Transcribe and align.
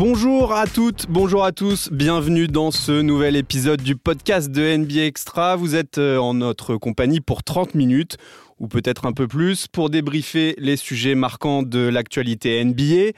Bonjour 0.00 0.54
à 0.54 0.66
toutes, 0.66 1.08
bonjour 1.10 1.44
à 1.44 1.52
tous, 1.52 1.90
bienvenue 1.92 2.48
dans 2.48 2.70
ce 2.70 3.02
nouvel 3.02 3.36
épisode 3.36 3.82
du 3.82 3.96
podcast 3.96 4.50
de 4.50 4.74
NBA 4.78 5.04
Extra. 5.04 5.56
Vous 5.56 5.76
êtes 5.76 5.98
euh, 5.98 6.16
en 6.16 6.32
notre 6.32 6.76
compagnie 6.76 7.20
pour 7.20 7.42
30 7.42 7.74
minutes 7.74 8.16
ou 8.58 8.66
peut-être 8.66 9.04
un 9.04 9.12
peu 9.12 9.28
plus 9.28 9.66
pour 9.68 9.90
débriefer 9.90 10.54
les 10.56 10.78
sujets 10.78 11.14
marquants 11.14 11.62
de 11.62 11.80
l'actualité 11.80 12.64
NBA. 12.64 13.12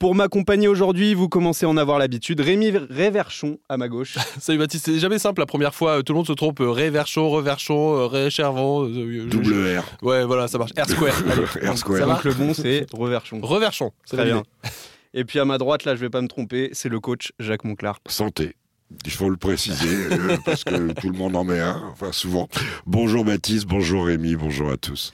Pour 0.00 0.16
m'accompagner 0.16 0.66
aujourd'hui, 0.66 1.14
vous 1.14 1.28
commencez 1.28 1.66
à 1.66 1.68
en 1.68 1.76
avoir 1.76 2.00
l'habitude. 2.00 2.40
Rémi 2.40 2.72
Réverchon 2.90 3.60
à 3.68 3.76
ma 3.76 3.86
gauche. 3.86 4.18
Salut 4.40 4.58
Baptiste, 4.58 4.86
c'est 4.86 4.98
jamais 4.98 5.20
simple 5.20 5.40
la 5.40 5.46
première 5.46 5.72
fois. 5.72 6.02
Tout 6.02 6.14
le 6.14 6.16
monde 6.16 6.26
se 6.26 6.32
trompe. 6.32 6.58
Réverchon, 6.58 7.30
Reverchon, 7.30 8.08
Réchervant. 8.08 8.82
Double 8.86 9.78
R. 9.78 9.84
Ouais, 10.04 10.24
voilà, 10.24 10.48
ça 10.48 10.58
marche. 10.58 10.72
R 10.76 10.88
square. 10.88 11.14
R 11.62 11.78
square. 11.78 11.98
Ça 12.00 12.06
marche 12.06 12.24
le 12.24 12.34
bon, 12.34 12.54
c'est 12.54 12.86
Reverchon. 12.92 13.38
Reverchon, 13.40 13.92
c'est 14.04 14.16
Très 14.16 14.26
bien. 14.26 14.42
Et 15.16 15.24
puis 15.24 15.38
à 15.38 15.44
ma 15.44 15.58
droite, 15.58 15.84
là, 15.84 15.94
je 15.94 16.00
vais 16.00 16.10
pas 16.10 16.20
me 16.20 16.26
tromper, 16.26 16.70
c'est 16.72 16.88
le 16.88 16.98
coach 16.98 17.32
Jacques 17.38 17.62
Monclar. 17.62 18.00
Santé. 18.08 18.56
Il 19.06 19.12
faut 19.12 19.30
le 19.30 19.36
préciser, 19.36 20.08
euh, 20.10 20.36
parce 20.44 20.64
que 20.64 20.92
tout 21.00 21.08
le 21.08 21.16
monde 21.16 21.36
en 21.36 21.44
met 21.44 21.60
un, 21.60 21.82
enfin 21.92 22.10
souvent. 22.10 22.48
Bonjour 22.84 23.24
Baptiste, 23.24 23.66
bonjour 23.66 24.06
Rémi, 24.06 24.34
bonjour 24.34 24.70
à 24.70 24.76
tous. 24.76 25.12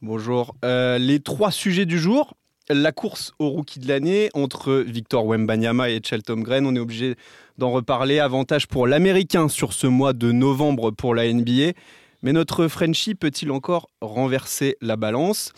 Bonjour. 0.00 0.56
Euh, 0.64 0.96
les 0.96 1.20
trois 1.20 1.50
sujets 1.50 1.84
du 1.84 1.98
jour. 1.98 2.34
La 2.70 2.92
course 2.92 3.32
au 3.38 3.50
rookie 3.50 3.78
de 3.78 3.86
l'année 3.86 4.30
entre 4.34 4.74
Victor 4.74 5.24
Wembanyama 5.26 5.90
et 5.90 6.00
Chelton 6.02 6.40
Gren. 6.40 6.66
On 6.66 6.74
est 6.74 6.80
obligé 6.80 7.14
d'en 7.58 7.70
reparler. 7.70 8.18
Avantage 8.18 8.66
pour 8.66 8.86
l'Américain 8.86 9.48
sur 9.48 9.72
ce 9.72 9.86
mois 9.86 10.14
de 10.14 10.32
novembre 10.32 10.90
pour 10.90 11.14
la 11.14 11.32
NBA. 11.32 11.74
Mais 12.22 12.32
notre 12.32 12.66
Frenchie 12.66 13.14
peut-il 13.14 13.52
encore 13.52 13.88
renverser 14.00 14.76
la 14.80 14.96
balance? 14.96 15.52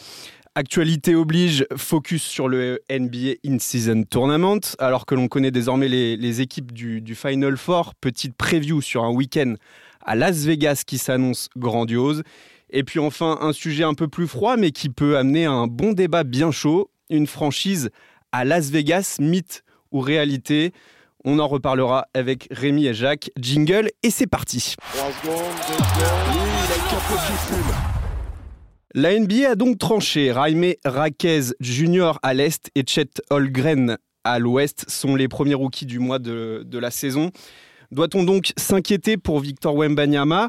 Actualité 0.59 1.15
oblige, 1.15 1.65
focus 1.77 2.25
sur 2.25 2.49
le 2.49 2.81
NBA 2.91 3.35
In-Season 3.47 4.03
Tournament, 4.03 4.59
alors 4.81 5.07
que 5.07 5.15
l'on 5.15 5.29
connaît 5.29 5.53
désormais 5.53 5.87
les, 5.87 6.41
équipes 6.41 6.73
du, 6.73 7.01
du, 7.01 7.15
Final 7.15 7.57
Four. 7.57 7.95
Petite 7.95 8.35
preview 8.35 8.81
sur 8.81 9.05
un 9.05 9.13
week-end 9.13 9.55
à 10.05 10.17
Las 10.17 10.39
Vegas 10.39 10.83
qui 10.85 10.99
s'annonce 10.99 11.49
grandiose. 11.57 12.25
Et 12.71 12.83
puis 12.83 12.99
enfin, 12.99 13.39
un 13.41 13.53
sujet 13.53 13.85
un 13.85 13.95
peu 13.95 14.09
plus 14.09 14.27
froid, 14.27 14.57
mais 14.57 14.73
qui 14.73 14.89
peut 14.89 15.17
amener 15.17 15.47
à 15.47 15.53
un 15.53 15.69
bon 15.69 15.93
débat 15.93 16.25
bien 16.25 16.51
chaud. 16.51 16.91
Une 17.09 17.29
franchise 17.29 17.91
à 18.33 18.45
Las 18.45 18.71
Vegas, 18.71 19.19
mythe 19.21 19.63
ou 19.93 20.01
réalité 20.01 20.73
on 21.25 21.41
en 21.41 21.49
reparlera 21.49 22.07
avec 22.15 22.49
Rémi 22.51 22.87
et 22.87 22.95
Jacques. 22.95 23.31
Jingle 23.39 23.91
et 24.03 24.11
c'est 24.11 24.27
parti. 24.27 24.77
La 28.95 29.19
NBA 29.19 29.51
a 29.51 29.55
donc 29.55 29.79
tranché. 29.79 30.33
Jaime 30.33 30.73
Raquez 30.85 31.53
Jr. 31.61 32.13
à 32.23 32.33
l'est 32.33 32.71
et 32.75 32.85
Chet 32.87 33.11
Holgren 33.29 33.99
à 34.25 34.39
l'ouest 34.39 34.89
sont 34.89 35.15
les 35.15 35.29
premiers 35.29 35.55
rookies 35.55 35.85
du 35.85 35.99
mois 35.99 36.19
de, 36.19 36.65
la 36.73 36.91
saison. 36.91 37.31
Doit-on 37.93 38.25
donc 38.25 38.53
s'inquiéter 38.57 39.19
pour 39.19 39.41
Victor 39.41 39.75
Wembanyama? 39.75 40.49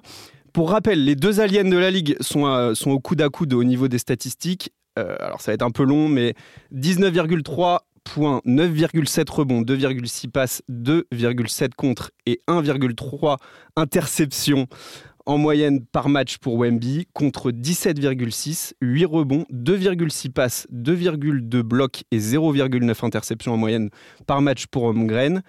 Pour 0.54 0.72
rappel, 0.72 1.04
les 1.04 1.16
deux 1.16 1.42
aliens 1.42 1.66
de 1.66 1.78
la 1.78 1.92
ligue 1.92 2.16
sont, 2.22 2.48
euh, 2.48 2.74
au 2.86 3.00
coude 3.00 3.22
à 3.22 3.30
coude 3.30 3.54
au 3.54 3.64
niveau 3.66 3.90
des 3.90 3.98
statistiques. 3.98 4.72
Euh, 4.98 5.16
alors 5.20 5.42
ça 5.42 5.52
va 5.52 5.56
être 5.56 5.62
un 5.64 5.72
peu 5.72 5.84
long, 5.84 6.08
mais 6.08 6.34
19,3 6.74 7.80
points, 8.06 8.42
9,7 8.46 9.30
rebonds, 9.30 9.62
2,6 9.62 10.30
passes, 10.30 10.62
2,7 10.70 11.74
contre 11.76 12.12
et 12.26 12.42
1,3 12.48 13.38
interceptions 13.76 14.68
en 15.30 15.38
moyenne 15.38 15.86
par 15.86 16.10
match 16.10 16.40
pour 16.40 16.58
Wemby 16.58 17.08
contre 17.14 17.52
17,6, 17.52 18.74
8 18.82 19.06
rebonds, 19.06 19.46
2,6 19.54 20.32
passes, 20.32 20.66
2,2 20.74 21.62
blocs 21.62 22.02
et 22.10 22.18
0,9 22.18 23.06
interceptions 23.06 23.54
en 23.54 23.58
moyenne 23.58 23.92
par 24.26 24.42
match 24.42 24.66
pour 24.66 24.86
Holmgren. 24.86 25.44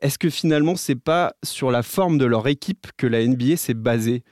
Est-ce 0.00 0.20
que 0.20 0.30
finalement 0.30 0.76
c'est 0.76 0.94
pas 0.94 1.34
sur 1.42 1.72
la 1.72 1.82
forme 1.82 2.16
de 2.16 2.26
leur 2.26 2.46
équipe 2.46 2.86
que 2.96 3.08
la 3.08 3.26
NBA 3.26 3.56
s'est 3.56 3.74
basée, 3.74 4.22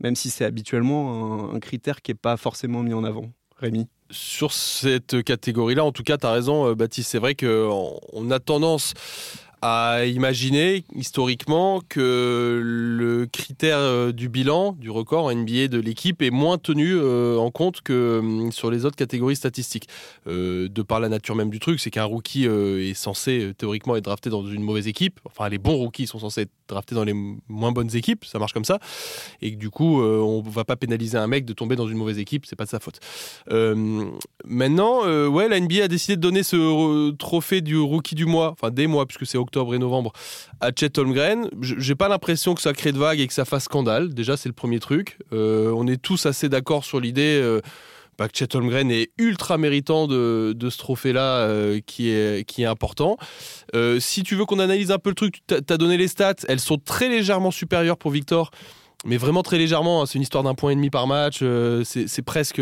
même 0.00 0.16
si 0.16 0.30
c'est 0.30 0.46
habituellement 0.46 1.50
un, 1.50 1.56
un 1.56 1.60
critère 1.60 2.00
qui 2.00 2.12
n'est 2.12 2.18
pas 2.18 2.38
forcément 2.38 2.82
mis 2.82 2.94
en 2.94 3.04
avant? 3.04 3.30
Rémi? 3.58 3.86
Sur 4.10 4.54
cette 4.54 5.22
catégorie-là, 5.22 5.84
en 5.84 5.92
tout 5.92 6.04
cas, 6.04 6.16
tu 6.16 6.24
as 6.24 6.32
raison, 6.32 6.72
Baptiste. 6.72 7.10
C'est 7.10 7.18
vrai 7.18 7.34
qu'on 7.34 8.30
a 8.30 8.38
tendance 8.38 8.94
à 9.62 10.04
imaginer 10.06 10.84
historiquement 10.94 11.80
que 11.88 12.60
le 12.62 13.26
critère 13.26 14.12
du 14.12 14.28
bilan 14.28 14.72
du 14.72 14.90
record 14.90 15.32
NBA 15.32 15.68
de 15.68 15.78
l'équipe 15.78 16.22
est 16.22 16.30
moins 16.30 16.58
tenu 16.58 16.98
en 17.00 17.50
compte 17.50 17.80
que 17.80 18.48
sur 18.50 18.70
les 18.70 18.84
autres 18.84 18.96
catégories 18.96 19.36
statistiques. 19.36 19.88
de 20.26 20.82
par 20.82 21.00
la 21.00 21.08
nature 21.08 21.34
même 21.34 21.50
du 21.50 21.58
truc, 21.58 21.80
c'est 21.80 21.90
qu'un 21.90 22.04
rookie 22.04 22.44
est 22.44 22.94
censé 22.94 23.52
théoriquement 23.56 23.96
être 23.96 24.04
drafté 24.04 24.30
dans 24.30 24.46
une 24.46 24.62
mauvaise 24.62 24.86
équipe. 24.86 25.20
Enfin, 25.24 25.48
les 25.48 25.58
bons 25.58 25.76
rookies 25.76 26.06
sont 26.06 26.18
censés 26.18 26.42
être 26.42 26.52
draftés 26.68 26.94
dans 26.94 27.04
les 27.04 27.14
moins 27.48 27.72
bonnes 27.72 27.94
équipes, 27.96 28.24
ça 28.24 28.38
marche 28.38 28.52
comme 28.52 28.64
ça. 28.64 28.78
Et 29.40 29.50
du 29.52 29.70
coup, 29.70 30.02
on 30.02 30.40
va 30.42 30.64
pas 30.64 30.76
pénaliser 30.76 31.18
un 31.18 31.26
mec 31.26 31.44
de 31.44 31.52
tomber 31.52 31.76
dans 31.76 31.88
une 31.88 31.96
mauvaise 31.96 32.18
équipe, 32.18 32.46
c'est 32.46 32.56
pas 32.56 32.64
de 32.64 32.70
sa 32.70 32.80
faute. 32.80 33.00
maintenant, 34.44 35.28
ouais, 35.28 35.48
la 35.48 35.60
NBA 35.60 35.84
a 35.84 35.88
décidé 35.88 36.16
de 36.16 36.20
donner 36.20 36.42
ce 36.42 37.10
trophée 37.12 37.60
du 37.60 37.78
rookie 37.78 38.14
du 38.14 38.26
mois, 38.26 38.52
enfin 38.52 38.70
des 38.70 38.86
mois, 38.86 39.06
puisque 39.06 39.26
c'est 39.26 39.38
octobre 39.48 39.74
et 39.74 39.78
novembre, 39.78 40.12
à 40.60 40.70
Chet 40.78 40.98
Holmgren. 40.98 41.48
J'ai 41.60 41.94
pas 41.94 42.08
l'impression 42.08 42.54
que 42.54 42.60
ça 42.60 42.74
crée 42.74 42.92
de 42.92 42.98
vagues 42.98 43.20
et 43.20 43.26
que 43.26 43.32
ça 43.32 43.46
fasse 43.46 43.64
scandale. 43.64 44.12
Déjà, 44.12 44.36
c'est 44.36 44.48
le 44.48 44.54
premier 44.54 44.78
truc. 44.78 45.18
Euh, 45.32 45.72
on 45.74 45.86
est 45.86 46.00
tous 46.00 46.26
assez 46.26 46.50
d'accord 46.50 46.84
sur 46.84 47.00
l'idée 47.00 47.40
euh, 47.42 47.60
bah, 48.18 48.28
que 48.28 48.36
Chet 48.36 48.54
Holmgren 48.54 48.90
est 48.90 49.10
ultra 49.16 49.56
méritant 49.56 50.06
de, 50.06 50.52
de 50.54 50.70
ce 50.70 50.76
trophée-là 50.76 51.38
euh, 51.38 51.80
qui, 51.86 52.10
est, 52.10 52.46
qui 52.46 52.62
est 52.62 52.66
important. 52.66 53.16
Si 53.98 54.22
tu 54.22 54.34
veux 54.34 54.44
qu'on 54.44 54.58
analyse 54.58 54.90
un 54.90 54.98
peu 54.98 55.10
le 55.10 55.16
truc, 55.16 55.40
tu 55.46 55.54
as 55.54 55.76
donné 55.78 55.96
les 55.96 56.08
stats. 56.08 56.34
Elles 56.46 56.60
sont 56.60 56.78
très 56.78 57.08
légèrement 57.08 57.50
supérieures 57.50 57.96
pour 57.96 58.10
Victor 58.10 58.50
mais 59.04 59.16
vraiment 59.16 59.42
très 59.42 59.58
légèrement. 59.58 60.02
Hein. 60.02 60.06
C'est 60.06 60.16
une 60.16 60.22
histoire 60.22 60.42
d'un 60.42 60.54
point 60.54 60.72
et 60.72 60.74
demi 60.74 60.90
par 60.90 61.06
match. 61.06 61.38
Euh, 61.42 61.84
c'est 61.84 62.22
presque, 62.22 62.60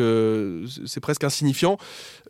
c'est 0.87 1.01
presque 1.01 1.25
insignifiant. 1.25 1.79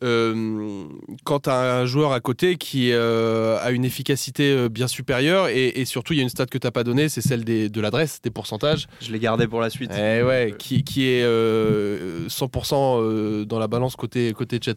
Euh, 0.03 0.85
quand 1.25 1.41
tu 1.41 1.51
as 1.51 1.79
un 1.79 1.87
joueur 1.87 2.13
à 2.13 2.21
côté 2.21 2.57
qui 2.57 2.93
euh, 2.93 3.59
a 3.61 3.71
une 3.71 3.85
efficacité 3.85 4.53
euh, 4.53 4.69
bien 4.69 4.89
supérieure 4.89 5.49
et, 5.49 5.69
et 5.69 5.87
surtout 5.87 6.13
il 6.13 6.19
y 6.19 6.21
a 6.21 6.23
une 6.23 6.29
stat 6.29 6.47
que 6.47 6.59
tu 6.59 6.67
n'as 6.67 6.71
pas 6.71 6.85
donnée, 6.85 7.09
c'est 7.09 7.23
celle 7.23 7.45
des, 7.45 7.69
de 7.69 7.81
l'adresse, 7.81 8.21
des 8.23 8.31
pourcentages. 8.31 8.87
Je 9.01 9.11
l'ai 9.11 9.19
gardé 9.19 9.49
pour 9.49 9.61
la 9.61 9.71
suite. 9.71 9.91
Et 9.93 10.23
ouais, 10.23 10.55
qui, 10.59 10.85
qui 10.85 11.07
est 11.07 11.25
100% 11.25 13.45
dans 13.45 13.59
la 13.59 13.67
balance 13.67 13.97
côté 13.97 14.33
côté 14.33 14.61
Chet. 14.63 14.75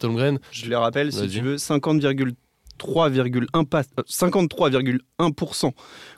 Je 0.50 0.66
les 0.66 0.76
rappelle 0.76 1.12
si 1.12 1.28
tu 1.28 1.40
veux 1.40 1.58
50, 1.58 2.00
53,1% 4.08 5.72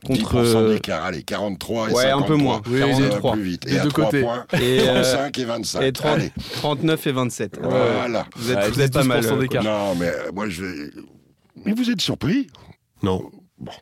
contre 0.05 0.21
10% 0.43 0.69
d'écart, 0.73 1.05
allez, 1.05 1.23
43 1.23 1.91
et 1.91 1.93
ouais, 1.93 2.03
53. 2.03 2.23
un 2.25 2.27
peu 2.27 2.35
moins, 2.37 2.63
oui, 2.69 2.79
43. 2.81 3.33
plus 3.33 3.43
vite. 3.43 3.67
Des 3.67 3.75
Et 3.75 3.79
à 3.79 3.83
deux 3.83 3.89
3 3.91 4.05
côtés. 4.07 4.23
points, 4.23 4.47
Et, 4.61 4.81
euh, 4.81 5.03
35 5.03 5.39
et 5.39 5.45
25. 5.45 5.83
Et 5.83 5.93
30 5.93 6.13
Allez, 6.13 6.33
39 6.55 7.07
et 7.07 7.13
27. 7.13 7.59
voilà. 7.63 8.27
Vous 8.37 8.51
êtes, 8.51 8.57
Ouais, 8.59 8.71
vous 8.71 8.81
êtes 8.81 8.93
pas 8.93 9.03
12% 9.03 9.07
mal. 9.07 9.25
euh, 9.27 9.39
d'écart. 9.39 9.65
Non, 9.65 9.95
mais 9.97 10.09
euh, 10.09 10.33
moi, 10.33 10.49
je 10.49 10.65
vais... 10.65 10.91
Mais 11.65 11.73
vous 11.73 11.91
êtes 11.91 12.01
surpris? 12.01 12.49
Non. 13.03 13.31
Bon. 13.59 13.73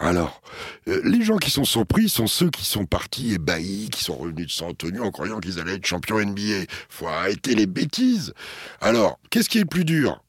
Alors, 0.00 0.40
euh, 0.86 1.00
les 1.04 1.22
gens 1.24 1.38
qui 1.38 1.50
sont 1.50 1.64
surpris 1.64 2.08
sont 2.08 2.28
ceux 2.28 2.50
qui 2.50 2.64
sont 2.64 2.86
partis 2.86 3.34
ébahis, 3.34 3.88
qui 3.90 4.04
sont 4.04 4.14
revenus 4.16 4.46
de 4.46 4.52
San 4.52 4.68
Antonio 4.68 5.02
en 5.02 5.10
croyant 5.10 5.40
qu'ils 5.40 5.58
allaient 5.58 5.74
être 5.74 5.86
champions 5.86 6.20
NBA. 6.20 6.66
Faut 6.88 7.08
arrêter 7.08 7.56
les 7.56 7.66
bêtises. 7.66 8.32
Alors, 8.80 9.18
qu'est-ce 9.30 9.48
qui 9.48 9.58
est 9.58 9.62
le 9.62 9.66
plus 9.66 9.84
dur? 9.84 10.22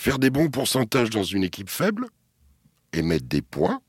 Faire 0.00 0.18
des 0.18 0.30
bons 0.30 0.48
pourcentages 0.48 1.10
dans 1.10 1.24
une 1.24 1.44
équipe 1.44 1.68
faible 1.68 2.06
et 2.94 3.02
mettre 3.02 3.26
des 3.26 3.42
points 3.42 3.82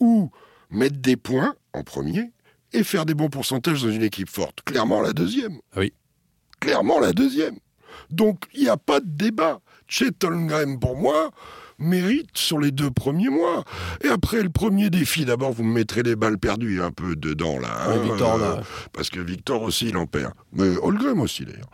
Ou 0.00 0.30
mettre 0.70 0.96
des 0.96 1.18
points 1.18 1.54
en 1.74 1.82
premier 1.82 2.32
et 2.72 2.82
faire 2.82 3.04
des 3.04 3.12
bons 3.12 3.28
pourcentages 3.28 3.82
dans 3.82 3.90
une 3.90 4.02
équipe 4.02 4.30
forte 4.30 4.62
Clairement 4.62 5.02
la 5.02 5.12
deuxième. 5.12 5.60
Ah 5.72 5.80
oui. 5.80 5.92
Clairement 6.58 7.00
la 7.00 7.12
deuxième. 7.12 7.58
Donc, 8.08 8.44
il 8.54 8.62
n'y 8.62 8.70
a 8.70 8.78
pas 8.78 9.00
de 9.00 9.10
débat. 9.10 9.60
Chet 9.88 10.24
Holmgren, 10.24 10.80
pour 10.80 10.96
moi, 10.96 11.32
mérite 11.78 12.30
sur 12.34 12.58
les 12.58 12.70
deux 12.70 12.90
premiers 12.90 13.28
mois. 13.28 13.64
Et 14.02 14.08
après, 14.08 14.42
le 14.42 14.50
premier 14.50 14.90
défi, 14.90 15.24
d'abord, 15.24 15.52
vous 15.52 15.64
me 15.64 15.72
mettrez 15.72 16.02
les 16.02 16.16
balles 16.16 16.38
perdues 16.38 16.82
un 16.82 16.90
peu 16.90 17.16
dedans, 17.16 17.58
là. 17.58 17.88
Oui, 17.88 17.94
hein, 17.94 18.02
Victor, 18.02 18.38
là. 18.38 18.60
Parce 18.92 19.10
que 19.10 19.20
Victor 19.20 19.62
aussi, 19.62 19.88
il 19.88 19.96
en 19.96 20.06
perd. 20.06 20.32
Mais 20.52 20.76
Holmgren 20.76 21.20
aussi, 21.20 21.44
d'ailleurs. 21.44 21.70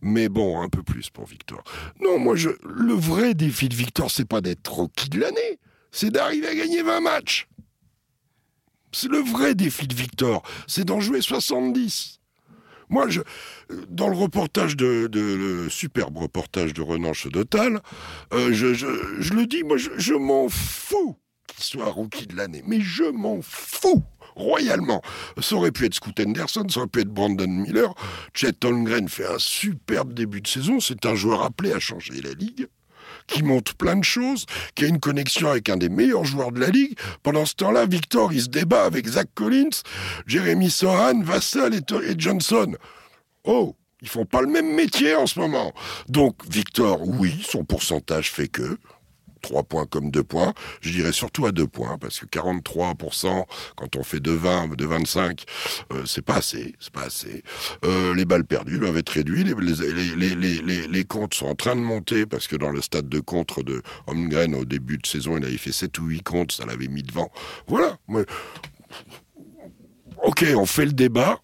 Mais 0.00 0.28
bon, 0.28 0.60
un 0.60 0.68
peu 0.68 0.82
plus 0.82 1.10
pour 1.10 1.26
Victor. 1.26 1.62
Non, 2.00 2.18
moi, 2.18 2.36
je, 2.36 2.50
le 2.64 2.94
vrai 2.94 3.34
défi 3.34 3.68
de 3.68 3.74
Victor, 3.74 4.10
c'est 4.10 4.28
pas 4.28 4.40
d'être 4.40 4.72
rookie 4.72 5.08
de 5.08 5.20
l'année. 5.20 5.58
C'est 5.90 6.10
d'arriver 6.10 6.48
à 6.48 6.54
gagner 6.54 6.82
20 6.82 7.00
matchs. 7.00 7.48
C'est 8.92 9.10
le 9.10 9.18
vrai 9.18 9.54
défi 9.54 9.86
de 9.86 9.94
Victor. 9.94 10.42
C'est 10.66 10.84
d'en 10.84 11.00
jouer 11.00 11.20
70. 11.20 12.17
Moi, 12.90 13.08
je, 13.08 13.20
dans 13.88 14.08
le 14.08 14.16
reportage 14.16 14.76
de, 14.76 15.08
le 15.12 15.68
superbe 15.68 16.16
reportage 16.18 16.72
de 16.72 16.82
Renan 16.82 17.12
Chedotal, 17.12 17.80
euh, 18.32 18.52
je, 18.52 19.34
le 19.34 19.46
dis, 19.46 19.62
moi, 19.62 19.76
je, 19.76 19.90
je 19.96 20.14
m'en 20.14 20.48
fous 20.48 21.16
qu'il 21.46 21.64
soit 21.64 21.90
rookie 21.90 22.26
de 22.26 22.36
l'année, 22.36 22.62
mais 22.66 22.80
je 22.80 23.04
m'en 23.04 23.40
fous 23.42 24.02
royalement. 24.36 25.02
Ça 25.40 25.56
aurait 25.56 25.72
pu 25.72 25.86
être 25.86 25.94
Scoot 25.94 26.18
Henderson, 26.20 26.66
ça 26.68 26.80
aurait 26.80 26.88
pu 26.88 27.00
être 27.00 27.08
Brandon 27.08 27.48
Miller. 27.48 27.92
Chet 28.34 28.64
Holmgren 28.64 29.08
fait 29.08 29.26
un 29.26 29.38
superbe 29.38 30.14
début 30.14 30.40
de 30.40 30.46
saison. 30.46 30.80
C'est 30.80 31.04
un 31.06 31.14
joueur 31.14 31.42
appelé 31.42 31.72
à 31.72 31.80
changer 31.80 32.20
la 32.20 32.32
ligue 32.32 32.68
qui 33.28 33.44
montre 33.44 33.76
plein 33.76 33.94
de 33.94 34.04
choses, 34.04 34.46
qui 34.74 34.84
a 34.84 34.88
une 34.88 34.98
connexion 34.98 35.50
avec 35.50 35.68
un 35.68 35.76
des 35.76 35.88
meilleurs 35.88 36.24
joueurs 36.24 36.50
de 36.50 36.58
la 36.58 36.68
ligue. 36.68 36.98
Pendant 37.22 37.46
ce 37.46 37.54
temps-là, 37.54 37.86
Victor, 37.86 38.32
il 38.32 38.42
se 38.42 38.48
débat 38.48 38.84
avec 38.84 39.06
Zach 39.06 39.28
Collins, 39.34 39.82
Jeremy 40.26 40.70
Sohan, 40.70 41.22
Vassal 41.22 41.74
et, 41.74 42.10
et 42.10 42.14
Johnson. 42.18 42.74
Oh, 43.44 43.76
ils 44.02 44.08
font 44.08 44.24
pas 44.24 44.40
le 44.40 44.48
même 44.48 44.74
métier 44.74 45.14
en 45.14 45.26
ce 45.26 45.38
moment. 45.38 45.72
Donc, 46.08 46.36
Victor, 46.50 47.00
oui, 47.06 47.40
son 47.46 47.64
pourcentage 47.64 48.30
fait 48.30 48.48
que. 48.48 48.78
3 49.40 49.62
points 49.64 49.86
comme 49.86 50.10
2 50.10 50.22
points. 50.22 50.54
Je 50.80 50.90
dirais 50.90 51.12
surtout 51.12 51.46
à 51.46 51.52
2 51.52 51.66
points, 51.66 51.98
parce 51.98 52.20
que 52.20 52.26
43%, 52.26 53.44
quand 53.76 53.96
on 53.96 54.02
fait 54.02 54.18
2,20, 54.18 54.76
2,25, 54.76 55.44
euh, 55.92 56.02
c'est 56.06 56.22
pas 56.22 56.36
assez. 56.36 56.74
C'est 56.80 56.92
pas 56.92 57.04
assez. 57.04 57.42
Euh, 57.84 58.14
les 58.14 58.24
balles 58.24 58.44
perdues 58.44 58.78
doivent 58.78 58.98
être 58.98 59.10
réduites. 59.10 59.46
Les, 59.46 60.16
les, 60.16 60.34
les, 60.34 60.86
les, 60.86 61.04
comptes 61.04 61.34
sont 61.34 61.46
en 61.46 61.54
train 61.54 61.76
de 61.76 61.80
monter, 61.80 62.26
parce 62.26 62.46
que 62.46 62.56
dans 62.56 62.70
le 62.70 62.82
stade 62.82 63.08
de 63.08 63.20
contre 63.20 63.62
de 63.62 63.82
Holmgren, 64.06 64.54
au 64.54 64.64
début 64.64 64.98
de 64.98 65.06
saison, 65.06 65.36
il 65.36 65.44
avait 65.44 65.56
fait 65.56 65.72
7 65.72 65.98
ou 65.98 66.06
8 66.06 66.22
comptes, 66.22 66.52
ça 66.52 66.66
l'avait 66.66 66.88
mis 66.88 67.02
devant. 67.02 67.30
Voilà. 67.66 67.98
Ok, 70.22 70.44
on 70.56 70.66
fait 70.66 70.86
le 70.86 70.92
débat. 70.92 71.40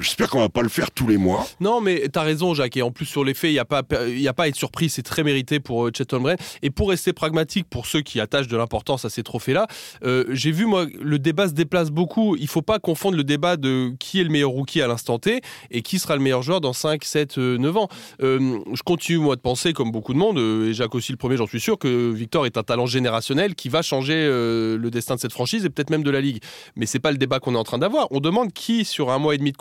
J'espère 0.00 0.30
qu'on 0.30 0.40
va 0.40 0.48
pas 0.48 0.62
le 0.62 0.70
faire 0.70 0.90
tous 0.90 1.06
les 1.06 1.18
mois. 1.18 1.46
Non, 1.60 1.82
mais 1.82 2.08
tu 2.10 2.18
as 2.18 2.22
raison, 2.22 2.54
Jacques. 2.54 2.76
Et 2.78 2.82
en 2.82 2.90
plus, 2.90 3.04
sur 3.04 3.22
les 3.22 3.34
faits, 3.34 3.50
il 3.50 3.54
n'y 3.54 3.58
a, 3.58 3.66
pas, 3.66 3.80
a 3.80 4.32
pas 4.32 4.44
à 4.44 4.48
être 4.48 4.56
surpris. 4.56 4.88
C'est 4.88 5.02
très 5.02 5.22
mérité 5.22 5.60
pour 5.60 5.86
euh, 5.86 5.92
Holmgren. 6.12 6.38
Et 6.62 6.70
pour 6.70 6.88
rester 6.88 7.12
pragmatique, 7.12 7.66
pour 7.68 7.84
ceux 7.84 8.00
qui 8.00 8.18
attachent 8.18 8.48
de 8.48 8.56
l'importance 8.56 9.04
à 9.04 9.10
ces 9.10 9.22
trophées-là, 9.22 9.66
euh, 10.02 10.24
j'ai 10.30 10.52
vu, 10.52 10.64
moi, 10.64 10.86
le 10.98 11.18
débat 11.18 11.48
se 11.48 11.52
déplace 11.52 11.90
beaucoup. 11.90 12.34
Il 12.36 12.48
faut 12.48 12.62
pas 12.62 12.78
confondre 12.78 13.16
le 13.16 13.24
débat 13.24 13.58
de 13.58 13.92
qui 13.98 14.20
est 14.20 14.24
le 14.24 14.30
meilleur 14.30 14.50
rookie 14.50 14.80
à 14.80 14.86
l'instant 14.86 15.18
T 15.18 15.42
et 15.70 15.82
qui 15.82 15.98
sera 15.98 16.16
le 16.16 16.22
meilleur 16.22 16.42
joueur 16.42 16.62
dans 16.62 16.72
5, 16.72 17.04
7, 17.04 17.36
9 17.36 17.76
ans. 17.76 17.88
Euh, 18.22 18.58
je 18.72 18.82
continue, 18.82 19.18
moi, 19.18 19.36
de 19.36 19.42
penser, 19.42 19.74
comme 19.74 19.92
beaucoup 19.92 20.14
de 20.14 20.18
monde, 20.18 20.38
et 20.38 20.72
Jacques 20.72 20.94
aussi 20.94 21.12
le 21.12 21.18
premier, 21.18 21.36
j'en 21.36 21.46
suis 21.46 21.60
sûr, 21.60 21.78
que 21.78 22.10
Victor 22.10 22.46
est 22.46 22.56
un 22.56 22.62
talent 22.62 22.86
générationnel 22.86 23.54
qui 23.54 23.68
va 23.68 23.82
changer 23.82 24.14
le 24.14 24.88
destin 24.90 25.16
de 25.16 25.20
cette 25.20 25.32
franchise 25.32 25.64
et 25.66 25.70
peut-être 25.70 25.90
même 25.90 26.02
de 26.02 26.10
la 26.10 26.22
Ligue. 26.22 26.42
Mais 26.76 26.86
c'est 26.86 26.98
pas 26.98 27.10
le 27.10 27.18
débat 27.18 27.38
qu'on 27.38 27.54
est 27.54 27.58
en 27.58 27.64
train 27.64 27.78
d'avoir. 27.78 28.08
On 28.10 28.20
demande 28.20 28.52
qui, 28.52 28.84
sur 28.84 29.10
un 29.10 29.18
mois 29.18 29.34
et 29.34 29.38
demi 29.38 29.52
de 29.52 29.56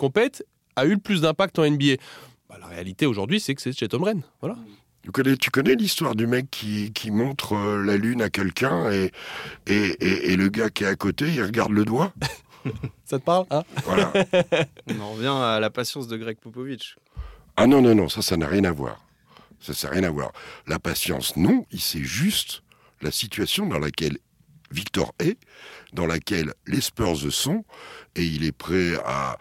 a 0.75 0.85
eu 0.85 0.91
le 0.91 0.97
plus 0.97 1.21
d'impact 1.21 1.59
en 1.59 1.69
NBA 1.69 1.95
bah, 2.49 2.57
La 2.59 2.67
réalité 2.67 3.05
aujourd'hui, 3.05 3.39
c'est 3.39 3.55
que 3.55 3.61
c'est 3.61 3.73
Chet 3.73 3.93
Holmgren. 3.93 4.21
Voilà. 4.41 4.57
Tu 5.03 5.11
connais, 5.11 5.37
tu 5.37 5.49
connais 5.49 5.75
l'histoire 5.75 6.15
du 6.15 6.27
mec 6.27 6.51
qui, 6.51 6.91
qui 6.91 7.09
montre 7.09 7.53
euh, 7.53 7.83
la 7.83 7.95
lune 7.97 8.21
à 8.21 8.29
quelqu'un 8.29 8.91
et, 8.91 9.11
et, 9.65 10.31
et, 10.31 10.35
le 10.35 10.49
gars 10.49 10.69
qui 10.69 10.83
est 10.83 10.87
à 10.87 10.95
côté, 10.95 11.29
il 11.33 11.41
regarde 11.41 11.71
le 11.71 11.85
doigt 11.85 12.13
Ça 13.05 13.17
te 13.17 13.23
parle 13.23 13.45
hein? 13.49 13.63
Voilà. 13.85 14.11
On 14.87 14.99
en 14.99 15.11
revient 15.13 15.27
à 15.33 15.59
la 15.59 15.69
patience 15.69 16.07
de 16.07 16.17
Greg 16.17 16.37
Popovich. 16.37 16.97
Ah 17.55 17.65
non, 17.65 17.81
non, 17.81 17.95
non, 17.95 18.09
ça, 18.09 18.21
ça 18.21 18.35
n'a 18.37 18.47
rien 18.47 18.65
à 18.65 18.71
voir. 18.71 19.01
Ça, 19.59 19.73
n'a 19.87 19.93
rien 19.93 20.03
à 20.03 20.09
voir. 20.09 20.31
La 20.67 20.79
patience, 20.79 21.35
non, 21.37 21.65
il 21.71 21.81
sait 21.81 22.03
juste 22.03 22.63
la 23.01 23.11
situation 23.11 23.65
dans 23.67 23.79
laquelle 23.79 24.17
Victor 24.71 25.13
est, 25.19 25.37
dans 25.93 26.05
laquelle 26.05 26.53
les 26.67 26.81
Spurs 26.81 27.31
sont, 27.31 27.65
et 28.15 28.23
il 28.23 28.45
est 28.45 28.51
prêt 28.51 28.93
à, 29.05 29.37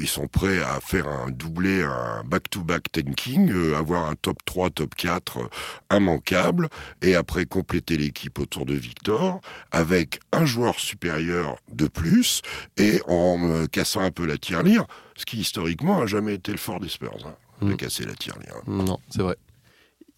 ils 0.00 0.08
sont 0.08 0.26
prêts 0.26 0.60
à 0.62 0.80
faire 0.80 1.06
un 1.08 1.30
doublé, 1.30 1.82
un 1.82 2.24
back-to-back 2.24 2.90
tanking, 2.92 3.50
euh, 3.50 3.76
avoir 3.76 4.08
un 4.08 4.14
top 4.14 4.38
3, 4.44 4.70
top 4.70 4.94
4 4.94 5.38
euh, 5.38 5.96
immanquable, 5.96 6.68
et 7.02 7.14
après 7.14 7.44
compléter 7.46 7.96
l'équipe 7.96 8.38
autour 8.38 8.66
de 8.66 8.74
Victor 8.74 9.40
avec 9.70 10.20
un 10.32 10.44
joueur 10.44 10.78
supérieur 10.80 11.58
de 11.72 11.88
plus, 11.88 12.42
et 12.76 13.00
en 13.06 13.38
me 13.38 13.66
cassant 13.66 14.00
un 14.00 14.10
peu 14.10 14.26
la 14.26 14.38
tirelire, 14.38 14.86
ce 15.16 15.24
qui 15.24 15.38
historiquement 15.38 16.00
a 16.00 16.06
jamais 16.06 16.34
été 16.34 16.52
le 16.52 16.58
fort 16.58 16.80
des 16.80 16.88
Spurs, 16.88 17.26
hein, 17.26 17.34
de 17.60 17.72
mm. 17.72 17.76
casser 17.76 18.04
la 18.04 18.14
tirelire. 18.14 18.56
Non, 18.66 18.98
c'est 19.10 19.22
vrai. 19.22 19.36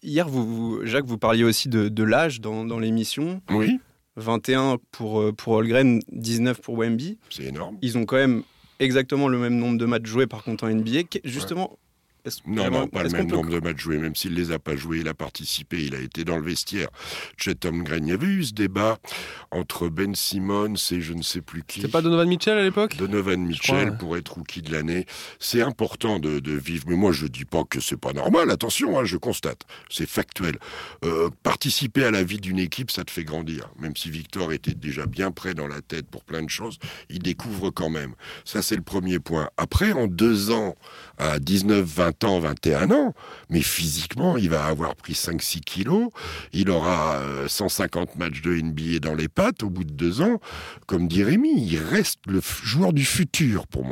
Hier, 0.01 0.29
vous, 0.29 0.79
Jacques, 0.85 1.05
vous 1.05 1.17
parliez 1.17 1.43
aussi 1.43 1.67
de, 1.67 1.89
de 1.89 2.03
l'âge 2.03 2.39
dans, 2.39 2.63
dans 2.63 2.79
l'émission. 2.79 3.41
Oui. 3.49 3.79
21 4.15 4.77
pour, 4.91 5.21
euh, 5.21 5.31
pour 5.31 5.53
Holgren, 5.53 5.99
19 6.11 6.61
pour 6.61 6.77
Wemby. 6.77 7.17
C'est 7.29 7.45
énorme. 7.45 7.77
Ils 7.81 7.97
ont 7.97 8.05
quand 8.05 8.17
même 8.17 8.43
exactement 8.79 9.27
le 9.27 9.37
même 9.37 9.57
nombre 9.57 9.77
de 9.77 9.85
matchs 9.85 10.05
joués 10.05 10.27
par 10.27 10.43
contre 10.43 10.63
en 10.65 10.69
NBA. 10.69 11.19
Justement, 11.23 11.77
non, 12.45 12.69
non, 12.69 12.87
pas 12.87 13.03
le 13.03 13.09
même 13.09 13.27
nombre 13.27 13.49
de 13.49 13.59
matchs 13.59 13.79
joués, 13.79 13.97
même 13.97 14.15
s'il 14.15 14.33
les 14.33 14.51
a 14.51 14.59
pas 14.59 14.75
joués, 14.75 14.99
il 14.99 15.07
a 15.07 15.13
participé, 15.13 15.83
il 15.83 15.95
a 15.95 15.99
été 15.99 16.23
dans 16.23 16.37
le 16.37 16.43
vestiaire. 16.43 16.89
Chez 17.37 17.55
Tom 17.55 17.83
Green, 17.83 18.07
il 18.07 18.09
y 18.09 18.13
avait 18.13 18.27
eu 18.27 18.43
ce 18.43 18.53
débat 18.53 18.97
entre 19.51 19.89
Ben 19.89 20.15
Simmons 20.15 20.75
et 20.91 21.01
je 21.01 21.13
ne 21.13 21.21
sais 21.21 21.41
plus 21.41 21.63
qui. 21.63 21.81
C'est 21.81 21.87
pas 21.87 22.01
Donovan 22.01 22.27
Mitchell 22.27 22.57
à 22.57 22.63
l'époque? 22.63 22.95
Donovan 22.97 23.41
Mitchell 23.45 23.97
pour 23.97 24.17
être 24.17 24.33
rookie 24.33 24.61
de 24.61 24.71
l'année. 24.71 25.05
C'est 25.39 25.61
important 25.61 26.19
de, 26.19 26.39
vivre, 26.51 26.85
mais 26.87 26.95
moi 26.95 27.11
je 27.11 27.27
dis 27.27 27.45
pas 27.45 27.63
que 27.63 27.79
c'est 27.79 27.97
pas 27.97 28.11
normal, 28.11 28.49
attention, 28.51 28.99
hein, 28.99 29.05
je 29.05 29.17
constate, 29.17 29.61
c'est 29.89 30.09
factuel. 30.09 30.57
Euh, 31.05 31.29
participer 31.43 32.03
à 32.03 32.11
la 32.11 32.23
vie 32.23 32.39
d'une 32.39 32.59
équipe, 32.59 32.91
ça 32.91 33.03
te 33.03 33.11
fait 33.11 33.23
grandir. 33.23 33.69
Même 33.79 33.95
si 33.95 34.09
Victor 34.09 34.51
était 34.51 34.73
déjà 34.73 35.05
bien 35.05 35.31
prêt 35.31 35.53
dans 35.53 35.67
la 35.67 35.81
tête 35.81 36.07
pour 36.07 36.23
plein 36.23 36.43
de 36.43 36.49
choses, 36.49 36.79
il 37.09 37.19
découvre 37.19 37.69
quand 37.69 37.89
même. 37.89 38.13
Ça 38.45 38.61
c'est 38.61 38.75
le 38.75 38.81
premier 38.81 39.19
point. 39.19 39.49
Après, 39.57 39.91
en 39.91 40.07
deux 40.07 40.51
ans, 40.51 40.75
à 41.17 41.39
19, 41.39 41.85
20 42.09 42.23
ans, 42.23 42.39
21 42.39 42.91
ans, 42.91 43.13
mais 43.49 43.61
physiquement, 43.61 44.37
il 44.37 44.49
va 44.49 44.65
avoir 44.65 44.95
pris 44.95 45.13
5-6 45.13 45.61
kilos, 45.61 46.09
il 46.53 46.69
aura 46.69 47.19
150 47.47 48.09
euh, 48.09 48.11
matchs 48.17 48.41
de 48.41 48.51
NBA 48.51 48.99
dans 48.99 49.15
les 49.15 49.27
pattes 49.27 49.63
au 49.63 49.69
bout 49.69 49.83
de 49.83 49.93
deux 49.93 50.21
ans. 50.21 50.39
Comme 50.87 51.07
dit 51.07 51.23
Rémi, 51.23 51.53
il 51.55 51.77
reste 51.77 52.19
le 52.27 52.41
joueur 52.63 52.93
du 52.93 53.05
futur 53.05 53.67
pour, 53.67 53.85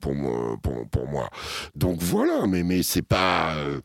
pour, 0.00 0.14
moi, 0.14 0.56
pour, 0.90 1.08
moi. 1.08 1.30
Donc 1.74 2.02
voilà, 2.02 2.46
mais, 2.46 2.62
mais 2.62 2.82
c'est 2.82 3.02
pas... 3.02 3.54
Euh, 3.56 3.80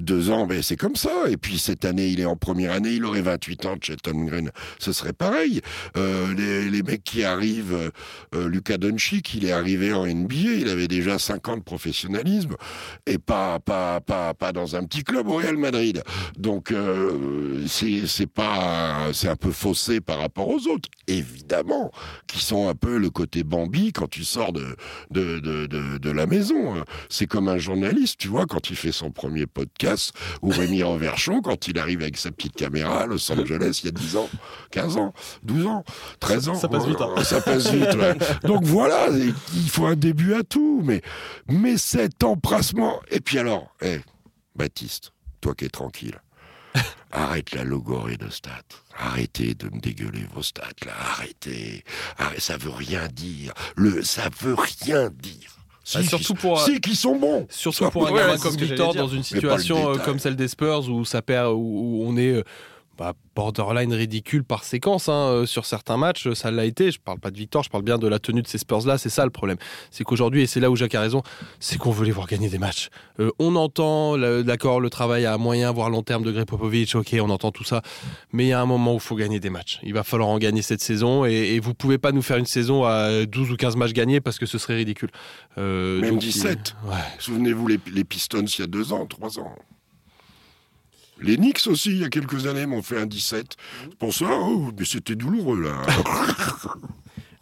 deux 0.00 0.30
ans, 0.30 0.46
mais 0.46 0.62
c'est 0.62 0.76
comme 0.76 0.96
ça. 0.96 1.10
Et 1.28 1.36
puis 1.36 1.58
cette 1.58 1.84
année, 1.84 2.08
il 2.08 2.20
est 2.20 2.24
en 2.24 2.36
première 2.36 2.72
année, 2.72 2.92
il 2.92 3.04
aurait 3.04 3.22
28 3.22 3.66
ans, 3.66 3.74
chez 3.80 3.96
Tom 3.96 4.26
Green, 4.26 4.50
ce 4.78 4.92
serait 4.92 5.12
pareil. 5.12 5.60
Euh, 5.96 6.34
les, 6.34 6.70
les, 6.70 6.82
mecs 6.82 7.04
qui 7.04 7.24
arrivent, 7.24 7.90
euh, 8.34 8.48
Lucas 8.48 8.78
Doncic, 8.78 9.34
il 9.34 9.44
est 9.44 9.52
arrivé 9.52 9.92
en 9.92 10.06
NBA, 10.06 10.34
il 10.34 10.68
avait 10.68 10.88
déjà 10.88 11.18
5 11.18 11.48
ans 11.48 11.56
de 11.56 11.62
professionnalisme, 11.62 12.54
et 13.06 13.18
pas, 13.18 13.58
pas, 13.58 14.00
pas, 14.00 14.34
pas 14.34 14.52
dans 14.52 14.76
un 14.76 14.84
petit 14.84 15.04
club 15.04 15.28
au 15.28 15.36
Real 15.36 15.56
Madrid. 15.56 16.02
Donc 16.38 16.72
euh, 16.72 17.64
c'est 17.66 18.26
pas, 18.26 19.08
c'est 19.12 19.28
un 19.28 19.36
peu 19.36 19.50
faussé 19.50 20.00
par 20.00 20.18
rapport 20.18 20.48
aux 20.48 20.66
autres, 20.68 20.88
évidemment, 21.06 21.90
qui 22.26 22.40
sont 22.40 22.68
un 22.68 22.74
peu 22.74 22.98
le 22.98 23.10
côté 23.10 23.44
Bambi 23.44 23.92
quand 23.92 24.08
tu 24.08 24.24
sors 24.24 24.52
de, 24.52 24.76
de, 25.10 25.40
de, 25.40 25.66
de, 25.66 25.98
de 25.98 26.10
la 26.10 26.26
maison. 26.26 26.82
C'est 27.08 27.26
comme 27.26 27.48
un 27.48 27.58
journaliste, 27.58 28.18
tu 28.18 28.28
vois, 28.28 28.46
quand 28.46 28.70
il 28.70 28.76
fait 28.76 28.92
son 28.92 29.10
premier 29.10 29.46
podcast 29.46 29.68
ou 30.42 30.50
Rémi 30.50 30.82
Reverchon 30.82 31.40
quand 31.42 31.68
il 31.68 31.78
arrive 31.78 32.02
avec 32.02 32.16
sa 32.16 32.30
petite 32.30 32.54
caméra 32.54 33.02
à 33.02 33.06
Los 33.06 33.30
Angeles 33.30 33.80
il 33.82 33.86
y 33.86 33.88
a 33.88 33.92
10 33.92 34.16
ans, 34.16 34.28
15 34.70 34.96
ans, 34.96 35.14
12 35.42 35.66
ans, 35.66 35.84
13 36.20 36.48
ans. 36.48 36.54
Ça 36.54 36.68
passe 36.68 36.86
vite. 36.86 37.00
Hein. 37.00 37.24
Ça 37.24 37.40
passe 37.40 37.70
vite, 37.70 37.96
Donc 38.44 38.64
voilà, 38.64 39.08
il 39.10 39.70
faut 39.70 39.86
un 39.86 39.96
début 39.96 40.34
à 40.34 40.42
tout, 40.42 40.82
mais, 40.84 41.02
mais 41.48 41.76
cet 41.76 42.24
emprassement. 42.24 43.00
Et 43.10 43.20
puis 43.20 43.38
alors, 43.38 43.74
hé, 43.82 44.00
Baptiste, 44.56 45.12
toi 45.40 45.54
qui 45.54 45.66
es 45.66 45.68
tranquille. 45.68 46.20
Arrête 47.10 47.52
la 47.52 47.64
logorée 47.64 48.16
de 48.16 48.28
stats. 48.28 48.52
Arrêtez 48.96 49.54
de 49.54 49.66
me 49.66 49.80
dégueuler 49.80 50.26
vos 50.34 50.42
stats 50.42 50.68
là. 50.84 50.92
Arrêtez. 50.98 51.84
Arrêtez. 52.18 52.40
Ça 52.40 52.56
veut 52.56 52.70
rien 52.70 53.08
dire. 53.08 53.54
Le, 53.76 54.02
ça 54.02 54.28
veut 54.40 54.54
rien 54.54 55.10
dire. 55.10 55.57
Si, 55.88 56.04
surtout 56.04 56.34
pour 56.34 56.60
si 56.60 56.82
qui 56.82 56.94
sont 56.94 57.16
bons. 57.16 57.46
Surtout 57.48 57.88
pour 57.88 58.06
un 58.08 58.12
gamin 58.12 58.36
comme 58.36 58.56
Victor 58.56 58.94
dans 58.94 59.08
une 59.08 59.22
situation 59.22 59.92
euh, 59.92 59.96
comme 59.96 60.18
celle 60.18 60.36
des 60.36 60.48
Spurs 60.48 60.86
où 60.90 61.06
ça 61.06 61.22
perd 61.22 61.54
où 61.54 62.02
on 62.06 62.14
est 62.18 62.32
euh, 62.32 62.42
bah, 62.98 63.14
borderline 63.34 63.92
ridicule 63.92 64.44
par 64.44 64.64
séquence 64.64 65.08
hein, 65.08 65.12
euh, 65.12 65.46
sur 65.46 65.64
certains 65.64 65.96
matchs, 65.96 66.32
ça 66.32 66.50
l'a 66.50 66.64
été. 66.64 66.90
Je 66.90 66.98
parle 66.98 67.20
pas 67.20 67.30
de 67.30 67.36
Victor, 67.36 67.62
je 67.62 67.70
parle 67.70 67.84
bien 67.84 67.98
de 67.98 68.08
la 68.08 68.18
tenue 68.18 68.42
de 68.42 68.48
ces 68.48 68.58
Spurs 68.58 68.86
là. 68.86 68.98
C'est 68.98 69.08
ça 69.08 69.24
le 69.24 69.30
problème. 69.30 69.56
C'est 69.90 70.04
qu'aujourd'hui, 70.04 70.42
et 70.42 70.46
c'est 70.46 70.60
là 70.60 70.70
où 70.70 70.76
Jacques 70.76 70.94
a 70.94 71.00
raison, 71.00 71.22
c'est 71.60 71.78
qu'on 71.78 71.92
veut 71.92 72.04
les 72.04 72.12
voir 72.12 72.26
gagner 72.26 72.48
des 72.48 72.58
matchs. 72.58 72.88
on 73.38 73.56
entend, 73.56 74.18
d'accord, 74.42 74.80
le 74.80 74.90
travail 74.90 75.26
à 75.26 75.38
moyen 75.38 75.70
voire 75.72 75.90
long 75.90 76.02
terme 76.02 76.24
de 76.24 76.32
Greg 76.32 76.46
Popovich. 76.46 76.94
Ok, 76.94 77.14
on 77.20 77.30
entend 77.30 77.52
tout 77.52 77.64
ça, 77.64 77.82
mais 78.32 78.44
il 78.44 78.48
y 78.48 78.52
a 78.52 78.60
un 78.60 78.66
moment 78.66 78.92
où 78.92 78.96
il 78.96 79.00
faut 79.00 79.16
gagner 79.16 79.40
des 79.40 79.50
matchs. 79.50 79.80
Il 79.82 79.94
va 79.94 80.02
falloir 80.02 80.28
en 80.28 80.38
gagner 80.38 80.62
cette 80.62 80.80
saison 80.80 81.24
et, 81.24 81.54
et 81.54 81.60
vous 81.60 81.74
pouvez 81.74 81.98
pas 81.98 82.12
nous 82.12 82.22
faire 82.22 82.36
une 82.36 82.46
saison 82.46 82.84
à 82.84 83.26
12 83.26 83.52
ou 83.52 83.56
15 83.56 83.76
matchs 83.76 83.92
gagnés 83.92 84.20
parce 84.20 84.38
que 84.38 84.46
ce 84.46 84.58
serait 84.58 84.76
ridicule. 84.76 85.10
Euh, 85.58 86.00
Même 86.00 86.18
17. 86.18 86.76
Souvenez-vous 87.18 87.66
les, 87.66 87.80
les, 87.92 88.04
Pistons 88.04 88.44
il 88.44 88.60
y 88.60 88.64
a 88.64 88.66
deux 88.66 88.92
ans, 88.92 89.06
trois 89.06 89.38
ans. 89.38 89.54
Les 91.20 91.36
Knicks 91.36 91.66
aussi, 91.66 91.90
il 91.90 91.98
y 91.98 92.04
a 92.04 92.08
quelques 92.08 92.46
années, 92.46 92.66
m'ont 92.66 92.82
fait 92.82 92.98
un 92.98 93.06
17. 93.06 93.56
Pour 93.98 94.14
ça, 94.14 94.26
oh, 94.30 94.70
mais 94.78 94.84
c'était 94.84 95.16
douloureux 95.16 95.62
là. 95.62 95.82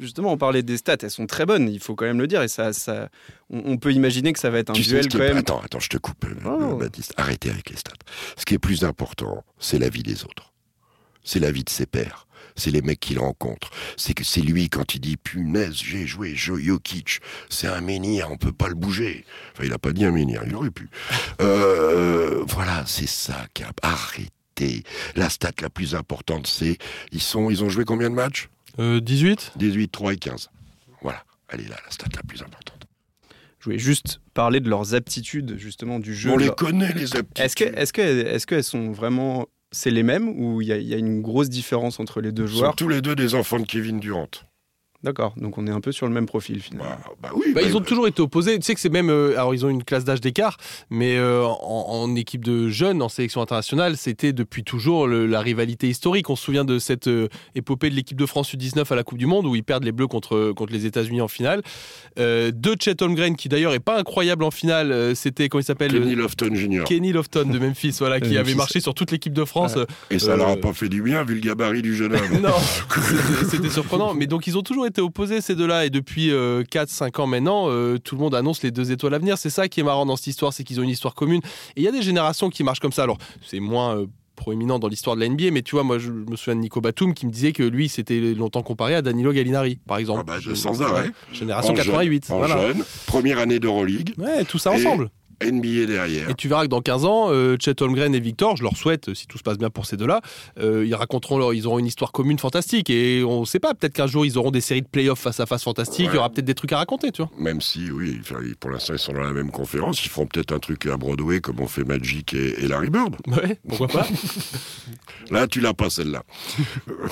Justement, 0.01 0.33
on 0.33 0.37
parlait 0.37 0.63
des 0.63 0.77
stats, 0.77 0.97
elles 1.03 1.11
sont 1.11 1.27
très 1.27 1.47
bonnes, 1.47 1.71
il 1.71 1.81
faut 1.81 1.95
quand 1.95 2.05
même 2.05 2.21
le 2.21 2.27
dire, 2.27 2.43
et 2.43 2.49
ça, 2.49 2.75
ça 2.75 3.09
on, 3.49 3.79
peut 3.79 3.93
imaginer 3.93 4.35
que 4.35 4.39
ça 4.39 4.51
va 4.51 4.59
être 4.59 4.71
un 4.71 4.75
duel 4.75 5.09
quand 5.09 5.19
même. 5.19 5.39
Attends, 5.39 5.63
attends, 5.65 5.81
je 5.81 5.89
te 5.89 5.97
coupe, 5.97 6.23
euh, 6.27 6.35
oh. 6.45 6.77
Baptiste. 6.77 7.15
Arrêtez 7.17 7.49
avec 7.49 7.71
les 7.71 7.77
stats. 7.77 7.93
Ce 8.37 8.45
qui 8.45 8.55
est 8.55 8.59
plus 8.59 8.85
important, 8.85 9.43
c'est 9.59 9.79
la 9.79 9.89
vie 9.89 10.03
des 10.03 10.25
autres. 10.25 10.53
C'est 11.25 11.41
la 11.41 11.51
vie 11.51 11.65
de 11.65 11.71
ses 11.71 11.87
pères 11.87 12.27
c'est 12.57 12.71
les 12.71 12.83
mecs 12.83 13.01
qu'il 13.01 13.19
rencontre. 13.19 13.71
C'est 13.97 14.15
que 14.15 14.25
c'est 14.25 14.41
lui 14.41 14.69
quand 14.69 14.95
il 14.95 15.01
dit 15.01 15.17
punaise, 15.17 15.75
j'ai 15.75 16.07
joué 16.07 16.35
Jokic, 16.35 17.21
c'est 17.49 17.67
un 17.69 17.81
menhir, 17.81 18.29
on 18.31 18.37
peut 18.37 18.53
pas 18.53 18.69
le 18.69 18.75
bouger. 18.75 19.25
Enfin, 19.53 19.65
il 19.65 19.73
a 19.73 19.79
pas 19.79 19.93
dit 19.93 20.05
un 20.05 20.11
menhir, 20.13 20.43
il 20.47 20.55
aurait 20.55 20.71
pu. 20.71 20.89
Euh, 21.41 22.45
voilà, 22.49 22.85
c'est 22.87 23.09
ça 23.09 23.47
qui 23.55 23.63
a 23.63 23.71
arrêté 23.83 24.31
arrêtez. 24.57 24.83
La 25.15 25.29
stat 25.29 25.51
la 25.61 25.69
plus 25.71 25.95
importante, 25.95 26.47
c'est 26.47 26.79
ils 27.13 27.21
sont, 27.21 27.51
ils 27.51 27.63
ont 27.63 27.69
joué 27.69 27.85
combien 27.85 28.09
de 28.11 28.15
matchs? 28.15 28.49
Euh, 28.79 29.01
18 29.01 29.53
18, 29.57 29.89
3 29.89 30.13
et 30.15 30.17
15. 30.17 30.51
Voilà, 31.03 31.23
elle 31.51 31.61
est 31.61 31.69
là, 31.69 31.77
la 31.85 31.91
stat 31.91 32.07
la 32.15 32.23
plus 32.23 32.43
importante. 32.43 32.87
Je 33.59 33.65
voulais 33.67 33.79
juste 33.79 34.21
parler 34.33 34.61
de 34.61 34.69
leurs 34.69 34.95
aptitudes, 34.95 35.57
justement, 35.59 35.99
du 35.99 36.15
jeu. 36.15 36.31
On 36.31 36.37
les 36.37 36.47
Leur- 36.47 36.57
connaît, 36.57 36.93
les 36.93 37.17
aptitudes. 37.17 37.45
Est-ce 37.45 37.57
que, 37.57 37.65
est-ce 37.65 37.93
que, 37.93 38.01
est-ce 38.01 38.47
qu'elles 38.47 38.65
sont 38.65 38.93
vraiment, 38.93 39.47
c'est 39.73 39.91
les 39.91 40.03
mêmes 40.03 40.29
ou 40.29 40.63
il 40.63 40.69
y, 40.69 40.73
a- 40.73 40.77
il 40.77 40.87
y 40.87 40.95
a 40.95 40.99
une 40.99 41.21
grosse 41.23 41.49
différence 41.49 41.99
entre 42.01 42.21
les 42.21 42.33
deux 42.33 42.45
Ils 42.45 42.49
sont 42.51 42.57
joueurs? 42.59 42.77
tous 42.77 42.89
les 42.89 43.01
deux 43.03 43.15
des 43.17 43.35
enfants 43.35 43.59
de 43.61 43.67
Kevin 43.67 43.99
Durant. 44.01 44.29
D'accord, 45.07 45.35
donc 45.37 45.57
on 45.57 45.69
est 45.69 45.71
un 45.71 45.81
peu 45.81 45.93
sur 45.93 46.09
le 46.09 46.13
même 46.13 46.27
profil 46.27 46.61
finalement. 46.61 46.91
Bah, 46.91 47.13
bah 47.23 47.29
oui, 47.37 47.53
Bah, 47.55 47.61
bah, 47.63 47.69
ils 47.69 47.77
ont 47.77 47.81
toujours 47.81 48.09
été 48.09 48.21
opposés. 48.21 48.57
Tu 48.59 48.65
sais 48.65 48.75
que 48.75 48.81
c'est 48.81 48.89
même. 48.89 49.09
euh, 49.09 49.35
alors, 49.39 49.55
ils 49.55 49.65
ont 49.65 49.69
une 49.69 49.85
classe 49.85 50.05
d'âge 50.05 50.21
d'écart, 50.21 50.57
mais 50.91 51.17
euh, 51.17 51.45
en, 51.45 51.87
en 51.91 52.15
équipe 52.17 52.45
de 52.45 52.69
jeunes, 52.69 53.01
en 53.03 53.09
sélection 53.09 53.41
internationale, 53.41 53.97
c'était 53.97 54.33
depuis 54.33 54.65
toujours 54.65 55.07
le- 55.07 55.27
la 55.27 55.41
rivalité 55.41 55.89
historique. 55.89 56.29
On 56.29 56.35
se 56.35 56.43
souvient 56.43 56.65
de 56.65 56.81
cette 56.81 57.07
euh, 57.07 57.29
épopée 57.55 57.89
de 57.89 57.95
l'équipe 57.95 58.19
de 58.19 58.27
France 58.27 58.53
U19 58.53 58.85
à 58.93 58.97
la 58.97 59.05
Coupe 59.05 59.19
du 59.19 59.27
Monde 59.27 59.47
où 59.47 59.55
ils 59.55 59.63
perdent 59.63 59.85
les 59.85 59.93
Bleus 59.93 60.09
contre, 60.09 60.51
contre 60.57 60.73
les 60.73 60.87
États-Unis 60.87 61.21
en 61.21 61.29
finale. 61.29 61.63
Euh, 62.19 62.51
de 62.53 62.75
Chet 62.81 63.01
Holmgren, 63.01 63.37
qui 63.37 63.49
d'ailleurs 63.49 63.75
est 63.75 63.79
pas 63.81 63.99
incroyable 64.01 64.43
en 64.43 64.51
finale, 64.51 65.15
c'était, 65.15 65.49
comment 65.49 65.61
il 65.61 65.65
s'appelle 65.65 65.93
Kenny 65.93 66.17
Lofton 66.17 66.53
Jr. 66.53 66.83
Kenny 66.85 67.13
Lofton 67.13 67.45
de 67.49 67.59
Memphis, 67.61 67.95
voilà, 68.01 68.19
qui 68.27 68.37
avait 68.37 68.55
marché 68.57 68.81
sur 68.81 68.93
toute 68.95 69.13
l'équipe 69.13 69.33
de 69.35 69.45
France. 69.45 69.77
Ouais. 69.77 69.85
Et 70.11 70.19
ça 70.19 70.37
leur 70.37 70.49
a 70.49 70.57
pas 70.57 70.73
fait 70.73 70.89
du 70.89 71.01
bien, 71.01 71.23
vu 71.23 71.35
le 71.35 71.41
gabarit 71.41 71.83
du 71.83 71.95
jeune 71.95 72.15
homme. 72.15 72.41
Non, 72.43 72.51
c'était- 72.91 73.45
c'était 73.49 73.71
surprenant. 73.71 74.15
Mais 74.15 74.27
donc, 74.27 74.47
ils 74.47 74.57
ont 74.57 74.63
toujours 74.63 74.87
été 74.87 74.96
opposés, 75.01 75.41
ces 75.41 75.55
deux-là. 75.55 75.87
Et 75.87 75.91
depuis 75.91 76.31
4-5 76.31 77.21
ans 77.21 77.27
maintenant, 77.27 77.67
euh, 77.69 77.99
tout 77.99 78.15
le 78.17 78.21
monde 78.21 78.35
annonce 78.35 78.63
les 78.63 78.71
deux 78.71 78.93
étoiles 78.93 79.15
à 79.15 79.19
venir. 79.19 79.39
C'est 79.39 79.51
ça 79.51 79.69
qui 79.69 79.81
est 79.81 79.85
marrant 79.85 80.07
dans 80.07 80.17
cette 80.17 80.29
histoire, 80.29 80.53
c'est 80.53 80.65
qu'ils 80.65 80.81
ont 80.81 80.83
une 80.83 80.89
histoire 80.91 81.15
commune. 81.15 81.41
Et 81.77 81.81
il 81.81 81.83
y 81.83 81.89
a 81.89 81.93
des 81.93 82.03
générations 82.03 82.51
qui 82.51 82.65
marchent 82.65 82.81
comme 82.81 82.93
ça. 82.93 83.03
Alors, 83.05 83.19
c'est 83.47 83.61
moins. 83.61 83.97
euh, 83.97 84.07
proéminent 84.37 84.79
dans 84.79 84.89
l'histoire 84.89 85.17
de 85.17 85.23
la 85.23 85.29
NBA, 85.31 85.51
mais 85.51 85.63
tu 85.63 85.77
vois, 85.77 85.83
moi 85.83 85.99
je 85.99 86.11
me 86.11 86.37
souviens 86.37 86.57
de 86.57 86.61
Nico 86.61 86.83
Batum 86.83 87.15
qui 87.15 87.25
me 87.25 87.31
disait 87.33 87.53
que 87.53 87.63
lui 87.63 87.89
c'était 87.89 88.21
longtemps 88.35 88.63
comparé 88.63 88.95
à 88.95 89.01
Danilo 89.01 89.33
Gallinari, 89.33 89.79
par 89.89 89.97
exemple. 89.97 90.25
Ah 90.29 90.37
bah, 90.45 90.55
sans 90.55 90.83
arrêt. 90.83 91.11
Génération 91.33 91.73
En 91.73 91.77
jeune- 91.77 91.87
88. 91.87 92.27
En 92.31 92.37
voilà. 92.37 92.61
jeune, 92.61 92.85
première 93.07 93.39
année 93.39 93.59
d'Euroleague, 93.61 94.13
Ouais, 94.19 94.45
tout 94.45 94.59
ça 94.59 94.73
Et- 94.77 94.87
ensemble. 94.87 95.09
NBA 95.45 95.87
derrière. 95.87 96.31
Et 96.31 96.35
tu 96.35 96.49
verras 96.49 96.63
que 96.65 96.69
dans 96.69 96.81
15 96.81 97.05
ans, 97.05 97.27
euh, 97.31 97.57
Chet 97.61 97.81
Holmgren 97.83 98.15
et 98.15 98.21
Victor, 98.21 98.57
je 98.57 98.63
leur 98.63 98.77
souhaite, 98.77 99.09
euh, 99.11 99.15
si 99.15 99.27
tout 99.27 99.39
se 99.39 99.43
passe 99.43 99.59
bien 99.59 99.71
pour 99.71 99.85
ces 99.87 99.97
deux-là, 99.97 100.21
euh, 100.61 100.85
ils 100.87 100.95
raconteront 100.95 101.39
leur, 101.39 101.53
ils 101.55 101.67
auront 101.67 101.79
une 101.79 101.87
histoire 101.87 102.13
commune 102.13 102.39
fantastique. 102.39 102.89
Et 102.91 103.23
on 103.25 103.41
ne 103.41 103.45
sait 103.47 103.59
pas, 103.61 103.75
peut-être 103.75 103.93
qu'un 103.93 104.07
jour 104.07 104.25
ils 104.25 104.39
auront 104.39 104.51
des 104.51 104.61
séries 104.61 104.83
de 104.83 104.89
playoffs 104.89 105.19
face 105.21 105.41
à 105.41 105.47
face 105.47 105.63
fantastiques. 105.65 106.07
Ouais. 106.07 106.13
Il 106.13 106.17
y 106.17 106.19
aura 106.19 106.31
peut-être 106.31 106.45
des 106.47 106.55
trucs 106.55 106.73
à 106.73 106.79
raconter, 106.79 107.13
tu 107.13 107.23
vois. 107.23 107.31
Même 107.39 107.61
si, 107.61 107.91
oui, 107.91 108.21
pour 108.61 108.71
l'instant, 108.71 108.95
ils 108.95 108.99
sont 108.99 109.13
dans 109.13 109.21
la 109.21 109.33
même 109.33 109.51
conférence. 109.51 110.05
Ils 110.05 110.09
feront 110.09 110.27
peut-être 110.27 110.53
un 110.53 110.59
truc 110.59 110.87
à 110.87 110.97
Broadway 110.97 111.41
comme 111.41 111.61
ont 111.61 111.67
fait 111.67 111.85
Magic 111.85 112.33
et, 112.35 112.65
et 112.65 112.69
Larry 112.69 112.91
Bird. 112.91 113.17
Ouais, 113.27 113.59
pourquoi 113.69 113.89
pas 113.89 114.07
Là, 115.31 115.47
tu 115.47 115.61
l'as 115.61 115.75
pas, 115.75 115.91
celle-là. 115.91 116.23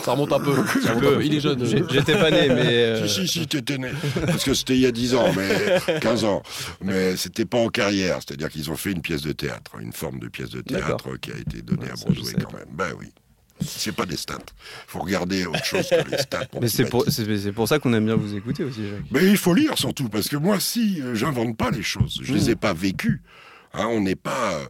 Ça 0.03 0.13
remonte 0.13 0.33
un 0.33 0.41
peu. 0.41 0.55
Ça 0.83 0.91
remonte 0.95 1.05
un 1.05 1.17
peu. 1.17 1.25
Il 1.25 1.35
est 1.35 1.41
jeune. 1.41 1.65
J'ai- 1.67 1.83
J'étais 1.91 2.15
pas 2.19 2.31
né, 2.31 2.49
mais 2.49 2.55
euh, 2.67 3.09
Si, 3.09 3.27
si, 3.27 3.41
si, 3.41 3.47
t'étais 3.47 3.79
né. 3.79 3.89
Parce 4.27 4.45
que 4.45 4.55
c'était 4.55 4.75
il 4.75 4.81
y 4.81 4.87
a 4.87 4.93
10 4.93 5.15
ans, 5.15 5.27
mais 5.37 5.99
15 6.01 6.25
ans. 6.25 6.43
Mais 6.83 7.17
c'était 7.17 7.45
pas 7.45 7.59
en 7.59 7.69
carrière. 7.69 8.14
C'est-à-dire 8.21 8.49
qu'ils 8.49 8.71
ont 8.71 8.77
fait 8.77 8.93
une 8.93 9.03
pièce 9.03 9.23
de 9.23 9.33
théâtre, 9.33 9.73
une 9.81 9.93
forme 9.93 10.19
de 10.19 10.29
pièce 10.29 10.51
de 10.51 10.61
théâtre 10.61 11.17
qui 11.17 11.33
a 11.33 11.37
été 11.37 11.63
donnée 11.63 11.87
Ouais, 11.87 11.91
à 11.91 11.95
Broadway 11.95 12.33
quand 12.35 12.53
même. 12.53 12.69
Ben 12.73 12.93
oui. 12.99 13.13
C'est 13.61 13.93
pas 13.93 14.05
des 14.07 14.17
stats. 14.17 14.39
faut 14.87 15.01
regarder 15.01 15.47
autre 15.47 15.65
chose 15.65 15.89
que 15.89 16.11
les 16.11 16.19
stats. 16.19 16.49
mais 16.61 16.69
c'est 16.69 16.85
pour, 17.53 17.69
ça 17.69 17.79
qu'on 17.79 17.93
aime 17.95 18.07
bien 18.07 18.17
vous 18.17 18.35
écouter 18.35 18.65
aussi, 18.65 18.89
Jacques. 18.89 19.05
Mais 19.11 19.25
il 19.27 19.37
faut 19.37 19.55
lire 19.55 19.79
surtout, 19.79 20.09
parce 20.09 20.29
que 20.29 20.37
moi, 20.37 20.59
si, 20.61 21.01
euh, 21.01 21.15
j'invente 21.15 21.57
pas 21.57 21.71
les 21.71 21.83
choses. 21.83 22.21
Je 22.23 22.35
les 22.35 22.51
ai 22.51 22.57
pas 22.57 22.73
vécues. 22.73 23.23
Hein, 23.73 23.87
on 23.87 24.01
n'est 24.01 24.17
pas, 24.17 24.61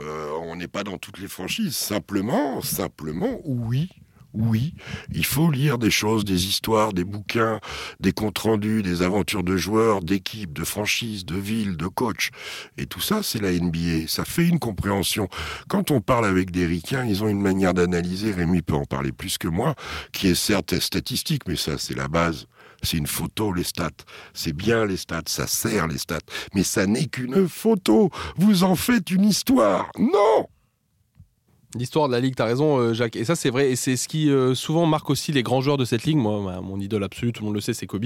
euh, 0.00 0.30
on 0.42 0.56
n'est 0.56 0.68
pas 0.68 0.84
dans 0.84 0.98
toutes 0.98 1.18
les 1.18 1.28
franchises. 1.28 1.76
Simplement, 1.76 2.60
simplement, 2.62 3.40
oui. 3.44 3.88
Oui, 4.34 4.74
il 5.12 5.24
faut 5.24 5.48
lire 5.48 5.78
des 5.78 5.92
choses, 5.92 6.24
des 6.24 6.46
histoires, 6.46 6.92
des 6.92 7.04
bouquins, 7.04 7.60
des 8.00 8.12
comptes 8.12 8.38
rendus, 8.38 8.82
des 8.82 9.02
aventures 9.02 9.44
de 9.44 9.56
joueurs, 9.56 10.00
d'équipes, 10.00 10.52
de 10.52 10.64
franchises, 10.64 11.24
de 11.24 11.36
villes, 11.36 11.76
de 11.76 11.86
coachs. 11.86 12.30
Et 12.76 12.86
tout 12.86 13.00
ça, 13.00 13.22
c'est 13.22 13.40
la 13.40 13.52
NBA. 13.52 14.08
Ça 14.08 14.24
fait 14.24 14.48
une 14.48 14.58
compréhension. 14.58 15.28
Quand 15.68 15.92
on 15.92 16.00
parle 16.00 16.26
avec 16.26 16.50
des 16.50 16.66
ricains, 16.66 17.04
ils 17.04 17.22
ont 17.22 17.28
une 17.28 17.40
manière 17.40 17.74
d'analyser, 17.74 18.32
Rémi 18.32 18.62
peut 18.62 18.74
en 18.74 18.84
parler 18.84 19.12
plus 19.12 19.38
que 19.38 19.46
moi, 19.46 19.76
qui 20.10 20.26
est 20.26 20.34
certes 20.34 20.80
statistique, 20.80 21.42
mais 21.46 21.56
ça, 21.56 21.78
c'est 21.78 21.96
la 21.96 22.08
base. 22.08 22.46
C'est 22.82 22.96
une 22.98 23.06
photo, 23.06 23.52
les 23.52 23.62
stats. 23.64 23.90
C'est 24.34 24.52
bien 24.52 24.84
les 24.84 24.96
stats, 24.96 25.22
ça 25.26 25.46
sert 25.46 25.86
les 25.86 25.98
stats. 25.98 26.18
Mais 26.54 26.64
ça 26.64 26.86
n'est 26.86 27.06
qu'une 27.06 27.48
photo. 27.48 28.10
Vous 28.36 28.64
en 28.64 28.74
faites 28.74 29.10
une 29.10 29.24
histoire. 29.24 29.90
Non 29.98 30.48
L'histoire 31.76 32.06
de 32.08 32.12
la 32.12 32.20
ligue, 32.20 32.36
t'as 32.36 32.44
raison, 32.44 32.78
euh, 32.78 32.94
Jacques. 32.94 33.16
Et 33.16 33.24
ça, 33.24 33.34
c'est 33.34 33.50
vrai. 33.50 33.70
Et 33.70 33.76
c'est 33.76 33.96
ce 33.96 34.06
qui 34.06 34.30
euh, 34.30 34.54
souvent 34.54 34.86
marque 34.86 35.10
aussi 35.10 35.32
les 35.32 35.42
grands 35.42 35.60
joueurs 35.60 35.76
de 35.76 35.84
cette 35.84 36.04
ligue. 36.04 36.16
Moi, 36.16 36.60
mon 36.60 36.78
idole 36.78 37.02
absolue, 37.02 37.32
tout 37.32 37.42
le 37.42 37.46
monde 37.46 37.54
le 37.54 37.60
sait, 37.60 37.72
c'est 37.72 37.86
Kobe. 37.86 38.04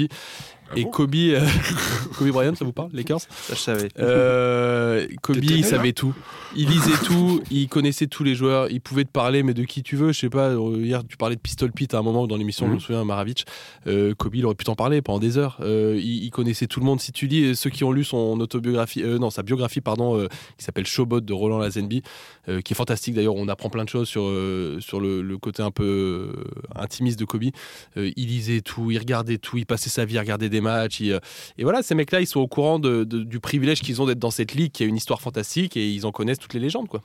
Ah 0.70 0.75
et 0.76 0.84
bon 0.84 0.90
Kobe, 0.90 1.14
euh, 1.14 1.40
Kobe 2.18 2.28
Bryant, 2.28 2.54
ça 2.54 2.64
vous 2.64 2.72
parle, 2.72 2.90
Lakers? 2.92 3.20
Ça, 3.20 3.54
je 3.54 3.54
savais. 3.54 3.88
Euh, 3.98 5.06
Kobe, 5.22 5.42
il 5.42 5.64
savait 5.64 5.92
tout. 5.92 6.14
Il 6.56 6.68
lisait 6.68 6.96
tout, 7.04 7.42
il 7.50 7.68
connaissait 7.68 8.06
tous 8.06 8.25
les 8.25 8.34
joueurs, 8.34 8.70
il 8.70 8.80
pouvait 8.80 9.04
te 9.04 9.10
parler, 9.10 9.42
mais 9.42 9.54
de 9.54 9.64
qui 9.64 9.82
tu 9.82 9.96
veux. 9.96 10.12
Je 10.12 10.18
sais 10.18 10.28
pas, 10.30 10.48
euh, 10.50 10.76
hier, 10.78 11.02
tu 11.06 11.16
parlais 11.16 11.37
de 11.37 11.40
Pistol 11.40 11.70
Pete 11.72 11.94
à 11.94 11.98
un 11.98 12.02
moment 12.02 12.26
dans 12.26 12.37
l'émission, 12.37 12.66
je 12.66 12.70
Mhm. 12.70 12.75
me 12.76 12.80
souviens, 12.80 13.04
Maravich. 13.04 13.44
Euh, 13.87 14.14
Kobe, 14.14 14.34
il 14.34 14.44
aurait 14.46 14.54
pu 14.54 14.64
t'en 14.64 14.75
parler 14.75 15.00
pendant 15.02 15.18
des 15.18 15.38
heures. 15.38 15.58
Euh, 15.60 15.96
il, 15.98 16.25
il 16.25 16.30
connaissait 16.30 16.66
tout 16.66 16.80
le 16.80 16.87
monde. 16.87 17.00
Si 17.00 17.12
tu 17.12 17.26
lis, 17.26 17.54
ceux 17.56 17.70
qui 17.70 17.84
ont 17.84 17.92
lu 17.92 18.04
son 18.04 18.38
autobiographie, 18.40 19.02
euh, 19.02 19.18
non, 19.18 19.30
sa 19.30 19.42
biographie, 19.42 19.80
pardon, 19.80 20.18
euh, 20.18 20.28
qui 20.58 20.64
s'appelle 20.64 20.87
Showbot 20.87 21.20
de 21.20 21.32
Roland 21.32 21.58
Lazenby, 21.58 22.02
euh, 22.48 22.60
qui 22.60 22.72
est 22.72 22.76
fantastique 22.76 23.14
d'ailleurs, 23.14 23.37
on 23.37 23.48
apprend 23.48 23.68
plein 23.70 23.84
de 23.84 23.88
choses 23.90 24.08
sur, 24.08 24.22
euh, 24.25 24.78
sur 24.80 25.00
le, 25.00 25.22
le 25.22 25.38
côté 25.38 25.62
un 25.62 25.70
peu 25.70 26.32
intimiste 26.75 27.18
de 27.18 27.25
Kobe. 27.25 27.44
Euh, 27.96 28.10
il 28.16 28.26
lisait 28.28 28.60
tout, 28.62 28.90
il 28.90 28.98
regardait 28.98 29.38
tout, 29.38 29.56
il 29.58 29.66
passait 29.66 29.90
sa 29.90 30.04
vie 30.04 30.16
à 30.18 30.20
regarder 30.20 30.48
des 30.48 30.57
matchs. 30.60 31.00
euh, 31.02 31.20
et 31.58 31.62
voilà, 31.64 31.82
ces 31.82 31.94
mecs-là, 31.94 32.20
ils 32.20 32.26
sont 32.26 32.40
au 32.40 32.48
courant 32.48 32.78
de- 32.78 33.04
de- 33.04 33.22
du 33.22 33.40
privilège 33.40 33.80
qu'ils 33.80 34.00
ont 34.02 34.06
d'être 34.06 34.18
dans 34.18 34.30
cette 34.30 34.52
ligue 34.54 34.72
qui 34.72 34.82
a 34.82 34.86
une 34.86 34.96
histoire 34.96 35.20
fantastique 35.20 35.76
et 35.76 35.88
ils 35.90 36.06
en 36.06 36.12
connaissent 36.12 36.38
toutes 36.38 36.54
les 36.54 36.60
légendes. 36.60 36.88
Quoi. 36.88 37.02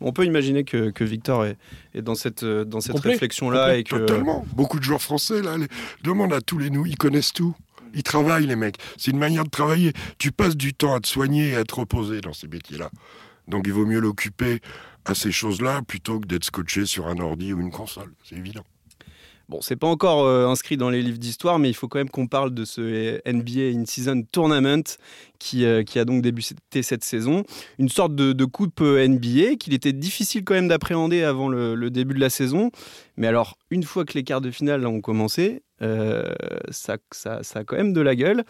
On 0.00 0.12
peut 0.12 0.24
imaginer 0.26 0.64
que, 0.64 0.90
que 0.90 1.04
Victor 1.04 1.46
est, 1.46 1.56
est 1.94 2.02
dans 2.02 2.14
cette, 2.14 2.42
euh, 2.42 2.64
dans 2.64 2.80
cette 2.80 2.92
Complet. 2.96 3.12
réflexion-là 3.12 3.76
et 3.78 3.84
que. 3.84 3.96
Totalement. 3.96 4.44
Beaucoup 4.54 4.78
de 4.78 4.84
joueurs 4.84 5.00
français, 5.02 5.40
là, 5.42 5.56
les... 5.56 5.68
demande 6.04 6.32
à 6.34 6.40
tous 6.42 6.58
les 6.58 6.68
nous, 6.70 6.84
ils 6.84 6.96
connaissent 6.98 7.32
tout. 7.32 7.54
Ils 7.94 8.02
travaillent, 8.02 8.46
les 8.46 8.56
mecs. 8.56 8.76
C'est 8.98 9.10
une 9.12 9.18
manière 9.18 9.44
de 9.44 9.48
travailler. 9.48 9.94
Tu 10.18 10.30
passes 10.32 10.56
du 10.56 10.74
temps 10.74 10.94
à 10.94 11.00
te 11.00 11.08
soigner 11.08 11.50
et 11.50 11.56
à 11.56 11.64
te 11.64 11.74
reposer 11.74 12.20
dans 12.20 12.34
ces 12.34 12.46
métiers-là. 12.46 12.90
Donc 13.48 13.62
il 13.66 13.72
vaut 13.72 13.86
mieux 13.86 14.00
l'occuper 14.00 14.60
à 15.06 15.14
ces 15.14 15.32
choses-là 15.32 15.80
plutôt 15.86 16.20
que 16.20 16.26
d'être 16.26 16.44
scotché 16.44 16.84
sur 16.84 17.06
un 17.06 17.16
ordi 17.18 17.54
ou 17.54 17.60
une 17.60 17.70
console. 17.70 18.12
C'est 18.22 18.36
évident. 18.36 18.64
Bon, 19.48 19.60
c'est 19.60 19.76
pas 19.76 19.86
encore 19.86 20.24
euh, 20.24 20.48
inscrit 20.48 20.76
dans 20.76 20.90
les 20.90 21.02
livres 21.02 21.18
d'histoire, 21.18 21.60
mais 21.60 21.70
il 21.70 21.74
faut 21.74 21.86
quand 21.86 21.98
même 21.98 22.10
qu'on 22.10 22.26
parle 22.26 22.52
de 22.52 22.64
ce 22.64 23.20
NBA 23.30 23.78
In-Season 23.78 24.24
Tournament 24.32 24.82
qui, 25.38 25.64
euh, 25.64 25.84
qui 25.84 26.00
a 26.00 26.04
donc 26.04 26.20
débuté 26.20 26.82
cette 26.82 27.04
saison. 27.04 27.44
Une 27.78 27.88
sorte 27.88 28.16
de, 28.16 28.44
coupe 28.44 28.80
euh, 28.80 29.06
NBA 29.06 29.54
qu'il 29.60 29.72
était 29.72 29.92
difficile 29.92 30.42
quand 30.42 30.54
même 30.54 30.66
d'appréhender 30.66 31.22
avant 31.22 31.48
le, 31.48 31.90
début 31.90 32.14
de 32.14 32.20
la 32.20 32.30
saison. 32.30 32.72
Mais 33.16 33.28
alors, 33.28 33.56
une 33.70 33.84
fois 33.84 34.04
que 34.04 34.14
les 34.14 34.24
quarts 34.24 34.40
de 34.40 34.50
finale 34.50 34.84
ont 34.84 35.00
commencé, 35.00 35.62
euh, 35.82 36.34
ça, 36.70 36.96
ça, 37.12 37.42
ça 37.42 37.60
a 37.60 37.64
quand 37.64 37.76
même 37.76 37.92
de 37.92 38.00
la 38.00 38.14
gueule. 38.14 38.44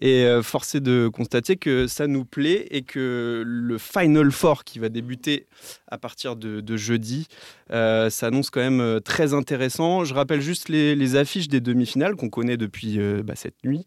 Et 0.00 0.24
euh, 0.24 0.42
force 0.42 0.74
est 0.74 0.80
de 0.80 1.08
constater 1.08 1.56
que 1.56 1.86
ça 1.86 2.06
nous 2.06 2.24
plaît 2.24 2.66
et 2.70 2.82
que 2.82 3.42
le 3.44 3.78
Final 3.78 4.30
Four 4.30 4.64
qui 4.64 4.78
va 4.78 4.88
débuter 4.88 5.46
à 5.88 5.98
partir 5.98 6.36
de, 6.36 6.76
jeudi 6.76 7.26
euh, 7.72 8.10
s'annonce 8.10 8.50
quand 8.50 8.60
même 8.60 8.80
euh, 8.80 9.00
très 9.00 9.34
intéressant. 9.34 10.04
Je 10.04 10.14
rappelle 10.14 10.40
juste 10.40 10.68
les, 10.68 11.16
affiches 11.16 11.48
des 11.48 11.60
demi-finales 11.60 12.16
qu'on 12.16 12.28
connaît 12.28 12.58
depuis 12.58 12.98
bah, 13.24 13.34
cette 13.34 13.64
nuit. 13.64 13.86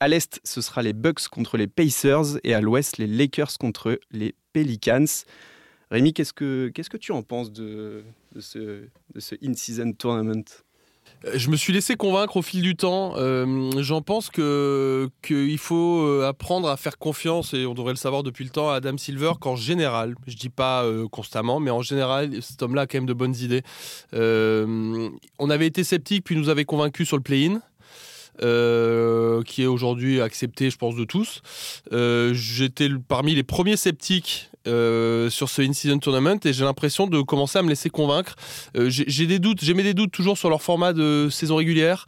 À 0.00 0.08
l'Est, 0.08 0.40
ce 0.44 0.60
sera 0.60 0.82
les 0.82 0.94
Bucks 0.94 1.28
contre 1.28 1.58
les 1.58 1.66
Pacers 1.66 2.38
et 2.42 2.54
à 2.54 2.60
l'Ouest, 2.60 2.98
les 2.98 3.06
Lakers 3.06 3.58
contre 3.58 4.00
les 4.10 4.34
Pelicans. 4.52 5.04
Rémi, 5.90 6.14
qu'est-ce 6.14 6.32
que, 6.32 6.70
qu'est-ce 6.74 6.90
que 6.90 6.96
tu 6.96 7.12
en 7.12 7.22
penses 7.22 7.52
de, 7.52 8.02
ce, 8.40 8.88
de 9.14 9.20
ce 9.20 9.34
in-season 9.44 9.92
tournament? 9.92 10.63
Je 11.32 11.48
me 11.48 11.56
suis 11.56 11.72
laissé 11.72 11.96
convaincre 11.96 12.36
au 12.36 12.42
fil 12.42 12.60
du 12.60 12.76
temps. 12.76 13.14
Euh, 13.16 13.70
J'en 13.78 14.02
pense 14.02 14.28
que 14.30 15.08
qu'il 15.22 15.58
faut 15.58 16.02
euh, 16.02 16.28
apprendre 16.28 16.68
à 16.68 16.76
faire 16.76 16.98
confiance, 16.98 17.54
et 17.54 17.66
on 17.66 17.74
devrait 17.74 17.92
le 17.92 17.98
savoir 17.98 18.22
depuis 18.22 18.44
le 18.44 18.50
temps, 18.50 18.70
à 18.70 18.74
Adam 18.74 18.98
Silver, 18.98 19.32
qu'en 19.40 19.56
général, 19.56 20.14
je 20.26 20.36
dis 20.36 20.50
pas 20.50 20.84
euh, 20.84 21.08
constamment, 21.08 21.60
mais 21.60 21.70
en 21.70 21.82
général, 21.82 22.42
cet 22.42 22.62
homme-là 22.62 22.82
a 22.82 22.86
quand 22.86 22.98
même 22.98 23.06
de 23.06 23.14
bonnes 23.14 23.36
idées. 23.36 23.62
On 24.12 25.50
avait 25.50 25.66
été 25.66 25.84
sceptique, 25.84 26.24
puis 26.24 26.36
nous 26.36 26.48
avait 26.48 26.64
convaincus 26.64 27.08
sur 27.08 27.16
le 27.16 27.22
play-in. 27.22 27.60
Euh, 28.42 29.42
qui 29.42 29.62
est 29.62 29.66
aujourd'hui 29.66 30.20
accepté, 30.20 30.70
je 30.70 30.76
pense, 30.76 30.96
de 30.96 31.04
tous. 31.04 31.42
Euh, 31.92 32.34
J'étais 32.34 32.88
parmi 33.06 33.34
les 33.34 33.44
premiers 33.44 33.76
sceptiques 33.76 34.50
euh, 34.66 35.30
sur 35.30 35.48
ce 35.48 35.62
in-season 35.62 35.98
tournament 35.98 36.40
et 36.44 36.52
j'ai 36.52 36.64
l'impression 36.64 37.06
de 37.06 37.20
commencer 37.20 37.58
à 37.58 37.62
me 37.62 37.68
laisser 37.68 37.90
convaincre. 37.90 38.34
J'ai 38.74 39.26
des 39.26 39.38
doutes, 39.38 39.62
j'ai 39.62 39.74
des 39.74 39.94
doutes 39.94 40.10
toujours 40.10 40.38
sur 40.38 40.50
leur 40.50 40.62
format 40.62 40.92
de 40.92 41.28
saison 41.30 41.56
régulière, 41.56 42.06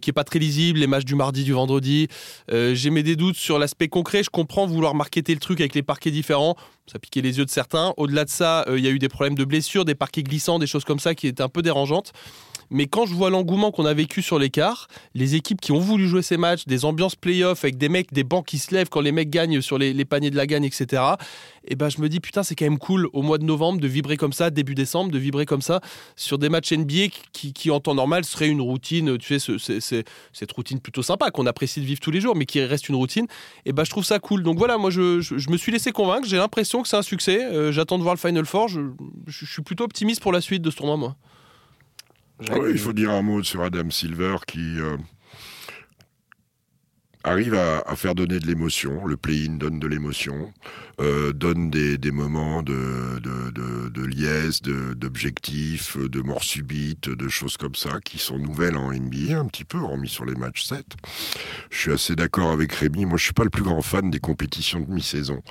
qui 0.00 0.10
est 0.10 0.14
pas 0.14 0.24
très 0.24 0.38
lisible, 0.38 0.80
les 0.80 0.86
matchs 0.86 1.04
du 1.04 1.14
mardi, 1.14 1.44
du 1.44 1.52
vendredi. 1.52 2.08
J'ai 2.50 2.90
des 2.90 3.16
doutes 3.16 3.36
sur 3.36 3.58
l'aspect 3.58 3.88
concret. 3.88 4.22
Je 4.22 4.30
comprends 4.30 4.66
vouloir 4.66 4.94
marketer 4.94 5.34
le 5.34 5.40
truc 5.40 5.60
avec 5.60 5.74
les 5.74 5.82
parquets 5.82 6.10
différents. 6.10 6.56
Ça 6.90 6.98
piquait 6.98 7.20
les 7.20 7.38
yeux 7.38 7.44
de 7.44 7.50
certains. 7.50 7.94
Au-delà 7.96 8.24
de 8.24 8.30
ça, 8.30 8.64
il 8.68 8.80
y 8.80 8.88
a 8.88 8.90
eu 8.90 8.98
des 8.98 9.08
problèmes 9.08 9.36
de 9.36 9.44
blessures, 9.44 9.84
des 9.84 9.94
parquets 9.94 10.22
glissants, 10.22 10.58
des 10.58 10.66
choses 10.66 10.84
comme 10.84 11.00
ça 11.00 11.14
qui 11.14 11.26
étaient 11.26 11.42
un 11.42 11.48
peu 11.48 11.62
dérangeantes. 11.62 12.12
Mais 12.70 12.86
quand 12.86 13.06
je 13.06 13.14
vois 13.14 13.30
l'engouement 13.30 13.70
qu'on 13.70 13.84
a 13.84 13.94
vécu 13.94 14.22
sur 14.22 14.38
l'écart, 14.38 14.88
les 15.14 15.34
équipes 15.34 15.60
qui 15.60 15.72
ont 15.72 15.78
voulu 15.78 16.08
jouer 16.08 16.22
ces 16.22 16.36
matchs, 16.36 16.66
des 16.66 16.84
ambiances 16.84 17.16
play-off 17.16 17.64
avec 17.64 17.76
des 17.76 17.88
mecs, 17.88 18.12
des 18.12 18.24
bancs 18.24 18.46
qui 18.46 18.58
se 18.58 18.72
lèvent 18.74 18.88
quand 18.88 19.00
les 19.00 19.12
mecs 19.12 19.30
gagnent 19.30 19.60
sur 19.60 19.78
les, 19.78 20.04
paniers 20.04 20.30
de 20.30 20.36
la 20.36 20.46
gagne, 20.46 20.64
etc. 20.64 21.02
Et 21.64 21.76
ben 21.76 21.88
je 21.88 22.00
me 22.00 22.08
dis 22.08 22.20
putain 22.20 22.42
c'est 22.42 22.54
quand 22.54 22.64
même 22.64 22.78
cool 22.78 23.08
au 23.12 23.22
mois 23.22 23.38
de 23.38 23.44
novembre 23.44 23.80
de 23.80 23.88
vibrer 23.88 24.16
comme 24.16 24.32
ça, 24.32 24.50
début 24.50 24.74
décembre, 24.74 25.10
de 25.10 25.18
vibrer 25.18 25.46
comme 25.46 25.62
ça 25.62 25.80
sur 26.16 26.38
des 26.38 26.48
matchs 26.48 26.72
NBA 26.72 27.08
qui, 27.32 27.70
en 27.70 27.80
temps 27.80 27.94
normal 27.94 28.24
serait 28.24 28.48
une 28.48 28.60
routine, 28.60 29.18
tu 29.18 29.38
sais, 29.38 30.04
cette 30.32 30.52
routine 30.52 30.80
plutôt 30.80 31.02
sympa 31.02 31.30
qu'on 31.30 31.46
apprécie 31.46 31.80
de 31.80 31.86
vivre 31.86 32.00
tous 32.00 32.10
les 32.10 32.20
jours, 32.20 32.34
mais 32.34 32.46
qui 32.46 32.60
reste 32.62 32.88
une 32.88 32.96
routine. 32.96 33.26
Et 33.66 33.72
ben 33.72 33.84
je 33.84 33.90
trouve 33.90 34.04
ça 34.04 34.18
cool. 34.18 34.42
Donc 34.42 34.58
voilà, 34.58 34.78
moi 34.78 34.90
je 34.90 35.50
me 35.50 35.56
suis 35.56 35.72
laissé 35.72 35.92
convaincre. 35.92 36.26
J'ai 36.26 36.38
l'impression 36.38 36.82
que 36.82 36.88
c'est 36.88 36.96
un 36.96 37.02
succès. 37.02 37.44
Euh, 37.44 37.72
J'attends 37.72 37.98
de 37.98 38.02
voir 38.02 38.14
le 38.14 38.20
Final 38.20 38.46
Four. 38.46 38.68
Je, 38.68 38.80
je, 39.26 39.46
suis 39.46 39.62
plutôt 39.62 39.84
optimiste 39.84 40.20
pour 40.22 40.32
la 40.32 40.40
suite 40.40 40.62
de 40.62 40.70
ce 40.70 40.76
tournoi, 40.76 40.96
moi. 40.96 41.16
Oui, 42.40 42.70
il 42.70 42.78
faut 42.78 42.92
dire 42.92 43.10
un 43.10 43.22
mot 43.22 43.42
sur 43.42 43.62
Adam 43.62 43.90
Silver 43.90 44.36
qui 44.46 44.80
euh, 44.80 44.96
arrive 47.22 47.54
à, 47.54 47.80
à, 47.80 47.96
faire 47.96 48.14
donner 48.14 48.38
de 48.38 48.46
l'émotion. 48.46 49.04
Le 49.06 49.16
play-in 49.16 49.56
donne 49.56 49.78
de 49.78 49.86
l'émotion, 49.86 50.52
euh, 51.00 51.32
donne 51.32 51.70
des, 51.70 51.98
des, 51.98 52.10
moments 52.10 52.62
de, 52.62 53.18
de, 53.20 53.50
de, 53.50 53.88
de 53.90 54.04
liesse, 54.04 54.62
d'objectifs, 54.62 55.98
de, 55.98 56.08
de 56.08 56.20
mort 56.22 56.42
subite, 56.42 57.10
de 57.10 57.28
choses 57.28 57.56
comme 57.56 57.74
ça 57.74 58.00
qui 58.02 58.18
sont 58.18 58.38
nouvelles 58.38 58.76
en 58.76 58.92
NBA 58.92 59.38
un 59.38 59.46
petit 59.46 59.64
peu, 59.64 59.78
hormis 59.78 60.08
sur 60.08 60.24
les 60.24 60.34
matchs 60.34 60.64
7. 60.64 60.84
Je 61.70 61.78
suis 61.78 61.92
assez 61.92 62.16
d'accord 62.16 62.50
avec 62.52 62.72
Rémi. 62.72 63.04
Moi, 63.04 63.18
je 63.18 63.24
suis 63.24 63.34
pas 63.34 63.44
le 63.44 63.50
plus 63.50 63.62
grand 63.64 63.82
fan 63.82 64.10
des 64.10 64.20
compétitions 64.20 64.80
de 64.80 64.90
mi-saison. 64.90 65.42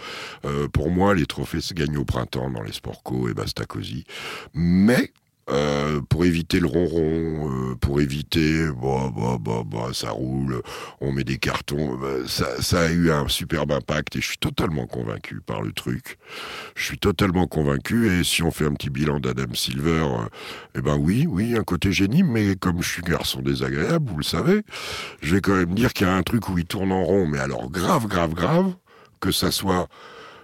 Euh, 0.45 0.67
pour 0.67 0.89
moi, 0.89 1.13
les 1.13 1.25
trophées 1.27 1.61
se 1.61 1.73
gagnent 1.73 1.97
au 1.97 2.05
printemps 2.05 2.49
dans 2.49 2.63
les 2.63 2.73
sports 2.73 3.03
co 3.03 3.29
et 3.29 3.33
basta 3.33 3.65
cosy. 3.65 4.05
Mais 4.53 5.13
euh, 5.51 6.01
pour 6.09 6.25
éviter 6.25 6.59
le 6.59 6.67
ronron, 6.67 7.71
euh, 7.71 7.75
pour 7.75 8.01
éviter, 8.01 8.67
bah, 8.67 9.11
bah, 9.15 9.37
bah, 9.39 9.63
bah, 9.65 9.89
ça 9.93 10.11
roule, 10.11 10.61
on 11.01 11.11
met 11.11 11.23
des 11.23 11.37
cartons, 11.37 11.97
bah, 11.97 12.27
ça, 12.27 12.61
ça, 12.61 12.81
a 12.81 12.89
eu 12.89 13.11
un 13.11 13.27
superbe 13.27 13.71
impact 13.71 14.15
et 14.15 14.21
je 14.21 14.27
suis 14.27 14.37
totalement 14.37 14.85
convaincu 14.85 15.41
par 15.41 15.61
le 15.61 15.71
truc. 15.71 16.17
Je 16.75 16.83
suis 16.83 16.99
totalement 16.99 17.47
convaincu 17.47 18.11
et 18.11 18.23
si 18.23 18.43
on 18.43 18.51
fait 18.51 18.65
un 18.65 18.73
petit 18.73 18.89
bilan 18.89 19.19
d'Adam 19.19 19.53
Silver, 19.53 20.05
euh, 20.05 20.27
eh 20.75 20.81
ben 20.81 20.97
oui, 20.97 21.25
oui, 21.27 21.57
un 21.57 21.63
côté 21.63 21.91
génie, 21.91 22.23
mais 22.23 22.55
comme 22.55 22.81
je 22.83 22.89
suis 22.89 23.01
garçon 23.01 23.41
désagréable, 23.41 24.09
vous 24.09 24.17
le 24.17 24.23
savez, 24.23 24.63
je 25.21 25.35
vais 25.35 25.41
quand 25.41 25.55
même 25.55 25.73
dire 25.73 25.93
qu'il 25.93 26.05
y 26.05 26.09
a 26.09 26.15
un 26.15 26.23
truc 26.23 26.49
où 26.49 26.57
il 26.57 26.65
tourne 26.65 26.91
en 26.91 27.03
rond, 27.03 27.25
mais 27.25 27.39
alors 27.39 27.69
grave, 27.71 28.07
grave, 28.07 28.33
grave, 28.33 28.73
que 29.19 29.31
ça 29.31 29.51
soit 29.51 29.87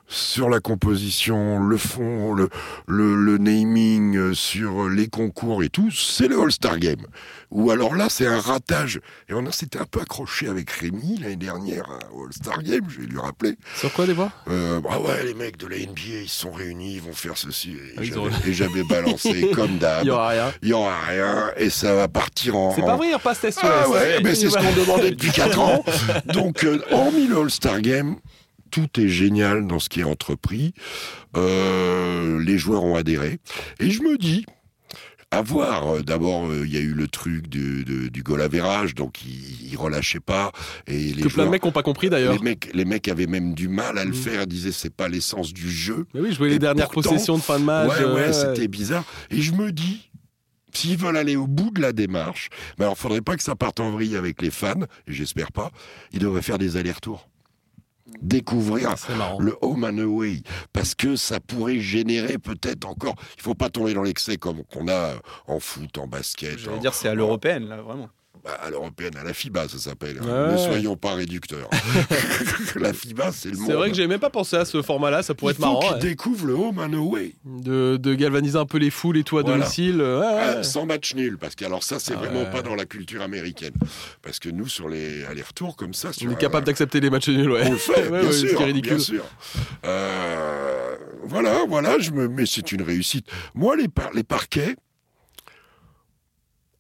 sur 0.08 0.50
la 0.50 0.60
composition, 0.60 1.60
le 1.60 1.78
fond, 1.78 2.34
le, 2.34 2.50
le, 2.88 3.16
le, 3.16 3.38
naming, 3.38 4.34
sur 4.34 4.88
les 4.90 5.08
concours 5.08 5.64
et 5.64 5.70
tout, 5.70 5.92
c'est 5.92 6.28
le 6.28 6.40
All-Star 6.40 6.80
Game. 6.80 7.06
Ou 7.52 7.72
alors 7.72 7.96
là, 7.96 8.08
c'est 8.10 8.28
un 8.28 8.40
ratage. 8.40 9.00
Et 9.30 9.34
on 9.34 9.52
s'était 9.52 9.80
un 9.80 9.86
peu 9.86 10.02
accroché 10.02 10.48
avec 10.48 10.70
Rémi 10.70 11.18
l'année 11.22 11.36
dernière 11.36 11.86
au 12.14 12.26
All-Star 12.26 12.62
Game, 12.64 12.86
je 12.90 13.02
vais 13.02 13.08
lui 13.08 13.20
rappeler. 13.20 13.56
Sur 13.76 13.92
quoi, 13.94 14.06
des 14.06 14.14
voix 14.14 14.32
euh, 14.50 14.80
Bah 14.82 15.00
ouais, 15.00 15.24
les 15.24 15.34
mecs 15.34 15.58
de 15.58 15.68
la 15.68 15.78
NBA, 15.78 16.24
ils 16.24 16.30
sont 16.30 16.52
réunis, 16.52 16.96
ils 16.96 17.02
vont 17.02 17.14
faire 17.14 17.38
ceci. 17.38 17.72
Et 17.72 17.96
ah, 17.98 18.02
j'avais 18.52 18.84
balancé 18.84 19.50
comme 19.54 19.78
d'hab. 19.78 20.04
Il 20.04 20.08
y 20.08 20.12
aura 20.12 20.30
rien. 20.30 20.54
Il 20.62 20.70
y 20.70 20.74
aura 20.74 21.00
rien. 21.02 21.52
Et 21.58 21.70
ça 21.70 21.96
va 21.96 22.08
partir 22.08 22.56
en. 22.56 22.76
C'est 22.76 22.82
pas 22.82 22.96
vrai, 22.96 23.10
il 23.10 23.16
repasse 23.16 23.40
test 23.40 23.60
ah, 23.62 23.90
ouais, 23.90 24.22
mais 24.24 24.36
c'est 24.36 24.50
ce 24.50 24.58
qu'on 24.58 24.74
demandait 24.74 25.12
depuis 25.12 25.32
4 25.32 25.60
ans. 25.60 25.84
Donc, 26.26 26.64
euh, 26.64 26.82
hormis 26.92 27.28
le 27.28 27.38
All-Star 27.38 27.82
Game, 27.82 28.18
tout 28.72 29.00
est 29.00 29.08
génial 29.08 29.68
dans 29.68 29.80
ce 29.80 29.90
qui 29.90 30.02
est 30.02 30.04
entrepris. 30.04 30.74
Euh, 31.36 32.40
les 32.44 32.58
joueurs 32.58 32.84
ont 32.84 32.96
adhéré. 32.96 33.40
Et 33.80 33.90
je 33.90 34.02
me 34.02 34.18
dis, 34.18 34.46
à 35.32 35.42
voir. 35.42 36.04
D'abord, 36.04 36.46
il 36.54 36.60
euh, 36.60 36.68
y 36.68 36.78
a 36.78 36.80
eu 36.80 36.94
le 36.94 37.08
truc 37.08 37.48
du, 37.48 37.84
du, 37.84 38.10
du 38.10 38.24
goal 38.24 38.48
donc 38.96 39.24
ils, 39.26 39.72
ils 39.72 39.78
relâchaient 39.78 40.20
pas. 40.20 40.52
Et 40.88 41.14
les 41.14 41.14
que 41.14 41.30
joueurs, 41.30 41.34
plein 41.34 41.46
de 41.46 41.50
mecs 41.50 41.64
n'ont 41.64 41.72
pas 41.72 41.84
compris 41.84 42.10
d'ailleurs. 42.10 42.34
Les 42.34 42.40
mecs, 42.40 42.72
les 42.74 42.86
mecs 42.86 43.08
avaient 43.08 43.28
même 43.28 43.54
du 43.54 43.68
mal 43.68 43.98
à 43.98 44.06
le 44.06 44.12
mmh. 44.12 44.16
faire. 44.16 44.42
Ils 44.44 44.48
disaient 44.48 44.72
c'est 44.72 44.94
pas 44.94 45.08
l'essence 45.08 45.54
du 45.54 45.70
jeu. 45.70 46.06
Mais 46.14 46.22
oui, 46.22 46.32
je 46.32 46.38
voyais 46.38 46.54
les 46.54 46.60
dernières 46.60 46.90
pourtant, 46.90 47.12
possessions 47.12 47.38
de 47.38 47.42
fin 47.42 47.60
de 47.60 47.66
match. 47.66 47.90
Ouais, 47.90 48.06
ouais, 48.06 48.14
ouais. 48.14 48.34
c'était 48.34 48.68
bizarre. 48.68 49.04
Et 49.30 49.42
je 49.42 49.54
me 49.54 49.72
dis, 49.72 50.10
s'ils 50.74 50.98
veulent 50.98 51.18
aller 51.18 51.36
au 51.36 51.48
bout 51.48 51.72
de 51.72 51.82
la 51.82 51.92
démarche, 51.92 52.50
ben 52.78 52.86
alors 52.86 52.98
faudrait 52.98 53.22
pas 53.22 53.36
que 53.36 53.44
ça 53.44 53.56
parte 53.56 53.80
en 53.80 53.92
vrille 53.92 54.16
avec 54.16 54.42
les 54.42 54.52
fans, 54.52 54.82
et 55.08 55.14
j'espère 55.14 55.52
pas. 55.52 55.72
Ils 56.14 56.20
devraient 56.20 56.42
faire 56.42 56.58
des 56.58 56.78
allers-retours 56.78 57.30
découvrir 58.22 58.94
le 59.40 59.56
home 59.62 59.84
and 59.84 59.98
away 59.98 60.42
parce 60.74 60.94
que 60.94 61.16
ça 61.16 61.40
pourrait 61.40 61.80
générer 61.80 62.38
peut-être 62.38 62.86
encore 62.86 63.16
il 63.38 63.42
faut 63.42 63.56
pas 63.56 63.70
tomber 63.70 63.94
dans 63.94 64.04
l'excès 64.04 64.38
comme 64.38 64.64
qu'on 64.66 64.88
a 64.88 65.16
en 65.48 65.60
foot 65.60 65.98
en 65.98 66.08
basket 66.08 66.60
je 66.60 66.70
veux 66.70 66.80
dire 66.80 66.94
c'est 66.94 67.10
à 67.10 67.16
l'européenne 67.16 67.68
là 67.68 67.82
vraiment 67.82 68.10
bah, 68.44 68.60
à 68.62 68.70
l'européenne, 68.70 69.16
à 69.18 69.24
la 69.24 69.34
FIBA, 69.34 69.68
ça 69.68 69.78
s'appelle. 69.78 70.22
Ouais. 70.22 70.52
Ne 70.52 70.58
soyons 70.58 70.96
pas 70.96 71.16
réducteurs. 71.16 71.70
la 72.76 72.94
FIBA, 72.94 73.32
c'est 73.32 73.50
le 73.50 73.58
monde. 73.58 73.68
C'est 73.68 73.74
vrai 73.74 73.90
que 73.90 73.96
j'ai 73.96 74.08
même 74.08 74.20
pas 74.20 74.30
pensé 74.30 74.56
à 74.56 74.66
ce 74.66 74.82
format-là, 74.82 75.24
ça 75.24 75.34
pourrait 75.34 75.54
Il 75.54 75.56
être 75.56 75.60
marrant. 75.60 75.94
Ouais. 75.94 76.00
découvrent 76.00 76.46
le 76.46 76.54
home 76.54 76.80
and 76.80 76.94
away. 76.94 77.34
De, 77.46 77.98
de, 77.98 78.14
galvaniser 78.14 78.58
un 78.58 78.66
peu 78.66 78.78
les 78.78 78.90
foules 78.90 79.18
et 79.18 79.24
tout 79.24 79.38
à 79.38 79.42
voilà. 79.42 79.60
domicile. 79.60 80.02
Ouais, 80.02 80.26
ah, 80.26 80.64
sans 80.64 80.86
match 80.86 81.16
nul, 81.16 81.38
parce 81.38 81.56
que 81.56 81.66
alors 81.66 81.84
ça, 81.84 82.00
c'est 82.00 82.14
ah, 82.14 82.18
vraiment 82.18 82.46
pas 82.46 82.62
dans 82.62 82.76
la 82.76 82.86
culture 82.86 83.22
américaine. 83.22 83.74
Parce 84.22 84.40
que 84.40 84.50
nous, 84.50 84.68
sur 84.68 84.90
les 84.90 85.26
allers-retours 85.26 85.76
comme 85.76 85.94
ça... 85.94 86.12
On 86.26 86.32
est 86.32 86.38
capable 86.38 86.66
d'accepter 86.66 87.00
les 87.00 87.10
matchs 87.10 87.30
nuls, 87.30 87.52
ouais. 87.52 87.64
On 87.66 87.72
le 87.72 87.78
fait, 87.78 88.10
bien, 88.10 88.32
sûr, 88.32 88.60
ridicule. 88.60 88.96
bien 88.96 89.00
sûr. 89.00 89.26
Euh, 89.86 90.96
voilà, 91.24 91.66
voilà, 91.68 92.00
je 92.00 92.12
me... 92.12 92.28
mais 92.28 92.46
c'est 92.46 92.72
une 92.72 92.82
réussite. 92.82 93.28
Moi, 93.54 93.76
les, 93.76 93.88
par... 93.88 94.12
les 94.14 94.24
parquets... 94.24 94.76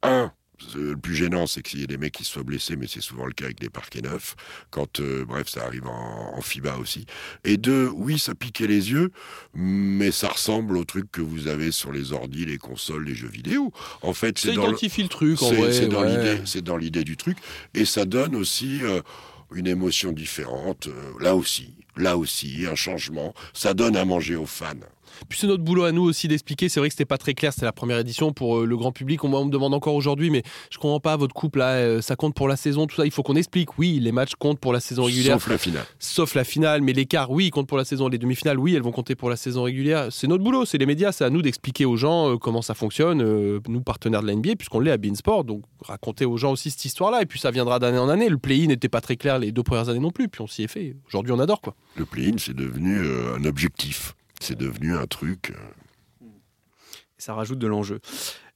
Un, 0.04 0.32
le 0.76 0.96
plus 0.96 1.16
gênant, 1.16 1.48
c'est 1.48 1.62
qu'il 1.62 1.80
y 1.80 1.84
ait 1.84 1.88
des 1.88 1.98
mecs 1.98 2.14
qui 2.14 2.24
se 2.24 2.32
soient 2.32 2.44
blessés, 2.44 2.76
mais 2.76 2.88
c'est 2.88 3.02
souvent 3.02 3.26
le 3.26 3.34
cas 3.34 3.46
avec 3.46 3.60
des 3.60 3.70
parquets 3.70 4.02
neufs. 4.02 4.36
Quand, 4.72 5.00
euh, 5.00 5.26
bref, 5.26 5.50
ça 5.50 5.66
arrive 5.66 5.88
en, 5.88 6.38
en, 6.38 6.42
FIBA 6.42 6.78
aussi. 6.78 7.06
Et 7.44 7.58
deux, 7.58 7.90
oui, 7.94 8.20
ça 8.20 8.36
piquait 8.36 8.68
les 8.68 8.92
yeux, 8.92 9.12
mais 9.54 10.12
ça 10.12 10.30
ressemble 10.30 10.78
au 10.78 10.86
truc 10.86 11.12
que 11.12 11.22
vous 11.22 11.48
avez 11.48 11.72
sur 11.72 11.92
les 11.92 12.14
ordis, 12.14 12.46
les 12.46 12.58
consoles, 12.58 13.06
les 13.06 13.16
jeux 13.16 13.28
vidéo. 13.28 13.72
En 14.02 14.14
fait, 14.14 14.38
c'est 14.38 14.54
dans 14.54 14.68
identifie 14.70 15.02
le, 15.02 15.06
le 15.06 15.10
truc. 15.10 15.38
C'est 15.72 15.88
dans 15.88 16.02
ouais. 16.02 16.10
l'idée, 16.10 16.42
c'est 16.46 16.64
dans 16.64 16.78
l'idée 16.78 17.04
du 17.04 17.18
truc, 17.18 17.38
et 17.74 17.86
ça 17.86 18.06
donne 18.06 18.36
aussi 18.36 18.80
euh, 18.84 19.02
une 19.54 19.68
émotion 19.68 20.12
différente. 20.12 20.88
Euh, 20.88 21.12
là 21.20 21.36
aussi, 21.36 21.76
là 21.98 22.18
aussi, 22.18 22.66
un 22.70 22.76
changement. 22.76 23.34
Ça 23.54 23.74
donne 23.74 23.96
à 23.96 24.06
manger 24.06 24.36
aux 24.36 24.46
fans. 24.46 24.74
Puis 25.30 25.40
c'est 25.40 25.48
notre 25.48 25.64
boulot 25.64 25.84
à 25.84 25.92
nous 25.92 26.04
aussi 26.04 26.28
d'expliquer. 26.28 26.70
C'est 26.70 26.80
vrai 26.80 26.90
que 26.90 26.94
c'était 26.94 27.06
pas 27.06 27.18
très 27.18 27.34
clair, 27.34 27.54
c'était 27.54 27.66
la 27.66 27.72
première 27.72 28.00
édition 28.00 28.34
pour 28.34 28.60
euh, 28.60 28.66
le 28.66 28.78
grand 28.78 28.92
public. 28.92 29.24
On, 29.24 29.34
on 29.34 29.46
me 29.46 29.52
demande 29.52 29.74
encore 29.74 29.96
aujourd'hui, 29.96 30.30
mais 30.30 30.44
je 30.70 30.78
comprends 30.78 31.00
pas 31.00 31.16
votre 31.18 31.34
couple 31.34 31.60
là, 31.60 31.74
euh, 31.76 32.02
ça 32.02 32.16
compte 32.16 32.36
pour 32.36 32.48
la 32.48 32.56
saison, 32.56 32.88
tout 32.88 32.96
ça. 32.96 33.06
Il 33.06 33.12
faut 33.12 33.24
qu'on 33.24 33.36
explique. 33.36 33.78
Oui, 33.78 34.00
les 34.00 34.12
matchs 34.12 34.34
comptent 34.38 34.60
pour 34.60 34.74
la 34.74 34.80
saison 34.80 35.04
régulière. 35.04 35.40
Sauf 35.40 35.50
la 35.50 35.58
finale. 35.58 35.86
Sauf 36.00 36.36
la 36.36 36.44
finale, 36.44 36.82
mais 36.82 36.94
l'écart, 36.94 37.32
oui, 37.32 37.50
compte 37.50 37.68
pour 37.68 37.78
la 37.78 37.86
saison. 37.86 38.08
Les 38.08 38.18
demi-finales, 38.18 38.60
oui, 38.60 38.76
elles 38.76 38.82
vont 38.82 38.92
compter 38.92 39.16
pour 39.16 39.30
la 39.30 39.36
saison 39.36 39.64
régulière. 39.64 40.08
C'est 40.12 40.28
notre 40.28 40.44
boulot, 40.44 40.66
c'est 40.66 40.78
les 40.78 40.86
médias, 40.86 41.12
c'est 41.12 41.24
à 41.24 41.30
nous 41.30 41.42
d'expliquer 41.42 41.86
aux 41.86 41.98
gens 41.98 42.32
euh, 42.32 42.38
comment 42.38 42.62
ça 42.62 42.74
fonctionne. 42.74 43.24
Nous, 43.68 43.82
partenaires 43.82 44.22
de 44.22 44.28
la 44.28 44.36
NBA, 44.36 44.56
puisqu'on 44.58 44.80
l'est 44.80 44.92
à 44.92 44.98
Beansport, 44.98 45.44
donc 45.44 45.64
raconter 45.82 46.26
aux 46.26 46.38
gens 46.38 46.52
aussi 46.52 46.72
cette 46.72 46.86
histoire-là. 46.86 47.22
Et 47.22 47.26
puis 47.26 47.40
ça 47.40 47.52
viendra 47.52 47.80
d'année 47.80 47.98
en 47.98 48.10
année. 48.10 48.30
Le 48.30 48.38
play-in 48.38 48.68
n'était 48.68 48.90
pas 48.90 49.02
très 49.02 49.16
clair 49.16 49.40
les 49.40 49.52
deux 49.52 49.64
premières 49.64 49.90
années 49.90 50.00
non 50.00 50.12
plus, 50.12 50.28
puis 50.28 50.42
on 50.42 50.48
s'y 50.48 50.64
est 50.64 50.68
fait. 50.68 50.96
Aujourd'hui, 51.08 51.32
on 51.32 51.40
adore 51.40 51.62
quoi. 51.62 51.76
Le 51.96 52.06
play-in, 52.06 52.38
c'est 52.38 52.56
devenu 52.56 53.00
un 53.36 53.44
objectif. 53.46 54.16
C'est 54.40 54.58
devenu 54.58 54.96
un 54.96 55.08
truc. 55.08 55.54
Ça 57.18 57.34
rajoute 57.34 57.60
de 57.60 57.68
l'enjeu. 57.68 58.00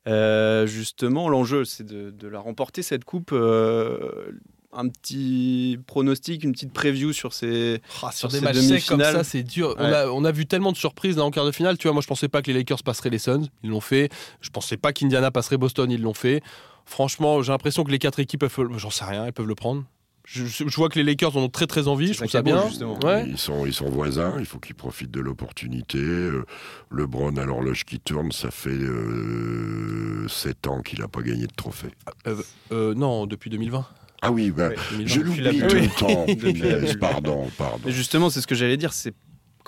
Euh, 0.08 0.65
justement, 0.65 1.30
l'enjeu, 1.30 1.65
c'est 1.65 1.86
de, 1.86 2.10
de, 2.12 2.28
la 2.28 2.39
remporter, 2.39 2.82
cette 2.82 3.04
coupe. 3.04 3.32
Euh, 3.32 4.32
un 4.72 4.88
petit 4.88 5.80
pronostic, 5.88 6.44
une 6.44 6.52
petite 6.52 6.72
preview 6.72 7.12
sur 7.12 7.34
ces, 7.34 7.82
ah, 8.04 8.12
sur, 8.12 8.30
sur 8.30 8.30
des 8.30 8.42
matchs 8.42 8.58
secs 8.58 8.86
comme 8.88 9.02
ça, 9.02 9.24
c'est 9.24 9.44
dur. 9.44 9.70
Ouais. 9.70 9.76
On, 9.80 9.94
a, 9.94 10.08
on, 10.08 10.26
a, 10.26 10.32
vu 10.32 10.46
tellement 10.46 10.72
de 10.72 10.78
surprises 10.78 11.18
là 11.18 11.24
en 11.24 11.32
quart 11.32 11.46
de 11.46 11.52
finale. 11.52 11.78
Tu 11.78 11.88
vois, 11.88 11.94
moi, 11.94 12.02
je 12.02 12.08
pensais 12.08 12.28
pas 12.28 12.42
que 12.42 12.48
les 12.48 12.58
Lakers 12.58 12.84
passeraient 12.84 13.10
les 13.10 13.20
Suns. 13.20 13.48
Ils 13.63 13.72
l'ont 13.72 13.82
fait. 13.82 14.10
Je 14.42 14.50
pensais 14.50 14.78
pas 14.78 14.94
qu'Indiana 14.94 15.32
passerait 15.32 15.58
Boston. 15.58 15.89
Ils 15.92 16.02
l'ont 16.02 16.13
fait. 16.13 16.42
Franchement, 16.86 17.42
j'ai 17.42 17.52
l'impression 17.52 17.84
que 17.84 17.92
les 17.92 18.00
quatre 18.00 18.20
équipes 18.20 18.42
peuvent. 18.42 18.78
J'en 18.78 18.92
sais 18.92 19.06
rien. 19.06 19.26
Elles 19.26 19.34
peuvent 19.34 19.48
le 19.48 19.56
prendre. 19.56 19.84
Je, 20.32 20.46
je, 20.46 20.76
vois 20.76 20.89
que 20.89 21.00
les 21.00 21.04
Lakers 21.04 21.36
en 21.36 21.42
ont 21.42 21.50
très 21.50 21.65
très 21.65 21.88
envie, 21.88 22.13
je 22.13 22.18
trouve 22.20 22.30
ça 22.30 22.44
bien. 22.44 22.63
Ouais. 23.04 23.26
Ils, 23.28 23.38
sont, 23.39 23.65
ils 23.65 23.74
sont 23.74 23.89
voisins, 23.89 24.36
il 24.38 24.46
faut 24.46 24.60
qu'ils 24.60 24.76
profitent 24.76 25.10
de 25.10 25.20
l'opportunité. 25.20 25.98
Euh, 25.98 26.46
LeBron 26.92 27.36
à 27.38 27.46
l'horloge 27.46 27.84
qui 27.84 28.00
tourne, 28.00 28.32
ça 28.32 28.52
fait 28.52 28.70
euh, 28.70 30.28
7 30.28 30.68
ans 30.68 30.82
qu'il 30.84 31.00
n'a 31.00 31.08
pas 31.08 31.24
gagné 31.24 31.48
de 31.48 31.56
trophée. 31.56 31.89
Euh, 32.28 32.36
euh, 32.72 32.94
non, 32.94 33.26
depuis 33.26 33.50
2020. 33.50 33.88
Ah 34.22 34.32
oui, 34.32 34.52
ben, 34.52 34.70
Ouais, 34.70 34.76
je 35.06 35.20
l'oublie 35.22 35.62
tout 35.62 35.76
le 35.76 35.98
temps. 35.98 36.98
Pardon, 37.00 37.50
pardon. 37.58 37.80
Mais 37.86 37.92
justement, 37.92 38.30
c'est 38.30 38.42
ce 38.42 38.48
que 38.48 38.56
j'allais 38.56 38.78
dire. 38.78 38.94
C'est 38.94 39.15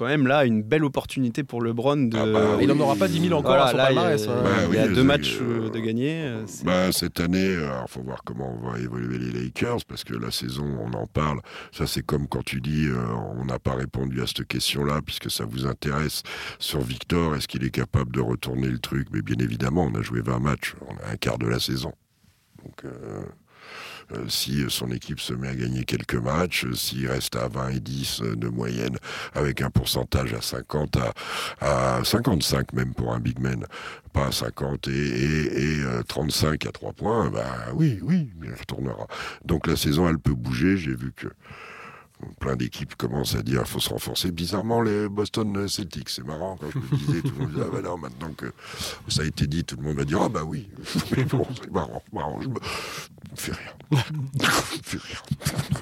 quand 0.02 0.08
même 0.08 0.26
là 0.26 0.46
une 0.46 0.64
belle 0.64 0.84
opportunité 0.84 1.44
pour 1.44 1.62
LeBron 1.62 1.96
de. 1.96 2.18
Ah 2.18 2.26
bah 2.26 2.58
Il 2.60 2.72
oui. 2.72 2.76
en 2.76 2.80
aura 2.82 2.96
pas 2.96 3.08
10 3.08 3.22
000 3.28 3.34
encore 3.38 3.52
Voilà, 3.52 3.66
à 3.66 3.72
son 3.72 3.78
là, 3.78 3.92
il 3.92 3.96
y 3.96 3.98
a, 4.00 4.02
palmarès. 4.02 4.28
hein. 4.28 4.42
Bah 4.44 4.50
il 4.68 4.76
y 4.76 4.80
a 4.80 4.86
oui, 4.88 4.94
deux 4.96 5.02
euh, 5.02 5.04
matchs 5.04 5.38
euh, 5.42 5.66
euh, 5.66 5.70
de 5.70 5.80
gagner. 5.80 6.24
euh, 6.24 6.44
Bah, 6.66 6.92
cette 6.92 7.20
année, 7.20 7.54
il 7.54 7.86
faut 7.88 8.02
voir 8.02 8.24
comment 8.26 8.56
va 8.64 8.80
évoluer 8.80 9.20
les 9.20 9.32
Lakers, 9.44 9.86
parce 9.88 10.04
que 10.04 10.16
la 10.16 10.32
saison, 10.32 10.66
on 10.82 10.92
en 10.98 11.06
parle. 11.06 11.40
Ça, 11.72 11.86
c'est 11.86 12.02
comme 12.04 12.28
quand 12.28 12.44
tu 12.44 12.62
dis, 12.62 12.88
euh, 12.88 12.98
on 13.40 13.46
n'a 13.46 13.60
pas 13.60 13.76
répondu 13.76 14.22
à 14.24 14.26
cette 14.26 14.48
question-là, 14.48 15.02
puisque 15.06 15.30
ça 15.30 15.46
vous 15.46 15.68
intéresse. 15.68 16.24
Sur 16.58 16.82
Victor, 16.82 17.36
est-ce 17.36 17.48
qu'il 17.48 17.64
est 17.64 17.70
capable 17.70 18.12
de 18.12 18.22
retourner 18.22 18.70
le 18.70 18.80
truc? 18.80 19.08
Mais 19.14 19.22
bien 19.22 19.38
évidemment, 19.40 19.88
on 19.94 20.00
a 20.00 20.02
joué 20.02 20.22
20 20.22 20.40
matchs, 20.40 20.74
on 20.88 20.94
a 21.08 21.12
un 21.14 21.16
quart 21.18 21.38
de 21.38 21.46
la 21.48 21.60
saison. 21.60 21.94
Donc, 22.64 22.86
euh, 22.86 23.22
euh, 24.16 24.26
si 24.28 24.64
son 24.70 24.92
équipe 24.92 25.20
se 25.20 25.34
met 25.34 25.50
à 25.50 25.56
gagner 25.56 25.84
quelques 25.84 26.16
matchs, 26.16 26.66
euh, 26.66 26.74
s'il 26.74 27.08
reste 27.08 27.36
à 27.36 27.48
20 27.48 27.70
et 27.70 27.80
10 27.80 28.22
euh, 28.22 28.36
de 28.36 28.48
moyenne, 28.48 28.98
avec 29.34 29.62
un 29.62 29.70
pourcentage 29.70 30.34
à 30.34 30.42
50, 30.42 30.98
à, 31.62 31.98
à 31.98 32.04
55 32.04 32.74
même 32.74 32.94
pour 32.94 33.14
un 33.14 33.20
big 33.20 33.40
man, 33.40 33.66
pas 34.14 34.28
à 34.28 34.32
50 34.32 34.88
et, 34.88 34.92
et, 34.92 35.64
et, 35.64 35.84
euh, 35.84 36.04
35 36.04 36.66
à 36.66 36.72
3 36.72 36.94
points, 36.94 37.30
bah 37.30 37.68
oui, 37.74 38.00
oui, 38.02 38.30
il 38.44 38.54
retournera. 38.54 39.08
Donc 39.46 39.68
la 39.68 39.76
saison, 39.76 40.08
elle 40.10 40.20
peut 40.20 40.34
bouger. 40.34 40.78
J'ai 40.78 40.96
vu 40.96 41.12
que 41.16 41.28
plein 42.40 42.56
d'équipes 42.56 42.96
commencent 42.96 43.36
à 43.36 43.42
dire 43.42 43.60
qu'il 43.64 43.68
faut 43.72 43.80
se 43.80 43.90
renforcer. 43.90 44.32
Bizarrement, 44.32 44.82
les 44.82 45.08
Boston 45.10 45.68
Celtics, 45.68 46.10
c'est 46.10 46.26
marrant. 46.26 46.58
Quand 46.60 46.68
je 46.72 46.78
me 46.78 46.98
disais, 46.98 47.22
tout 47.22 47.34
le 47.38 47.42
monde 47.46 47.52
disait, 47.52 47.64
ah 47.68 47.70
ben 47.74 47.82
non, 47.84 47.98
maintenant 47.98 48.32
que 48.34 48.52
ça 49.08 49.22
a 49.24 49.26
été 49.26 49.48
dit, 49.48 49.64
tout 49.64 49.76
le 49.78 49.84
monde 49.84 49.98
va 49.98 50.06
dire, 50.06 50.22
ah 50.22 50.30
bah 50.30 50.44
oui. 50.46 50.68
Mais 51.18 51.24
bon, 51.24 51.46
c'est 51.62 51.72
marrant, 51.72 52.02
marrant. 52.14 52.40
Je 52.42 52.48
me... 52.48 52.56
fais 53.36 53.52
rire. 53.52 53.76
me 53.92 53.98
fais 54.84 54.98
rire. 54.98 55.24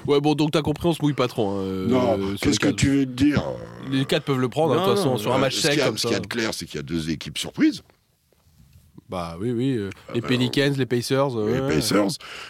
Ouais, 0.06 0.20
bon, 0.20 0.34
donc 0.34 0.50
t'as 0.52 0.62
compris, 0.62 0.88
on 0.88 0.92
se 0.92 1.02
mouille 1.02 1.14
pas 1.14 1.28
trop. 1.28 1.50
hein, 1.50 1.60
euh, 1.62 1.86
non, 1.88 2.34
qu'est-ce 2.40 2.58
que 2.60 2.66
quatre. 2.66 2.76
tu 2.76 2.90
veux 2.90 3.06
dire 3.06 3.42
euh, 3.46 3.88
Les 3.90 4.04
4 4.04 4.24
peuvent 4.24 4.40
le 4.40 4.48
prendre, 4.48 4.74
hein, 4.74 4.80
de 4.82 4.84
toute 4.88 4.96
façon, 4.96 5.10
non, 5.10 5.18
sur 5.18 5.32
un 5.34 5.38
match 5.38 5.56
sec 5.58 5.72
Ce 5.74 5.78
ça. 5.78 5.92
qu'il 5.92 6.10
y 6.10 6.14
a 6.14 6.20
de 6.20 6.26
clair, 6.26 6.54
c'est 6.54 6.66
qu'il 6.66 6.76
y 6.76 6.80
a 6.80 6.82
deux 6.82 7.10
équipes 7.10 7.38
surprises. 7.38 7.82
Bah 9.10 9.36
oui, 9.40 9.50
oui. 9.50 9.76
euh, 9.76 9.90
les 10.14 10.20
bah, 10.20 10.28
Pelicans, 10.28 10.72
les 10.76 10.86
Pacers. 10.86 11.36
euh, 11.36 11.52
les 11.52 11.60
ouais. 11.60 11.74
Pacers, 11.74 12.06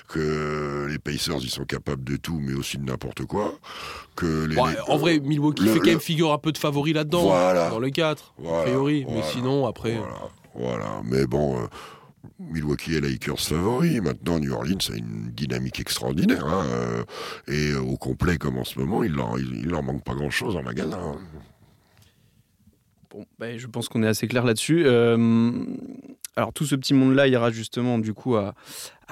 que 0.09 0.87
les 0.91 0.99
Pacers, 0.99 1.39
ils 1.41 1.49
sont 1.51 1.65
capables 1.65 2.05
de 2.05 2.17
tout, 2.17 2.39
mais 2.41 2.53
aussi 2.53 2.77
de 2.77 2.85
n'importe 2.85 3.25
quoi. 3.25 3.55
Que 4.15 4.45
les, 4.45 4.57
les- 4.57 4.61
en 4.89 4.99
vrai, 4.99 5.19
Milwaukee 5.21 5.65
le- 5.65 5.73
fait 5.73 5.79
quand 5.79 5.85
même 5.87 5.95
le- 5.95 6.01
figure 6.01 6.33
un 6.33 6.39
peu 6.39 6.53
de 6.53 6.59
favori 6.59 6.93
là-dedans. 6.93 7.23
Voilà. 7.23 7.71
Dans 7.71 7.81
les 7.81 7.91
4, 7.91 8.35
a 8.39 8.43
Voilà, 8.43 8.63
priori. 8.65 9.07
Mais 9.09 9.23
sinon, 9.23 9.67
après. 9.67 9.99
Voilà. 10.55 11.01
Mais 11.05 11.27
bon, 11.27 11.57
euh, 11.63 11.67
Milwaukee 12.39 12.95
et 12.97 13.01
Lakers 13.01 13.41
favoris. 13.41 14.01
Maintenant, 14.03 14.39
New 14.39 14.53
Orleans 14.53 14.77
a 14.93 14.97
une 14.97 15.31
dynamique 15.33 15.81
extraordinaire. 15.81 16.45
hein, 16.47 16.67
euh, 16.69 17.05
et 17.49 17.75
au 17.75 17.97
complet, 17.97 18.37
comme 18.37 18.59
en 18.59 18.65
ce 18.65 18.79
moment, 18.79 19.03
il 19.03 19.13
leur, 19.13 19.39
il, 19.39 19.61
il 19.63 19.69
leur 19.69 19.83
manque 19.83 20.05
pas 20.05 20.15
grand-chose 20.15 20.57
en 20.57 20.63
magasin. 20.63 21.17
Bon, 23.11 23.27
ben, 23.41 23.59
je 23.59 23.67
pense 23.67 23.89
qu'on 23.89 24.05
est 24.05 24.07
assez 24.07 24.29
clair 24.29 24.45
là-dessus. 24.45 24.85
Euh, 24.87 25.65
alors 26.37 26.53
tout 26.53 26.65
ce 26.65 26.77
petit 26.77 26.95
monde-là 26.95 27.27
ira 27.27 27.51
justement 27.51 27.99
du 27.99 28.15
coup 28.15 28.37
à, 28.37 28.55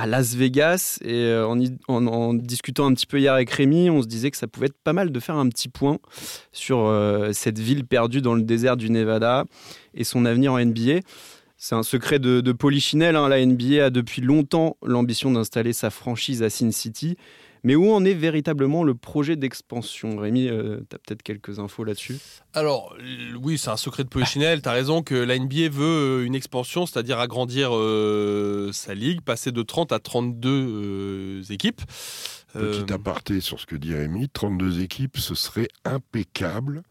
Las 0.06 0.36
Vegas 0.36 0.98
et 1.02 1.24
euh, 1.24 1.44
en 1.88 2.34
discutant 2.34 2.86
un 2.86 2.94
petit 2.94 3.06
peu 3.06 3.18
hier 3.18 3.34
avec 3.34 3.50
Rémi, 3.50 3.90
on 3.90 4.00
se 4.00 4.06
disait 4.06 4.30
que 4.30 4.36
ça 4.36 4.46
pouvait 4.46 4.66
être 4.66 4.78
pas 4.84 4.92
mal 4.92 5.10
de 5.10 5.18
faire 5.18 5.34
un 5.34 5.48
petit 5.48 5.68
point 5.68 5.98
sur 6.52 6.78
euh, 6.78 7.32
cette 7.32 7.58
ville 7.58 7.84
perdue 7.84 8.22
dans 8.22 8.34
le 8.34 8.42
désert 8.42 8.76
du 8.76 8.88
Nevada 8.88 9.44
et 9.94 10.04
son 10.04 10.24
avenir 10.24 10.52
en 10.52 10.64
NBA. 10.64 11.00
C'est 11.56 11.74
un 11.74 11.82
secret 11.82 12.20
de, 12.20 12.40
de 12.40 12.52
Polichinelle. 12.52 13.16
hein. 13.16 13.28
La 13.28 13.44
NBA 13.44 13.86
a 13.86 13.90
depuis 13.90 14.22
longtemps 14.22 14.76
l'ambition 14.86 15.32
d'installer 15.32 15.72
sa 15.72 15.90
franchise 15.90 16.44
à 16.44 16.50
Sin 16.50 16.70
City. 16.70 17.16
Mais 17.64 17.74
où 17.74 17.90
en 17.92 18.04
est 18.04 18.14
véritablement 18.14 18.84
le 18.84 18.94
projet 18.94 19.36
d'expansion? 19.36 20.16
Rémi, 20.16 20.46
tu 20.46 20.94
as 20.94 20.98
peut-être 20.98 21.22
quelques 21.22 21.58
infos 21.58 21.84
là-dessus? 21.84 22.16
Alors, 22.54 22.96
oui, 23.42 23.58
c'est 23.58 23.70
un 23.70 23.76
secret 23.76 24.04
de 24.04 24.08
Polichinelle. 24.08 24.62
T'as 24.62 24.72
raison 24.72 25.02
que 25.02 25.14
la 25.14 25.38
NBA 25.38 25.68
veut 25.70 26.20
euh, 26.20 26.24
une 26.24 26.34
expansion, 26.34 26.86
c'est-à-dire 26.86 27.18
agrandir 27.18 27.70
euh, 27.72 28.70
sa 28.72 28.94
ligue, 28.94 29.20
passer 29.20 29.52
de 29.52 29.62
30 29.62 29.92
à 29.92 29.98
32 29.98 30.48
euh, 30.48 31.42
équipes. 31.50 31.82
Euh, 32.56 32.82
Petit 32.82 32.92
aparté 32.92 33.40
sur 33.40 33.60
ce 33.60 33.66
que 33.66 33.76
dit 33.76 33.94
Rémi, 33.94 34.28
32 34.28 34.80
équipes, 34.80 35.18
ce 35.18 35.34
serait 35.34 35.68
impeccable 35.84 36.82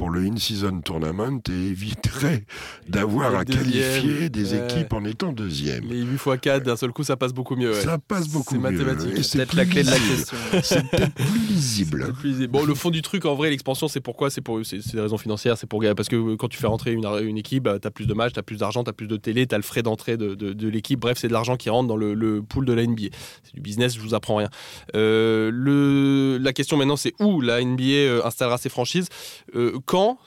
pour 0.00 0.08
le 0.10 0.22
in-season 0.22 0.80
tournament 0.80 1.40
et 1.50 1.52
éviterait 1.52 2.44
d'avoir 2.88 3.34
à 3.36 3.44
qualifier 3.44 4.30
des 4.30 4.54
ouais. 4.54 4.64
équipes 4.64 4.94
en 4.94 5.04
étant 5.04 5.30
deuxième. 5.32 5.84
les 5.84 6.00
8 6.00 6.14
x 6.14 6.24
4, 6.40 6.62
d'un 6.62 6.76
seul 6.76 6.90
coup, 6.90 7.04
ça 7.04 7.18
passe 7.18 7.34
beaucoup 7.34 7.54
mieux. 7.54 7.70
ouais. 7.72 7.80
Ça 7.82 7.98
passe 7.98 8.28
beaucoup 8.28 8.54
C'est 8.54 8.58
mieux. 8.58 8.84
mathématique. 8.84 9.18
et 9.18 9.22
C'est 9.22 9.38
peut-être 9.38 9.54
la 9.56 9.66
clé 9.66 9.82
de 9.82 9.90
la 9.90 9.98
lisible. 9.98 10.16
question. 10.16 10.36
C'est 10.62 10.90
peut-être 10.90 11.14
plus 11.14 11.38
lisible. 11.48 12.04
C'est 12.06 12.12
plus- 12.14 12.46
Bon, 12.48 12.64
le 12.64 12.74
fond 12.74 12.88
du 12.88 13.02
truc, 13.02 13.26
en 13.26 13.34
vrai, 13.34 13.50
l'expansion, 13.50 13.88
c'est 13.88 14.00
pourquoi? 14.00 14.30
C'est 14.30 14.40
pour, 14.40 14.64
c'est 14.64 14.80
c'est 14.80 14.94
des 14.94 15.02
raisons 15.02 15.18
financières. 15.18 15.58
C'est 15.58 15.66
pour 15.66 15.84
parce 15.94 16.08
que 16.08 16.34
quand 16.36 16.48
tu 16.48 16.56
fais 16.58 16.66
rentrer 16.66 16.92
une, 16.92 17.04
une 17.04 17.36
équipe, 17.36 17.64
bah, 17.64 17.78
t'as 17.78 17.90
plus 17.90 18.06
de 18.06 18.14
matchs, 18.14 18.32
t'as 18.32 18.42
plus 18.42 18.56
d'argent, 18.56 18.82
t'as 18.84 18.92
plus 18.94 19.06
de 19.06 19.16
télé, 19.16 19.46
t'as 19.46 19.58
le 19.58 19.62
frais 19.62 19.82
d'entrée 19.82 20.16
de, 20.16 20.34
de- 20.34 20.54
de 20.54 20.68
l'équipe. 20.68 20.98
Bref, 20.98 21.18
c'est 21.20 21.28
de 21.28 21.32
l'argent 21.34 21.56
qui 21.56 21.68
rentre 21.68 21.88
dans 21.88 21.96
le, 21.96 22.14
le 22.14 22.40
pool 22.42 22.64
de 22.64 22.72
la 22.72 22.86
NBA. 22.86 23.08
C'est 23.42 23.54
du 23.54 23.60
business, 23.60 23.94
je 23.96 24.00
vous 24.00 24.14
apprends 24.14 24.36
rien. 24.36 24.48
Euh, 24.94 25.50
le, 25.52 26.38
la 26.40 26.52
question 26.54 26.78
maintenant, 26.78 26.96
c'est 26.96 27.12
où 27.20 27.40
la 27.42 27.62
NBA 27.62 27.82
euh, 27.84 28.22
installera 28.24 28.56
ses 28.56 28.70
franchises? 28.70 29.08
Euh, 29.54 29.78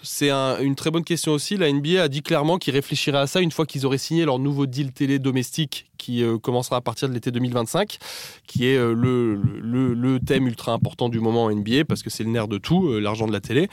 C'est 0.01 0.29
un- 0.29 0.59
une 0.59 0.75
très 0.75 0.91
bonne 0.91 1.03
question 1.05 1.31
aussi. 1.31 1.55
La 1.55 1.69
NBA 1.71 2.03
a 2.03 2.07
dit 2.09 2.21
clairement 2.21 2.57
qu'ils 2.57 2.73
réfléchiraient 2.73 3.19
à 3.19 3.27
ça 3.27 3.39
une 3.39 3.51
fois 3.51 3.65
qu'ils 3.65 3.85
auraient 3.85 3.97
signé 3.97 4.25
leur 4.25 4.37
nouveau 4.39 4.65
deal 4.65 4.91
télé 4.91 5.19
domestique 5.19 5.85
qui 5.97 6.21
euh, 6.21 6.37
commencera 6.37 6.75
à 6.75 6.81
partir 6.81 7.07
de 7.07 7.13
l'été 7.13 7.31
2025, 7.31 7.97
qui 8.45 8.65
est 8.67 8.75
euh, 8.75 8.93
le 8.93 10.19
thème 10.19 10.47
ultra 10.47 10.73
important 10.73 11.07
du 11.07 11.19
moment 11.21 11.45
en 11.45 11.49
NBA 11.55 11.85
parce 11.85 12.03
que 12.03 12.09
c'est 12.09 12.23
le 12.25 12.29
nerf 12.29 12.47
de 12.49 12.57
tout, 12.57 12.87
euh, 12.89 12.99
l'argent 12.99 13.25
de 13.25 13.31
la 13.31 13.39
télé. 13.39 13.69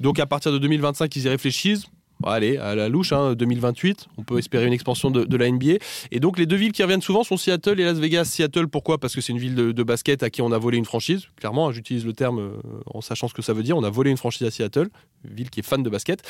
Donc 0.00 0.18
à 0.18 0.26
partir 0.26 0.50
de 0.50 0.58
2025, 0.58 1.14
ils 1.14 1.24
y 1.24 1.28
réfléchissent. 1.28 1.86
Allez, 2.24 2.56
à 2.56 2.74
la 2.74 2.88
louche, 2.88 3.12
hein, 3.12 3.34
2028, 3.34 4.08
on 4.16 4.24
peut 4.24 4.38
espérer 4.38 4.66
une 4.66 4.72
expansion 4.72 5.10
de, 5.10 5.36
la 5.36 5.50
NBA. 5.50 5.74
Et 6.10 6.20
donc 6.20 6.38
les 6.38 6.46
deux 6.46 6.56
villes 6.56 6.72
qui 6.72 6.82
reviennent 6.82 7.00
souvent 7.00 7.22
sont 7.22 7.36
Seattle 7.36 7.78
et 7.80 7.84
Las 7.84 7.98
Vegas. 7.98 8.24
Seattle, 8.24 8.66
pourquoi? 8.66 8.98
Parce 8.98 9.14
que 9.14 9.20
c'est 9.20 9.32
une 9.32 9.38
ville 9.38 9.54
de, 9.54 9.72
de 9.72 9.82
basket 9.82 10.22
à 10.22 10.30
qui 10.30 10.42
on 10.42 10.50
a 10.50 10.58
volé 10.58 10.78
une 10.78 10.84
franchise. 10.84 11.26
Clairement, 11.36 11.68
hein, 11.68 11.72
j'utilise 11.72 12.04
le 12.04 12.12
terme 12.12 12.40
euh, 12.40 12.50
en 12.86 13.00
sachant 13.00 13.28
ce 13.28 13.34
que 13.34 13.42
ça 13.42 13.52
veut 13.52 13.62
dire. 13.62 13.76
On 13.76 13.84
a 13.84 13.90
volé 13.90 14.10
une 14.10 14.16
franchise 14.16 14.46
à 14.46 14.50
Seattle, 14.50 14.88
ville 15.24 15.50
qui 15.50 15.60
est 15.60 15.62
fan 15.62 15.82
de 15.82 15.90
basket. 15.90 16.22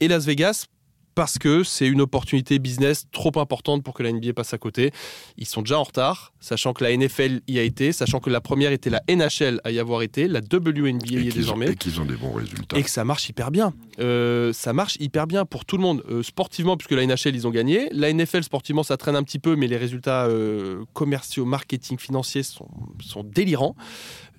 Et 0.00 0.08
Las 0.08 0.26
Vegas, 0.26 0.66
parce 1.14 1.38
que 1.38 1.64
c'est 1.64 1.86
une 1.86 2.00
opportunité 2.00 2.58
business 2.58 3.06
trop 3.12 3.32
importante 3.38 3.82
pour 3.82 3.94
que 3.94 4.02
la 4.02 4.12
NBA 4.12 4.32
passe 4.32 4.54
à 4.54 4.58
côté. 4.58 4.92
Ils 5.36 5.46
sont 5.46 5.62
déjà 5.62 5.78
en 5.78 5.82
retard, 5.82 6.32
sachant 6.40 6.72
que 6.72 6.84
la 6.84 6.96
NFL 6.96 7.40
y 7.48 7.58
a 7.58 7.62
été, 7.62 7.92
sachant 7.92 8.20
que 8.20 8.30
la 8.30 8.40
première 8.40 8.72
était 8.72 8.90
la 8.90 9.02
NHL 9.08 9.60
à 9.64 9.70
y 9.70 9.78
avoir 9.78 10.02
été, 10.02 10.28
la 10.28 10.40
WNBA 10.40 11.06
y 11.06 11.28
est 11.28 11.32
ont, 11.32 11.34
désormais. 11.34 11.70
et 11.70 11.76
qu'ils 11.76 12.00
ont 12.00 12.04
des 12.04 12.16
bons 12.16 12.32
résultats. 12.32 12.78
Et 12.78 12.82
que 12.82 12.90
ça 12.90 13.04
marche 13.04 13.28
hyper 13.28 13.50
bien. 13.50 13.74
Euh, 13.98 14.52
ça 14.52 14.72
marche 14.72 14.96
hyper 15.00 15.26
bien 15.26 15.44
pour 15.44 15.64
tout 15.64 15.76
le 15.76 15.82
monde. 15.82 16.02
Euh, 16.10 16.22
sportivement, 16.22 16.76
puisque 16.76 16.92
la 16.92 17.04
NHL, 17.04 17.34
ils 17.34 17.46
ont 17.46 17.50
gagné. 17.50 17.88
La 17.92 18.12
NFL, 18.12 18.42
sportivement, 18.42 18.82
ça 18.82 18.96
traîne 18.96 19.16
un 19.16 19.22
petit 19.22 19.38
peu, 19.38 19.56
mais 19.56 19.66
les 19.66 19.76
résultats 19.76 20.26
euh, 20.26 20.84
commerciaux, 20.92 21.44
marketing, 21.44 21.98
financiers 21.98 22.42
sont, 22.42 22.68
sont 23.00 23.24
délirants. 23.24 23.74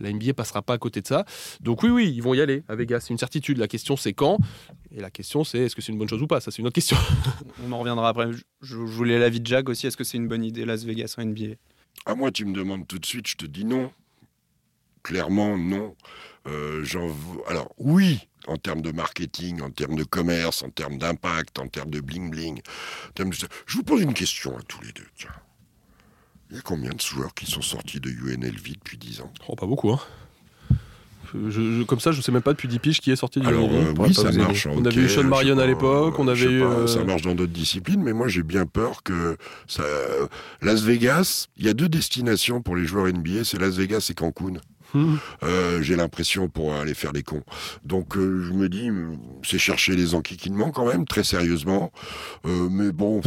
La 0.02 0.12
NBA 0.12 0.34
passera 0.34 0.62
pas 0.62 0.74
à 0.74 0.78
côté 0.78 1.02
de 1.02 1.08
ça. 1.08 1.26
Donc 1.62 1.84
oui, 1.84 1.90
oui, 1.90 2.12
ils 2.14 2.22
vont 2.22 2.34
y 2.34 2.42
aller 2.42 2.64
à 2.68 2.76
Vegas. 2.76 3.02
C'est 3.02 3.10
une 3.12 3.18
certitude. 3.18 3.58
La 3.58 3.68
question, 3.68 3.96
c'est 3.96 4.14
quand? 4.14 4.38
Et 4.96 5.00
la 5.00 5.10
question, 5.10 5.44
c'est 5.44 5.60
est-ce 5.60 5.76
que 5.76 5.82
c'est 5.82 5.92
une 5.92 5.98
bonne 5.98 6.10
chose 6.10 6.22
ou 6.22 6.28
pas? 6.28 6.42
Ça, 6.42 6.52
c'est 6.52 6.60
une 6.60 6.68
autre 6.68 6.76
question. 6.76 6.98
On 7.66 7.72
en 7.72 7.80
reviendra 7.80 8.10
après. 8.10 8.32
Je, 8.32 8.38
je 8.62 8.76
voulais 8.76 9.20
l'avis 9.20 9.40
de 9.40 9.48
Jack 9.48 9.70
aussi. 9.70 9.88
Est-ce 9.88 9.98
que 9.98 10.04
c'est 10.04 10.18
une 10.18 10.28
bonne 10.28 10.44
idée 10.44 10.66
Las 10.66 10.84
Vegas 10.84 11.16
en 11.18 11.24
NBA 11.26 11.56
À 12.06 12.16
moi, 12.16 12.32
tu 12.32 12.46
me 12.46 12.54
demandes 12.54 12.88
tout 12.88 13.00
de 13.00 13.06
suite, 13.06 13.28
je 13.28 13.36
te 13.36 13.46
dis 13.46 13.64
non. 13.66 13.92
Clairement, 15.04 15.58
non. 15.58 15.96
Euh, 16.48 16.84
j'en 16.84 17.08
veux- 17.08 17.42
Alors, 17.48 17.72
oui, 17.78 18.20
en 18.48 18.58
termes 18.58 18.82
de 18.82 18.92
marketing, 18.92 19.62
en 19.62 19.70
termes 19.72 19.96
de 19.96 20.04
commerce, 20.04 20.62
en 20.64 20.70
termes 20.70 20.98
d'impact, 20.98 21.58
en 21.60 21.68
termes 21.68 21.90
de 21.90 22.02
bling-bling. 22.02 22.60
en 22.60 23.12
termes 23.14 23.30
de- 23.32 23.36
Je 23.66 23.78
vous 23.78 23.84
pose 23.84 24.02
une 24.02 24.14
question 24.14 24.58
à 24.58 24.62
tous 24.64 24.82
les 24.82 24.92
deux. 24.92 25.06
Tiens. 25.16 25.32
Il 26.52 26.58
y 26.58 26.60
a 26.60 26.62
combien 26.64 26.90
de 26.92 27.00
joueurs 27.00 27.34
qui 27.34 27.50
sont 27.50 27.62
sortis 27.62 28.00
de 28.02 28.10
UNLV 28.10 28.74
depuis 28.76 28.98
10 28.98 29.22
ans? 29.22 29.32
Oh, 29.48 29.56
pas 29.56 29.66
beaucoup, 29.66 29.90
hein. 29.92 30.00
Je- 31.34 31.50
je- 31.50 31.84
comme 31.84 32.02
ça, 32.02 32.12
je 32.12 32.20
sais 32.20 32.32
même 32.34 32.42
pas 32.42 32.52
depuis 32.52 32.68
10 32.68 32.80
piges 32.80 33.00
qui 33.00 33.10
est 33.10 33.16
sorti 33.16 33.40
du 33.40 33.48
Alors, 33.48 33.70
euh, 33.72 33.94
oui, 34.00 34.14
ça 34.14 34.30
marche. 34.34 34.68
On 34.68 34.84
avait 34.84 35.02
eu 35.02 35.08
Sean 35.08 35.24
Marion 35.24 35.58
à 35.60 35.66
l'époque, 35.66 36.20
on 36.20 36.28
avait 36.28 36.44
eu. 36.44 36.60
pas, 36.60 36.66
euh, 36.66 36.88
Ça 36.88 37.06
marche 37.06 37.22
dans 37.22 37.36
d'autres 37.36 37.54
disciplines, 37.54 38.04
mais 38.04 38.12
moi 38.12 38.28
j'ai 38.28 38.44
bien 38.44 38.66
peur 38.66 39.02
que 39.02 39.38
ça... 39.66 39.84
Las 40.62 40.82
Vegas, 40.82 41.48
il 41.56 41.66
y 41.66 41.70
a 41.70 41.74
deux 41.74 41.88
destinations 41.88 42.62
pour 42.62 42.76
les 42.76 42.86
joueurs 42.86 43.08
NBA, 43.08 43.46
c'est 43.46 43.58
Las 43.60 43.76
Vegas 43.78 44.08
et 44.10 44.14
Cancun. 44.14 44.56
Euh, 45.44 45.82
j'ai 45.82 45.96
l'impression 45.96 46.50
pour 46.50 46.74
aller 46.74 46.94
faire 46.94 47.12
les 47.12 47.24
cons. 47.24 47.44
Donc 47.86 48.18
euh, 48.18 48.44
je 48.44 48.54
me 48.54 48.70
dis, 48.70 48.90
c'est 49.44 49.58
chercher 49.58 49.96
les 49.96 50.16
enquiquinements 50.16 50.72
quand 50.72 50.86
même, 50.86 51.06
très 51.06 51.24
sérieusement. 51.24 51.92
Euh, 52.46 52.70
mais 52.70 52.92
bon, 52.92 53.22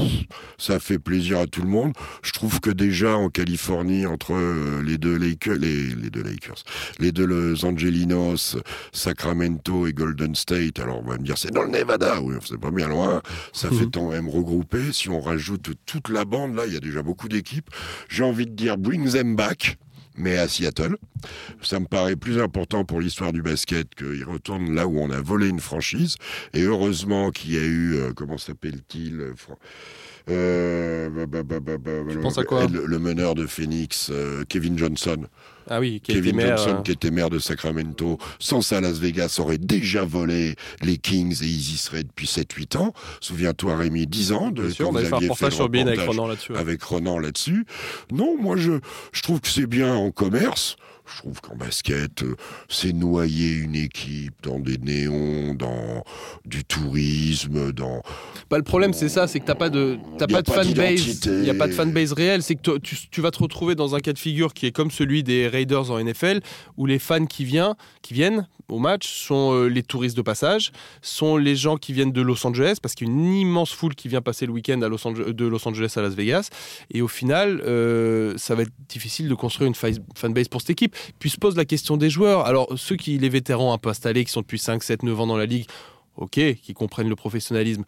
ça 0.58 0.80
fait 0.80 0.98
plaisir 0.98 1.38
à 1.38 1.46
tout 1.46 1.62
le 1.62 1.68
monde. 1.68 1.92
Je 2.22 2.32
trouve 2.32 2.60
que 2.60 2.70
déjà 2.70 3.16
en 3.16 3.28
Californie, 3.28 4.06
entre 4.06 4.34
euh, 4.34 4.82
les 4.82 4.98
deux 4.98 5.16
Lakers, 5.16 5.56
les, 5.56 5.88
les 5.88 6.10
deux 6.10 6.22
Lakers, 6.22 6.62
les 6.98 7.12
deux 7.12 7.26
Los 7.26 7.64
Angelinos, 7.64 8.56
Sacramento 8.92 9.86
et 9.86 9.92
Golden 9.92 10.34
State, 10.34 10.78
alors 10.78 11.00
on 11.04 11.08
va 11.08 11.18
me 11.18 11.24
dire 11.24 11.38
c'est 11.38 11.52
dans 11.52 11.62
le 11.62 11.70
Nevada, 11.70 12.20
oui, 12.20 12.34
c'est 12.44 12.60
pas 12.60 12.70
bien 12.70 12.88
loin. 12.88 13.22
Ça 13.52 13.70
fait 13.70 13.86
quand 13.92 14.10
même 14.10 14.28
regrouper. 14.28 14.92
Si 14.92 15.08
on 15.08 15.20
rajoute 15.20 15.70
toute 15.86 16.08
la 16.08 16.24
bande, 16.24 16.54
là, 16.54 16.64
il 16.66 16.74
y 16.74 16.76
a 16.76 16.80
déjà 16.80 17.02
beaucoup 17.02 17.28
d'équipes. 17.28 17.68
J'ai 18.08 18.24
envie 18.24 18.46
de 18.46 18.52
dire 18.52 18.76
bring 18.76 19.10
them 19.10 19.36
back 19.36 19.78
mais 20.16 20.36
à 20.38 20.48
Seattle. 20.48 20.96
Ça 21.62 21.80
me 21.80 21.86
paraît 21.86 22.16
plus 22.16 22.40
important 22.40 22.84
pour 22.84 23.00
l'histoire 23.00 23.32
du 23.32 23.42
basket 23.42 23.94
qu'il 23.94 24.24
retourne 24.24 24.74
là 24.74 24.86
où 24.86 24.98
on 24.98 25.10
a 25.10 25.20
volé 25.20 25.48
une 25.48 25.60
franchise. 25.60 26.16
Et 26.52 26.62
heureusement 26.62 27.30
qu'il 27.30 27.52
y 27.54 27.58
a 27.58 27.62
eu, 27.64 27.94
euh, 27.94 28.12
comment 28.14 28.38
s'appelle-t-il 28.38 29.20
euh, 29.20 29.34
euh, 30.30 31.10
bah, 31.10 31.26
bah, 31.26 31.42
bah, 31.42 31.60
bah, 31.60 31.78
bah, 31.78 31.90
Tu 32.08 32.16
le- 32.16 32.22
penses 32.22 32.38
à 32.38 32.44
quoi? 32.44 32.66
le, 32.66 32.86
le 32.86 32.98
meneur 32.98 33.34
de 33.34 33.46
Phoenix, 33.46 34.08
euh, 34.10 34.44
Kevin 34.48 34.78
Johnson. 34.78 35.26
Ah 35.68 35.80
oui, 35.80 36.00
qui 36.02 36.12
Kevin 36.12 36.36
maire, 36.36 36.56
Johnson, 36.56 36.76
euh, 36.78 36.82
qui 36.82 36.92
était 36.92 37.10
maire 37.10 37.30
de 37.30 37.38
Sacramento, 37.38 38.18
sans 38.38 38.60
ça, 38.60 38.80
Las 38.80 38.98
Vegas 38.98 39.36
aurait 39.38 39.58
déjà 39.58 40.04
volé 40.04 40.56
les 40.82 40.98
Kings 40.98 41.42
et 41.42 41.46
ils 41.46 41.74
y 41.74 41.76
seraient 41.76 42.04
depuis 42.04 42.26
7-8 42.26 42.76
ans. 42.76 42.92
Souviens-toi, 43.20 43.76
Rémi, 43.76 44.06
10 44.06 44.32
ans 44.32 44.50
de 44.50 44.68
sûr, 44.70 44.86
quand 44.86 44.92
vous 44.92 44.98
fait 44.98 45.12
aviez 45.12 45.28
reportage 45.28 45.50
le 45.50 45.56
sur 45.56 45.64
avec 45.88 46.00
Ronan 46.00 46.26
là-dessus. 46.28 46.52
ouais. 46.52 46.58
avec 46.58 46.82
Ronan 46.82 47.18
là-dessus. 47.18 47.66
Non, 48.12 48.36
moi, 48.40 48.56
je, 48.56 48.72
je 49.12 49.22
trouve 49.22 49.40
que 49.40 49.48
c'est 49.48 49.66
bien 49.66 49.94
en 49.94 50.10
commerce. 50.10 50.76
Je 51.06 51.18
trouve 51.18 51.40
qu'en 51.42 51.54
basket, 51.54 52.22
euh, 52.22 52.34
c'est 52.68 52.92
noyer 52.94 53.52
une 53.52 53.74
équipe 53.74 54.34
dans 54.42 54.58
des 54.58 54.78
néons, 54.78 55.54
dans 55.54 56.02
du 56.46 56.64
tourisme, 56.64 57.72
dans... 57.72 58.00
Bah, 58.50 58.56
le 58.56 58.62
problème, 58.64 58.92
c'est 58.94 59.08
ça, 59.10 59.26
c'est 59.26 59.38
que 59.40 59.44
t'as 59.44 59.54
pas 59.54 59.68
de, 59.68 59.98
t'as 60.18 60.26
pas 60.26 60.40
de 60.42 60.50
fanbase. 60.50 61.20
Il 61.26 61.44
y 61.44 61.50
a 61.50 61.54
pas 61.54 61.66
de 61.68 61.72
fanbase 61.72 62.12
réelle. 62.12 62.42
C'est 62.42 62.54
que 62.54 62.78
tu, 62.78 62.96
tu 63.10 63.20
vas 63.20 63.30
te 63.30 63.38
retrouver 63.38 63.74
dans 63.74 63.94
un 63.94 64.00
cas 64.00 64.12
de 64.14 64.18
figure 64.18 64.54
qui 64.54 64.64
est 64.66 64.72
comme 64.72 64.90
celui 64.90 65.22
des 65.22 65.46
Raiders 65.46 65.90
en 65.90 66.02
NFL, 66.02 66.40
où 66.78 66.86
les 66.86 66.98
fans 66.98 67.26
qui 67.26 67.44
viennent, 67.44 67.74
qui 68.02 68.14
viennent 68.14 68.48
au 68.68 68.78
match 68.78 69.06
sont 69.06 69.52
euh, 69.52 69.66
les 69.68 69.82
touristes 69.82 70.16
de 70.16 70.22
passage, 70.22 70.72
sont 71.02 71.36
les 71.36 71.54
gens 71.54 71.76
qui 71.76 71.92
viennent 71.92 72.12
de 72.12 72.22
Los 72.22 72.46
Angeles, 72.46 72.78
parce 72.80 72.94
qu'il 72.94 73.08
y 73.08 73.10
a 73.10 73.12
une 73.12 73.26
immense 73.34 73.72
foule 73.72 73.94
qui 73.94 74.08
vient 74.08 74.22
passer 74.22 74.46
le 74.46 74.52
week-end 74.52 74.80
à 74.80 74.88
Los 74.88 75.06
Ange- 75.06 75.32
de 75.34 75.44
Los 75.46 75.68
Angeles 75.68 75.92
à 75.96 76.00
Las 76.00 76.14
Vegas. 76.14 76.48
Et 76.90 77.02
au 77.02 77.08
final, 77.08 77.60
euh, 77.66 78.32
ça 78.38 78.54
va 78.54 78.62
être 78.62 78.72
difficile 78.88 79.28
de 79.28 79.34
construire 79.34 79.68
une 79.68 79.74
fa- 79.74 79.88
fanbase 80.16 80.48
pour 80.48 80.62
cette 80.62 80.70
équipe. 80.70 80.93
Puis 81.18 81.30
se 81.30 81.38
pose 81.38 81.56
la 81.56 81.64
question 81.64 81.96
des 81.96 82.10
joueurs. 82.10 82.46
Alors, 82.46 82.68
ceux 82.76 82.96
qui, 82.96 83.18
les 83.18 83.28
vétérans 83.28 83.72
un 83.72 83.78
peu 83.78 83.90
installés, 83.90 84.24
qui 84.24 84.32
sont 84.32 84.40
depuis 84.40 84.58
5, 84.58 84.82
7, 84.82 85.02
9 85.02 85.20
ans 85.20 85.26
dans 85.26 85.36
la 85.36 85.46
ligue, 85.46 85.66
ok, 86.16 86.54
qui 86.62 86.74
comprennent 86.74 87.08
le 87.08 87.16
professionnalisme. 87.16 87.84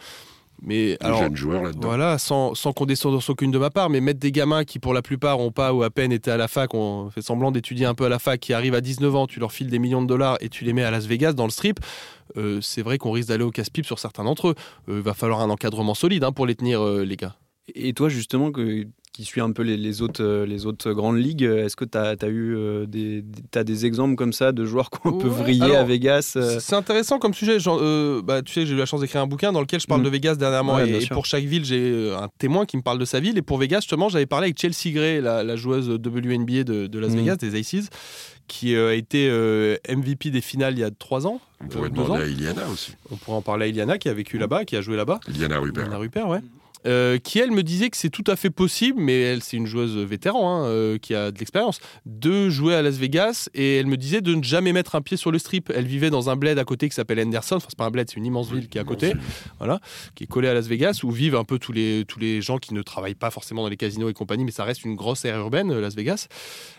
Mais 0.62 0.86
les 0.86 0.96
alors, 1.00 1.20
jeunes 1.20 1.36
joueurs 1.36 1.62
là-dedans. 1.62 1.88
voilà, 1.88 2.18
sans, 2.18 2.54
sans 2.54 2.72
condescendance 2.72 3.28
aucune 3.28 3.50
de 3.50 3.58
ma 3.58 3.70
part, 3.70 3.90
mais 3.90 4.00
mettre 4.00 4.20
des 4.20 4.32
gamins 4.32 4.64
qui, 4.64 4.78
pour 4.78 4.94
la 4.94 5.02
plupart, 5.02 5.38
ont 5.38 5.52
pas 5.52 5.74
ou 5.74 5.82
à 5.82 5.90
peine 5.90 6.12
été 6.12 6.30
à 6.30 6.36
la 6.36 6.48
fac, 6.48 6.72
ont 6.74 7.10
fait 7.10 7.20
semblant 7.20 7.50
d'étudier 7.52 7.84
un 7.84 7.94
peu 7.94 8.06
à 8.06 8.08
la 8.08 8.18
fac, 8.18 8.40
qui 8.40 8.54
arrivent 8.54 8.74
à 8.74 8.80
19 8.80 9.14
ans, 9.14 9.26
tu 9.26 9.38
leur 9.38 9.52
files 9.52 9.68
des 9.68 9.78
millions 9.78 10.00
de 10.00 10.06
dollars 10.06 10.38
et 10.40 10.48
tu 10.48 10.64
les 10.64 10.72
mets 10.72 10.82
à 10.82 10.90
Las 10.90 11.06
Vegas 11.06 11.34
dans 11.34 11.44
le 11.44 11.50
strip, 11.50 11.78
euh, 12.36 12.60
c'est 12.62 12.82
vrai 12.82 12.96
qu'on 12.98 13.10
risque 13.10 13.28
d'aller 13.28 13.44
au 13.44 13.50
casse-pipe 13.50 13.86
sur 13.86 13.98
certains 13.98 14.24
d'entre 14.24 14.48
eux. 14.48 14.54
Il 14.88 14.94
va 14.94 15.14
falloir 15.14 15.40
un 15.40 15.50
encadrement 15.50 15.94
solide 15.94 16.24
hein, 16.24 16.32
pour 16.32 16.46
les 16.46 16.54
tenir, 16.54 16.80
euh, 16.80 17.04
les 17.04 17.16
gars. 17.16 17.36
Et 17.74 17.92
toi, 17.92 18.08
justement, 18.08 18.50
que, 18.50 18.86
qui 19.16 19.24
suis 19.24 19.40
un 19.40 19.50
peu 19.52 19.62
les, 19.62 19.76
les 19.76 20.02
autres, 20.02 20.22
euh, 20.22 20.44
les 20.46 20.66
autres 20.66 20.92
grandes 20.92 21.16
ligues, 21.18 21.42
est-ce 21.42 21.74
que 21.74 21.84
tu 21.84 21.96
as, 21.96 22.14
eu 22.28 22.54
euh, 22.54 22.84
des, 22.86 23.22
des- 23.22 23.42
t'as 23.50 23.64
des 23.64 23.86
exemples 23.86 24.14
comme 24.14 24.32
ça 24.34 24.52
de 24.52 24.64
joueurs 24.64 24.90
qui 24.90 24.98
ont 25.06 25.16
un 25.16 25.18
peu 25.18 25.28
Ouais, 25.28 25.34
vriller 25.34 25.64
alors, 25.64 25.76
à 25.78 25.84
Vegas 25.84 26.34
euh, 26.36 26.58
C'est 26.60 26.76
intéressant 26.76 27.18
comme 27.18 27.32
sujet. 27.34 27.58
genre, 27.58 27.78
euh, 27.80 28.20
bah, 28.22 28.42
tu 28.42 28.52
sais, 28.52 28.66
j'ai 28.66 28.74
eu 28.74 28.76
la 28.76 28.84
chance 28.86 29.00
d'écrire 29.00 29.22
un 29.22 29.26
bouquin 29.26 29.52
dans 29.52 29.60
lequel 29.60 29.80
je 29.80 29.86
parle 29.86 30.02
Mm. 30.02 30.04
de 30.04 30.08
Vegas 30.10 30.34
dernièrement. 30.36 30.74
Ouais, 30.76 31.02
et, 31.02 31.06
pour 31.08 31.24
chaque 31.26 31.44
ville, 31.44 31.64
j'ai 31.64 32.12
un 32.14 32.28
témoin 32.38 32.66
qui 32.66 32.76
me 32.76 32.82
parle 32.82 32.98
de 32.98 33.04
sa 33.04 33.18
ville. 33.20 33.38
Et 33.38 33.42
pour 33.42 33.58
Vegas, 33.58 33.80
justement, 33.80 34.08
j'avais 34.08 34.26
parlé 34.26 34.46
avec 34.46 34.60
Chelsea 34.60 34.94
Gray, 34.94 35.20
la, 35.22 35.42
la 35.42 35.56
joueuse 35.56 35.88
WNBA 35.88 36.64
de, 36.64 36.86
de 36.86 36.98
Las 36.98 37.12
Mm. 37.12 37.16
Vegas, 37.16 37.36
des 37.36 37.58
Aces, 37.58 37.88
qui 38.48 38.74
euh, 38.74 38.90
a 38.90 38.94
été 38.94 39.28
euh, 39.30 39.76
MVP 39.88 40.30
des 40.30 40.40
finales 40.40 40.74
il 40.74 40.80
y 40.80 40.84
a 40.84 40.90
trois 40.90 41.26
ans. 41.26 41.40
On 41.64 41.68
pourrait 41.68 41.86
euh, 41.86 41.90
demander 41.90 42.10
ans. 42.10 42.14
à 42.16 42.26
Iliana 42.26 42.62
aussi. 42.72 42.92
On 43.10 43.16
pourrait 43.16 43.38
en 43.38 43.42
parler 43.42 43.64
à 43.64 43.68
Iliana, 43.68 43.98
qui 43.98 44.08
a 44.08 44.14
vécu 44.14 44.38
là-bas, 44.38 44.64
qui 44.64 44.76
a 44.76 44.82
joué 44.82 44.96
là-bas. 44.96 45.20
Iliana 45.28 45.58
Rupert. 45.58 45.84
Iliana 45.84 45.98
Rupert, 45.98 46.28
ouais. 46.28 46.40
Euh, 46.86 47.18
qui 47.18 47.38
elle 47.38 47.50
me 47.50 47.62
disait 47.62 47.90
que 47.90 47.96
c'est 47.96 48.10
tout 48.10 48.24
à 48.26 48.36
fait 48.36 48.50
possible, 48.50 49.00
mais 49.00 49.20
elle 49.20 49.42
c'est 49.42 49.56
une 49.56 49.66
joueuse 49.66 49.96
vétéran 49.96 50.62
hein, 50.62 50.66
euh, 50.66 50.98
qui 50.98 51.14
a 51.14 51.32
de 51.32 51.38
l'expérience, 51.38 51.80
de 52.04 52.48
jouer 52.48 52.74
à 52.74 52.82
Las 52.82 52.96
Vegas 52.96 53.48
et 53.54 53.76
elle 53.76 53.86
me 53.86 53.96
disait 53.96 54.20
de 54.20 54.34
ne 54.34 54.42
jamais 54.42 54.72
mettre 54.72 54.94
un 54.94 55.02
pied 55.02 55.16
sur 55.16 55.32
le 55.32 55.38
strip. 55.38 55.72
Elle 55.74 55.86
vivait 55.86 56.10
dans 56.10 56.30
un 56.30 56.36
bled 56.36 56.58
à 56.58 56.64
côté 56.64 56.88
qui 56.88 56.94
s'appelle 56.94 57.18
Henderson, 57.18 57.56
enfin 57.56 57.66
c'est 57.68 57.78
pas 57.78 57.86
un 57.86 57.90
bled, 57.90 58.08
c'est 58.08 58.16
une 58.16 58.26
immense 58.26 58.52
ville 58.52 58.68
qui 58.68 58.78
est 58.78 58.80
à 58.80 58.84
côté, 58.84 59.14
qui 60.14 60.24
est 60.24 60.26
collée 60.26 60.48
à 60.48 60.54
Las 60.54 60.66
Vegas 60.68 61.00
où 61.02 61.10
vivent 61.10 61.34
un 61.34 61.44
peu 61.44 61.58
tous 61.58 61.72
les, 61.72 62.04
tous 62.06 62.20
les 62.20 62.40
gens 62.40 62.58
qui 62.58 62.72
ne 62.72 62.82
travaillent 62.82 63.14
pas 63.14 63.30
forcément 63.30 63.62
dans 63.62 63.68
les 63.68 63.76
casinos 63.76 64.08
et 64.08 64.14
compagnie, 64.14 64.44
mais 64.44 64.52
ça 64.52 64.64
reste 64.64 64.84
une 64.84 64.94
grosse 64.94 65.24
aire 65.24 65.38
urbaine, 65.38 65.72
euh, 65.72 65.80
Las 65.80 65.96
Vegas. 65.96 66.28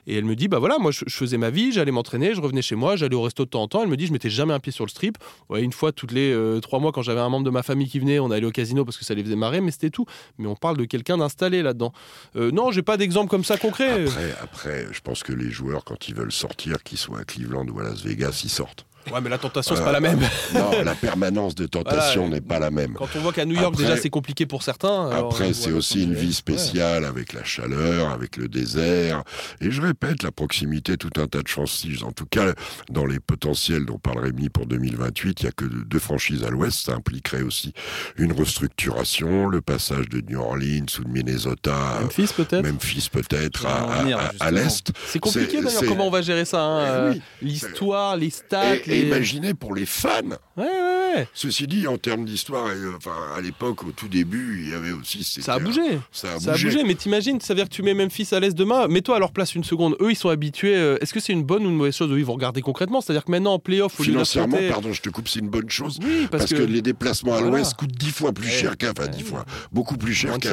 Et 0.05 0.15
elle 0.15 0.25
me 0.25 0.35
dit 0.35 0.47
bah 0.47 0.59
voilà, 0.59 0.77
moi 0.79 0.91
je, 0.91 1.03
je 1.05 1.15
faisais 1.15 1.37
ma 1.37 1.49
vie, 1.49 1.73
j'allais 1.73 1.91
m'entraîner, 1.91 2.33
je 2.33 2.39
revenais 2.39 2.61
chez 2.61 2.75
moi, 2.75 2.95
j'allais 2.95 3.15
au 3.15 3.21
resto 3.21 3.43
de 3.43 3.49
temps 3.49 3.63
en 3.63 3.67
temps. 3.67 3.83
Elle 3.83 3.89
me 3.89 3.97
dit 3.97 4.07
je 4.07 4.13
mettais 4.13 4.29
jamais 4.29 4.53
un 4.53 4.59
pied 4.59 4.71
sur 4.71 4.85
le 4.85 4.89
strip. 4.89 5.17
Ouais, 5.49 5.61
une 5.63 5.73
fois 5.73 5.91
toutes 5.91 6.13
les 6.13 6.31
euh, 6.31 6.61
trois 6.61 6.79
mois 6.79 6.91
quand 6.93 7.01
j'avais 7.01 7.19
un 7.19 7.29
membre 7.29 7.45
de 7.45 7.49
ma 7.49 7.63
famille 7.63 7.89
qui 7.89 7.99
venait, 7.99 8.19
on 8.19 8.31
allait 8.31 8.45
au 8.45 8.51
casino 8.51 8.85
parce 8.85 8.97
que 8.97 9.03
ça 9.03 9.13
les 9.13 9.23
faisait 9.23 9.35
marrer, 9.35 9.59
mais 9.59 9.71
c'était 9.71 9.89
Mais 10.37 10.47
on 10.47 10.55
parle 10.55 10.77
de 10.77 10.85
quelqu'un 10.85 11.17
d'installé 11.17 11.61
là-dedans. 11.61 11.93
Euh, 12.35 12.51
non, 12.51 12.71
j'ai 12.71 12.83
pas 12.83 12.97
d'exemple 12.97 13.29
comme 13.29 13.43
ça 13.43 13.57
concret. 13.57 14.05
Après, 14.05 14.35
après, 14.41 14.87
je 14.91 15.01
pense 15.01 15.23
que 15.23 15.33
les 15.33 15.49
joueurs, 15.49 15.83
quand 15.83 16.07
ils 16.07 16.15
veulent 16.15 16.31
sortir, 16.31 16.83
qu'ils 16.83 16.97
soient 16.97 17.19
à 17.19 17.23
Cleveland 17.23 17.65
ou 17.67 17.79
à 17.79 17.83
Las 17.83 18.01
Vegas, 18.03 18.41
ils 18.43 18.49
sortent. 18.49 18.85
Ouais, 19.13 19.21
mais 19.21 19.29
la 19.29 19.37
tentation, 19.37 19.75
c'est 19.75 19.81
Euh, 19.81 19.85
pas 19.85 19.91
la 19.91 19.99
même. 19.99 20.19
Non, 20.53 20.71
la 20.83 20.95
permanence 20.95 21.55
de 21.55 21.65
tentation 21.65 22.21
Voilà. 22.23 22.35
n'est 22.35 22.41
pas 22.41 22.59
la 22.59 22.71
même. 22.71 22.93
Quand 22.93 23.07
on 23.15 23.19
voit 23.19 23.33
qu'à 23.33 23.45
New 23.45 23.55
York, 23.55 23.73
Après- 23.73 23.83
déjà, 23.83 23.97
c'est 23.97 24.09
compliqué 24.09 24.45
pour 24.45 24.63
certains. 24.63 25.09
alors, 25.09 25.31
Après, 25.31 25.53
c'est 25.53 25.71
aussi 25.71 26.03
une 26.03 26.13
vie 26.13 26.33
spéciale 26.33 27.05
avec 27.05 27.33
la 27.33 27.43
chaleur, 27.43 28.09
avec 28.11 28.37
le 28.37 28.47
désert. 28.47 29.23
Et 29.61 29.71
je 29.71 29.81
répète, 29.81 30.23
la 30.23 30.31
proximité, 30.31 30.97
tout 30.97 31.09
un 31.17 31.27
tas 31.27 31.41
de 31.41 31.49
franchises. 31.49 32.03
En 32.03 32.11
tout 32.11 32.25
cas, 32.25 32.53
dans 32.89 33.05
les 33.05 33.19
potentiels 33.19 33.85
dont 33.85 33.97
parle 33.97 34.19
Rémi 34.19 34.49
pour 34.49 34.65
2028, 34.65 35.41
il 35.41 35.43
n'y 35.45 35.49
a 35.49 35.51
que 35.51 35.65
deux 35.65 35.99
franchises 35.99 36.43
à 36.43 36.49
l'ouest. 36.49 36.85
Ça 36.85 36.93
impliquerait 36.93 37.41
aussi 37.43 37.73
une 38.17 38.31
restructuration, 38.33 39.47
le 39.47 39.61
passage 39.61 40.09
de 40.09 40.21
New 40.29 40.39
Orleans 40.39 40.85
ou 40.99 41.03
de 41.03 41.09
Minnesota, 41.09 41.99
Memphis, 42.01 42.29
peut-être 42.35 42.63
Memphis 42.65 43.09
peut-être, 43.11 43.65
à, 43.65 44.51
l'est. 44.51 44.91
C'est 45.07 45.19
compliqué 45.19 45.61
d'ailleurs 45.61 45.83
comment 45.87 46.07
on 46.07 46.11
va 46.11 46.21
gérer 46.21 46.45
ça. 46.45 46.61
hein, 46.61 46.83
Eh 46.85 46.89
euh, 46.89 47.11
oui. 47.13 47.21
L'histoire, 47.41 48.17
les 48.17 48.29
stats. 48.29 48.75
Et, 48.87 48.96
et 48.96 48.96
les- 49.01 49.07
imaginez 49.07 49.53
pour 49.53 49.75
les 49.75 49.85
fans. 49.85 50.09
Ouais, 50.55 50.63
ouais, 50.65 51.15
ouais. 51.15 51.27
Ceci 51.33 51.67
dit, 51.67 51.87
en 51.87 51.97
termes 51.97 52.25
d'histoire, 52.25 52.69
et, 52.71 52.75
euh, 52.75 52.93
enfin, 52.97 53.13
à 53.35 53.41
l'époque, 53.41 53.83
au 53.83 53.91
tout 53.91 54.07
début, 54.07 54.61
il 54.63 54.69
y 54.69 54.73
avait 54.73 54.91
aussi. 54.91 55.23
Ça 55.23 55.53
a 55.55 55.59
bougé. 55.59 55.99
Ça 56.11 56.33
a 56.33 56.39
Ça 56.39 56.49
a 56.51 56.53
bougé. 56.53 56.83
mais 56.83 56.95
t'imagines, 56.95 57.39
ça 57.41 57.53
veut 57.53 57.59
dire 57.59 57.69
que 57.69 57.73
tu 57.73 57.81
mets 57.83 57.93
Memphis 57.93 58.27
à 58.31 58.39
l'est 58.39 58.53
demain, 58.55 58.87
mets-toi 58.87 59.15
à 59.15 59.19
leur 59.19 59.31
place 59.31 59.55
une 59.55 59.63
seconde. 59.63 59.95
Eux, 60.01 60.11
ils 60.11 60.15
sont 60.15 60.29
habitués. 60.29 60.75
euh, 60.75 60.97
Est-ce 61.01 61.13
que 61.13 61.19
c'est 61.19 61.33
une 61.33 61.43
bonne 61.43 61.65
ou 61.65 61.69
une 61.69 61.75
mauvaise 61.75 61.95
chose? 61.95 62.11
Eux, 62.11 62.19
ils 62.19 62.25
vont 62.25 62.33
regarder 62.33 62.61
concrètement. 62.61 63.01
C'est-à-dire 63.01 63.25
que 63.25 63.31
maintenant, 63.31 63.53
en 63.53 63.59
playoff, 63.59 63.99
au 63.99 64.03
Financièrement, 64.03 64.57
pardon, 64.69 64.93
je 64.93 65.01
te 65.01 65.09
coupe, 65.09 65.27
c'est 65.27 65.39
une 65.39 65.49
bonne 65.49 65.69
chose. 65.69 65.99
Oui, 66.03 66.27
parce, 66.29 66.45
Parce, 66.45 66.53
que... 66.53 66.63
les 66.65 66.81
déplacements 66.81 67.33
à 67.33 67.39
Voilà. 67.39 67.57
l'ouest 67.57 67.73
coûtent 67.75 67.91
dix 67.97 68.11
fois 68.11 68.31
plus 68.33 68.49
cher 68.49 68.77
qu'à, 68.77 68.91
enfin 68.91 69.07
dix 69.07 69.23
fois, 69.23 69.45
beaucoup 69.71 69.97
plus 69.97 70.13
cher 70.13 70.37
qu'à. 70.39 70.49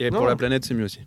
Et 0.00 0.10
Non. 0.10 0.18
pour 0.18 0.26
la 0.26 0.36
planète, 0.36 0.64
c'est 0.64 0.74
mieux 0.74 0.84
aussi. 0.84 1.00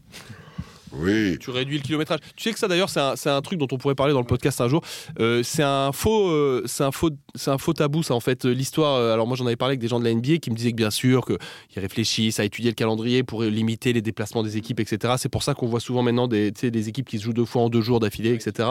Oui. 0.93 1.37
tu 1.39 1.49
réduis 1.49 1.77
le 1.77 1.83
kilométrage. 1.83 2.19
Tu 2.35 2.43
sais 2.43 2.53
que 2.53 2.59
ça 2.59 2.67
d'ailleurs 2.67 2.89
c'est 2.89 2.99
un, 2.99 3.15
un 3.25 3.41
truc 3.41 3.59
dont 3.59 3.67
on 3.71 3.77
pourrait 3.77 3.95
parler 3.95 4.13
dans 4.13 4.19
le 4.19 4.25
podcast 4.25 4.61
un 4.61 4.67
jour. 4.67 4.81
Euh, 5.19 5.41
c'est 5.43 5.63
un 5.63 5.91
faux, 5.91 6.29
euh, 6.29 6.63
c'est 6.65 6.83
un 6.83 6.91
faux, 6.91 7.09
c'est 7.35 7.51
un 7.51 7.57
faux 7.57 7.73
tabou 7.73 8.03
ça 8.03 8.13
en 8.13 8.19
fait. 8.19 8.45
Euh, 8.45 8.53
L'histoire. 8.53 9.13
alors 9.13 9.27
moi 9.27 9.35
j'en 9.37 9.45
avais 9.45 9.55
parlé 9.55 9.71
avec 9.71 9.79
des 9.79 9.87
gens 9.87 9.99
de 9.99 10.05
la 10.05 10.13
NBA 10.13 10.37
qui 10.37 10.51
me 10.51 10.55
disaient 10.55 10.71
que 10.71 10.77
bien 10.77 10.91
sûr 10.91 11.25
qu'ils 11.25 11.81
réfléchissent 11.81 12.39
à 12.39 12.45
étudier 12.45 12.71
le 12.71 12.75
calendrier 12.75 13.23
pour 13.23 13.43
limiter 13.43 13.93
les 13.93 14.01
déplacements 14.01 14.43
des 14.43 14.57
équipes, 14.57 14.79
etc. 14.79 15.15
C'est 15.17 15.29
pour 15.29 15.43
ça 15.43 15.53
qu'on 15.53 15.67
voit 15.67 15.79
souvent 15.79 16.03
maintenant 16.03 16.27
des, 16.27 16.51
des 16.51 16.89
équipes 16.89 17.07
qui 17.07 17.17
se 17.19 17.23
jouent 17.23 17.33
deux 17.33 17.45
fois 17.45 17.63
en 17.63 17.69
deux 17.69 17.81
jours 17.81 17.99
d'affilée, 17.99 18.33
etc. 18.33 18.69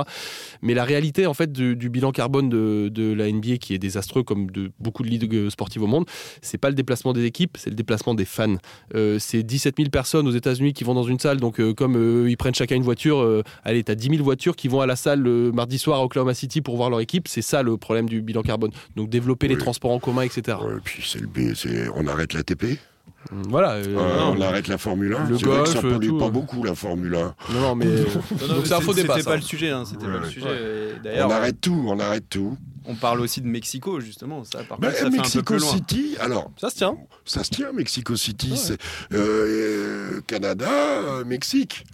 Mais 0.63 0.75
la 0.75 0.85
réalité 0.85 1.27
en 1.27 1.35
fait 1.35 1.53
du, 1.53 1.89
bilan 1.91 2.13
carbone 2.13 2.49
de, 2.49 2.89
de 2.93 3.13
la 3.13 3.31
NBA 3.31 3.59
qui 3.59 3.75
est 3.75 3.79
désastreux 3.79 4.23
comme 4.23 4.51
de 4.51 4.71
beaucoup 4.81 5.03
de 5.03 5.09
ligues 5.09 5.51
sportives 5.51 5.83
au 5.83 5.87
monde, 5.87 6.07
c'est 6.43 6.59
pas 6.59 6.69
le 6.69 6.75
déplacement 6.75 7.13
des 7.13 7.25
équipes, 7.25 7.57
c'est 7.59 7.71
le 7.71 7.77
déplacement 7.77 8.15
des 8.15 8.25
fans. 8.25 8.57
C'est 9.19 9.43
17 9.43 9.77
000 9.77 9.91
personnes 9.91 10.27
aux 10.27 10.33
États-Unis 10.33 10.73
qui 10.73 10.85
vont 10.85 10.95
dans 10.95 11.05
une 11.05 11.19
salle, 11.19 11.39
donc 11.39 11.61
comme 11.75 11.97
ils 12.29 12.37
prennent 12.37 12.55
chacun 12.55 12.77
une 12.77 12.83
voiture, 12.83 13.19
euh, 13.21 13.43
allez, 13.65 13.83
t'as 13.85 13.95
10 13.95 14.09
000 14.11 14.23
voitures 14.25 14.57
qui 14.57 14.69
vont 14.69 14.81
à 14.81 14.87
la 14.87 14.97
salle 14.97 15.21
le 15.21 15.53
mardi 15.53 15.79
soir 15.79 16.01
à 16.01 16.05
Oklahoma 16.05 16.35
City 16.35 16.61
pour 16.61 16.77
voir 16.77 16.91
leur 16.91 17.01
équipe, 17.01 17.29
c'est 17.29 17.43
ça 17.43 17.63
le 17.63 17.77
problème 17.77 18.09
du 18.09 18.23
bilan 18.23 18.43
carbone. 18.43 18.71
Donc 18.97 19.09
développer 19.11 19.49
les 19.49 19.59
transports 19.59 19.93
en 19.93 19.99
commun, 19.99 20.23
etc. 20.23 20.59
Ouais, 20.63 20.75
puis 20.85 21.03
c'est 21.07 21.21
le 21.21 21.27
B, 21.27 21.55
c'est 21.55 21.89
on 21.95 22.07
arrête 22.07 22.33
la 22.33 22.43
TP, 22.43 22.79
Voilà. 23.49 23.73
euh, 23.73 23.85
euh, 23.97 24.19
on 24.37 24.41
arrête 24.41 24.69
la 24.69 24.79
Formule 24.79 25.15
1. 25.15 25.25
Le 25.29 25.35
que 25.37 25.41
ça 25.41 25.47
golf, 25.47 25.81
pollue 25.81 26.07
tout, 26.09 26.19
pas 26.19 26.25
ouais. 26.27 26.31
beaucoup 26.31 26.63
la 26.65 26.75
Formule 26.75 27.15
1. 27.15 27.35
non, 27.55 27.61
non, 27.61 27.75
mais 27.75 27.87
c'est 28.65 28.73
un 28.73 28.81
faux 28.81 28.95
débat. 28.95 29.15
C'était 29.15 29.25
ça. 29.25 29.31
pas 29.31 29.37
le 29.37 29.43
sujet. 29.43 29.71
hein, 29.71 29.85
Ouais, 29.91 30.07
pas 30.07 30.19
le 30.19 30.29
sujet. 30.29 30.95
Et 31.17 31.23
On 31.23 31.31
arrête 31.31 31.61
tout, 31.61 31.85
on 31.89 31.99
arrête 31.99 32.25
tout. 32.31 32.57
on 32.89 32.95
parle 32.95 33.21
aussi 33.21 33.41
de 33.41 33.47
Mexico 33.49 33.99
justement. 34.01 34.45
Ça, 34.45 34.63
par 34.65 34.79
Bah, 34.79 34.89
contre, 34.89 34.99
ça 34.99 35.01
fait 35.01 35.07
un 35.07 35.11
peu 35.11 35.17
Mexico 35.17 35.55
plus 35.55 35.59
loin. 35.61 35.73
City, 35.73 36.17
alors 36.21 36.51
Ça 36.57 36.71
se 36.71 36.77
tient. 36.77 36.97
ça 37.25 37.43
se 37.45 37.51
tient, 37.51 37.73
Mexico 37.73 38.15
City, 38.17 38.53
Ouais. 38.53 38.57
c'est 38.57 38.79
euh, 39.13 40.21
Canada, 40.27 40.69
euh, 40.71 41.25
Mexique. 41.25 41.85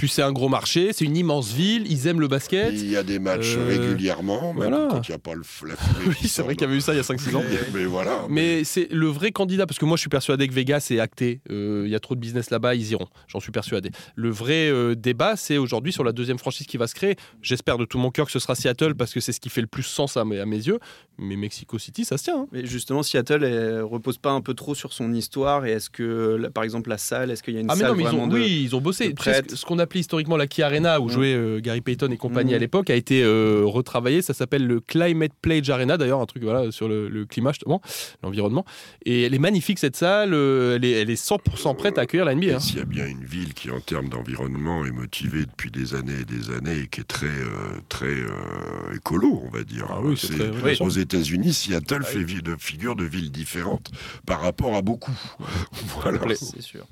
Puis 0.00 0.08
c'est 0.08 0.22
un 0.22 0.32
gros 0.32 0.48
marché, 0.48 0.94
c'est 0.94 1.04
une 1.04 1.14
immense 1.14 1.52
ville, 1.52 1.84
ils 1.92 2.06
aiment 2.06 2.20
le 2.22 2.26
basket. 2.28 2.72
Il 2.72 2.90
y 2.90 2.96
a 2.96 3.02
des 3.02 3.18
matchs 3.18 3.54
Euh, 3.58 3.66
régulièrement, 3.68 4.54
même 4.54 4.70
voilà. 4.70 4.88
quand 4.90 5.06
il 5.06 5.10
n'y 5.10 5.14
a 5.14 5.18
pas 5.18 5.34
le, 5.34 5.42
fumée 5.42 5.74
Oui, 6.06 6.14
c'est 6.26 6.40
vrai 6.40 6.54
qu'il 6.54 6.62
y 6.66 6.70
avait 6.70 6.78
eu 6.78 6.80
ça 6.80 6.94
il 6.94 6.96
y 6.96 7.00
a 7.00 7.02
5-6 7.02 7.36
ans. 7.36 7.42
Mais, 7.46 7.80
mais 7.80 7.84
voilà. 7.84 8.24
Mais 8.30 8.64
c'est 8.64 8.90
le 8.90 9.08
vrai 9.08 9.30
candidat, 9.30 9.66
parce 9.66 9.78
que 9.78 9.84
moi 9.84 9.98
je 9.98 10.00
suis 10.00 10.08
persuadé 10.08 10.48
que 10.48 10.54
Vegas 10.54 10.86
est 10.90 11.00
acté. 11.00 11.42
Euh, 11.50 11.82
Il 11.84 11.90
y 11.90 11.94
a 11.94 12.00
trop 12.00 12.14
de 12.14 12.20
business 12.20 12.48
là-bas, 12.48 12.74
ils 12.76 12.92
iront. 12.92 13.08
J'en 13.28 13.40
suis 13.40 13.52
persuadé. 13.52 13.90
Le 14.14 14.30
vrai 14.30 14.70
euh, 14.70 14.94
débat, 14.94 15.36
c'est 15.36 15.58
aujourd'hui 15.58 15.92
sur 15.92 16.02
la 16.02 16.12
deuxième 16.12 16.38
franchise 16.38 16.66
qui 16.66 16.78
va 16.78 16.86
se 16.86 16.94
créer. 16.94 17.16
J'espère 17.42 17.76
de 17.76 17.84
tout 17.84 17.98
mon 17.98 18.10
cœur 18.10 18.24
que 18.24 18.32
ce 18.32 18.38
sera 18.38 18.54
Seattle, 18.54 18.94
parce 18.94 19.12
que 19.12 19.20
c'est 19.20 19.32
ce 19.32 19.40
qui 19.40 19.50
fait 19.50 19.60
le 19.60 19.66
plus 19.66 19.82
sens 19.82 20.16
à 20.16 20.24
mes, 20.24 20.40
à 20.40 20.46
mes 20.46 20.56
yeux. 20.66 20.78
Mais 21.18 21.36
Mexico 21.36 21.78
City, 21.78 22.06
ça 22.06 22.16
se 22.16 22.24
tient. 22.24 22.38
hein. 22.40 22.46
Mais 22.52 22.64
justement, 22.64 23.02
Seattle 23.02 23.44
elle 23.44 23.82
repose 23.82 24.16
pas 24.16 24.30
un 24.30 24.40
peu 24.40 24.54
trop 24.54 24.74
sur 24.74 24.94
son 24.94 25.12
histoire 25.12 25.66
et 25.66 25.72
est-ce 25.72 25.90
que, 25.90 26.36
là, 26.40 26.48
par 26.48 26.64
exemple, 26.64 26.88
la 26.88 26.96
salle, 26.96 27.30
est-ce 27.30 27.42
qu'il 27.42 27.52
y 27.52 27.58
a 27.58 27.60
une 27.60 27.66
Ah 27.70 27.74
mais 27.74 27.80
salle 27.82 27.90
non, 27.90 27.96
mais 27.96 28.02
ils 28.04 28.06
vraiment 28.06 28.22
ont, 28.24 28.28
de... 28.28 28.34
oui, 28.36 28.62
ils 28.64 28.74
ont 28.74 28.80
bossé. 28.80 29.12
Tu 29.14 29.24
sais, 29.24 29.42
ce 29.54 29.66
qu'on 29.66 29.78
a 29.78 29.86
s'appelait 29.90 30.00
historiquement 30.00 30.36
la 30.36 30.46
Key 30.46 30.62
Arena, 30.62 31.00
où 31.00 31.06
Mm. 31.06 31.10
jouait 31.10 31.34
euh, 31.34 31.60
Gary 31.60 31.80
Payton 31.80 32.10
et 32.12 32.16
compagnie 32.16 32.52
Mm. 32.52 32.56
à 32.56 32.58
l'époque, 32.58 32.90
a 32.90 32.94
été 32.94 33.22
euh, 33.24 33.62
retravaillé. 33.64 34.22
Ça 34.22 34.34
s'appelle 34.34 34.66
le 34.66 34.80
Climate 34.80 35.32
Pledge 35.42 35.68
Arena, 35.70 35.96
d'ailleurs, 35.96 36.20
un 36.20 36.26
truc 36.26 36.42
voilà, 36.44 36.70
sur 36.70 36.88
le, 36.88 37.08
le 37.08 37.24
climat, 37.26 37.50
justement, 37.52 37.80
l'environnement. 38.22 38.64
Et 39.04 39.22
elle 39.22 39.34
est 39.34 39.38
magnifique, 39.40 39.78
cette 39.78 39.96
salle. 39.96 40.32
euh, 40.34 40.76
elle, 40.76 40.84
est, 40.84 40.92
elle 40.92 41.10
est 41.10 41.20
100% 41.20 41.74
prête 41.76 41.98
à 41.98 42.02
accueillir 42.02 42.24
la 42.24 42.34
NBA. 42.34 42.56
Hein. 42.56 42.60
S'il 42.60 42.78
y 42.78 42.80
a 42.80 42.84
bien 42.84 43.06
une 43.06 43.24
ville 43.24 43.52
qui, 43.54 43.70
en 43.70 43.80
termes 43.80 44.08
d'environnement, 44.08 44.84
est 44.86 44.90
motivée 44.92 45.44
depuis 45.46 45.70
des 45.70 45.94
années 45.94 46.20
et 46.20 46.24
des 46.24 46.50
années 46.54 46.82
et 46.84 46.86
qui 46.86 47.00
est 47.00 47.04
très, 47.04 47.26
euh, 47.26 47.80
très 47.88 48.06
euh, 48.06 48.94
écolo, 48.94 49.42
on 49.44 49.50
va 49.50 49.64
dire. 49.64 49.86
Ah 49.90 50.00
oui, 50.02 50.16
c'est 50.16 50.28
C'est- 50.28 50.34
très- 50.38 50.48
oui, 50.50 50.62
bien 50.62 50.74
sûr. 50.74 50.84
aux 50.86 50.90
États-Unis, 50.90 51.52
Seattle 51.52 52.02
Ah 52.02 52.04
fait 52.04 52.24
figure 52.58 52.94
de 52.96 53.04
ville 53.04 53.30
différente 53.32 53.90
par 54.26 54.40
rapport 54.40 54.74
à 54.76 54.82
beaucoup. 54.82 55.16
voilà. 56.02 56.18
C'est 56.34 56.60
sûr. 56.62 56.86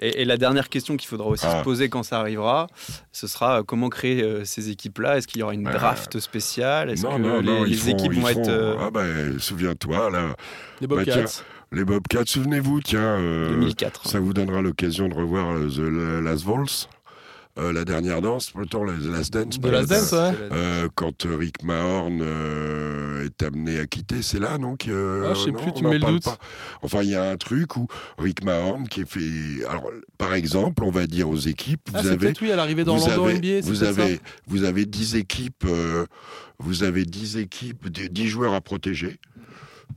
Et, 0.00 0.22
et 0.22 0.24
la 0.24 0.36
dernière 0.36 0.68
question 0.68 0.96
qu'il 0.96 1.08
faudra 1.08 1.26
aussi 1.28 1.44
Ah. 1.48 1.58
se 1.58 1.64
poser 1.64 1.88
quand 1.88 2.02
ça 2.02 2.20
arrivera, 2.20 2.68
ce 3.12 3.26
sera 3.26 3.60
euh, 3.60 3.62
comment 3.62 3.88
créer 3.88 4.22
euh, 4.22 4.44
ces 4.44 4.70
équipes-là? 4.70 5.16
Est-ce 5.18 5.26
qu'il 5.26 5.40
y 5.40 5.42
aura 5.42 5.54
une 5.54 5.64
draft 5.64 6.20
spéciale? 6.20 6.90
Est-ce 6.90 7.02
Non, 7.04 7.16
que 7.16 7.22
non, 7.22 7.40
les, 7.40 7.46
non, 7.46 7.64
les 7.64 7.74
font- 7.76 7.90
équipes 7.90 8.12
vont 8.12 8.28
être 8.28 8.48
euh, 8.48 8.76
Ah 8.80 8.90
ben, 8.90 9.38
souviens-toi, 9.38 10.10
là, 10.10 10.36
Les 10.80 10.86
Bah, 10.86 10.96
Bobcats. 10.96 11.42
les 11.72 11.84
Bobcats, 11.84 12.22
souvenez-vous, 12.26 12.80
tiens, 12.80 13.00
euh, 13.18 13.50
2004 13.50 14.06
ça 14.08 14.20
vous 14.20 14.32
donnera 14.32 14.62
l'occasion 14.62 15.08
de 15.08 15.14
revoir 15.14 15.54
The 15.68 16.22
Last 16.24 16.46
Waltz, 16.46 16.88
euh, 17.58 17.72
la 17.72 17.84
dernière 17.84 18.22
danse, 18.22 18.50
plutôt 18.50 18.84
The 18.86 19.06
Last 19.06 19.32
Dance. 19.32 19.58
De 19.58 19.68
Last 19.68 19.90
la- 19.90 19.98
Dance, 20.00 20.12
ouais. 20.12 20.48
Euh, 20.52 20.88
quand 20.94 21.26
euh, 21.26 21.36
Rick 21.36 21.62
Mahorn 21.62 22.20
euh, 22.22 23.24
est 23.26 23.42
amené 23.42 23.78
à 23.80 23.86
quitter, 23.86 24.22
c'est 24.22 24.38
là, 24.38 24.58
non 24.58 24.76
que, 24.76 24.90
euh, 24.90 25.28
Ah, 25.30 25.34
je 25.34 25.40
sais 25.44 25.50
non, 25.50 25.58
plus, 25.60 25.72
tu 25.72 25.84
mets 25.84 25.98
le 25.98 26.06
doute. 26.06 26.24
pas. 26.24 26.38
Enfin, 26.82 27.02
il 27.02 27.10
y 27.10 27.14
a 27.14 27.28
un 27.30 27.36
truc 27.36 27.76
où 27.76 27.86
Rick 28.18 28.44
Mahorn 28.44 28.86
qui 28.88 29.00
est 29.02 29.08
fait. 29.08 29.64
Alors, 29.68 29.90
par 30.18 30.34
exemple, 30.34 30.82
on 30.84 30.90
va 30.90 31.06
dire 31.06 31.28
aux 31.28 31.36
équipes, 31.36 31.88
Ah, 31.94 32.02
vous 32.02 32.08
avez. 32.08 32.32
oui, 32.40 32.52
à 32.52 32.56
l'arrivée 32.56 32.82
Vous 32.84 32.90
d'Orlando 32.96 33.24
avez, 33.26 33.34
NBA. 33.38 33.60
vous, 33.62 33.72
peut-être 33.78 33.94
ça. 33.94 34.02
avez, 34.02 34.20
vous 34.46 34.64
avez 34.64 34.86
10 34.86 35.16
équipes, 35.16 35.64
euh, 35.66 36.06
vous 36.58 36.82
avez 36.84 37.04
10 37.04 37.36
équipes, 37.38 37.88
10 37.88 38.26
joueurs 38.28 38.54
à 38.54 38.60
protéger. 38.60 39.18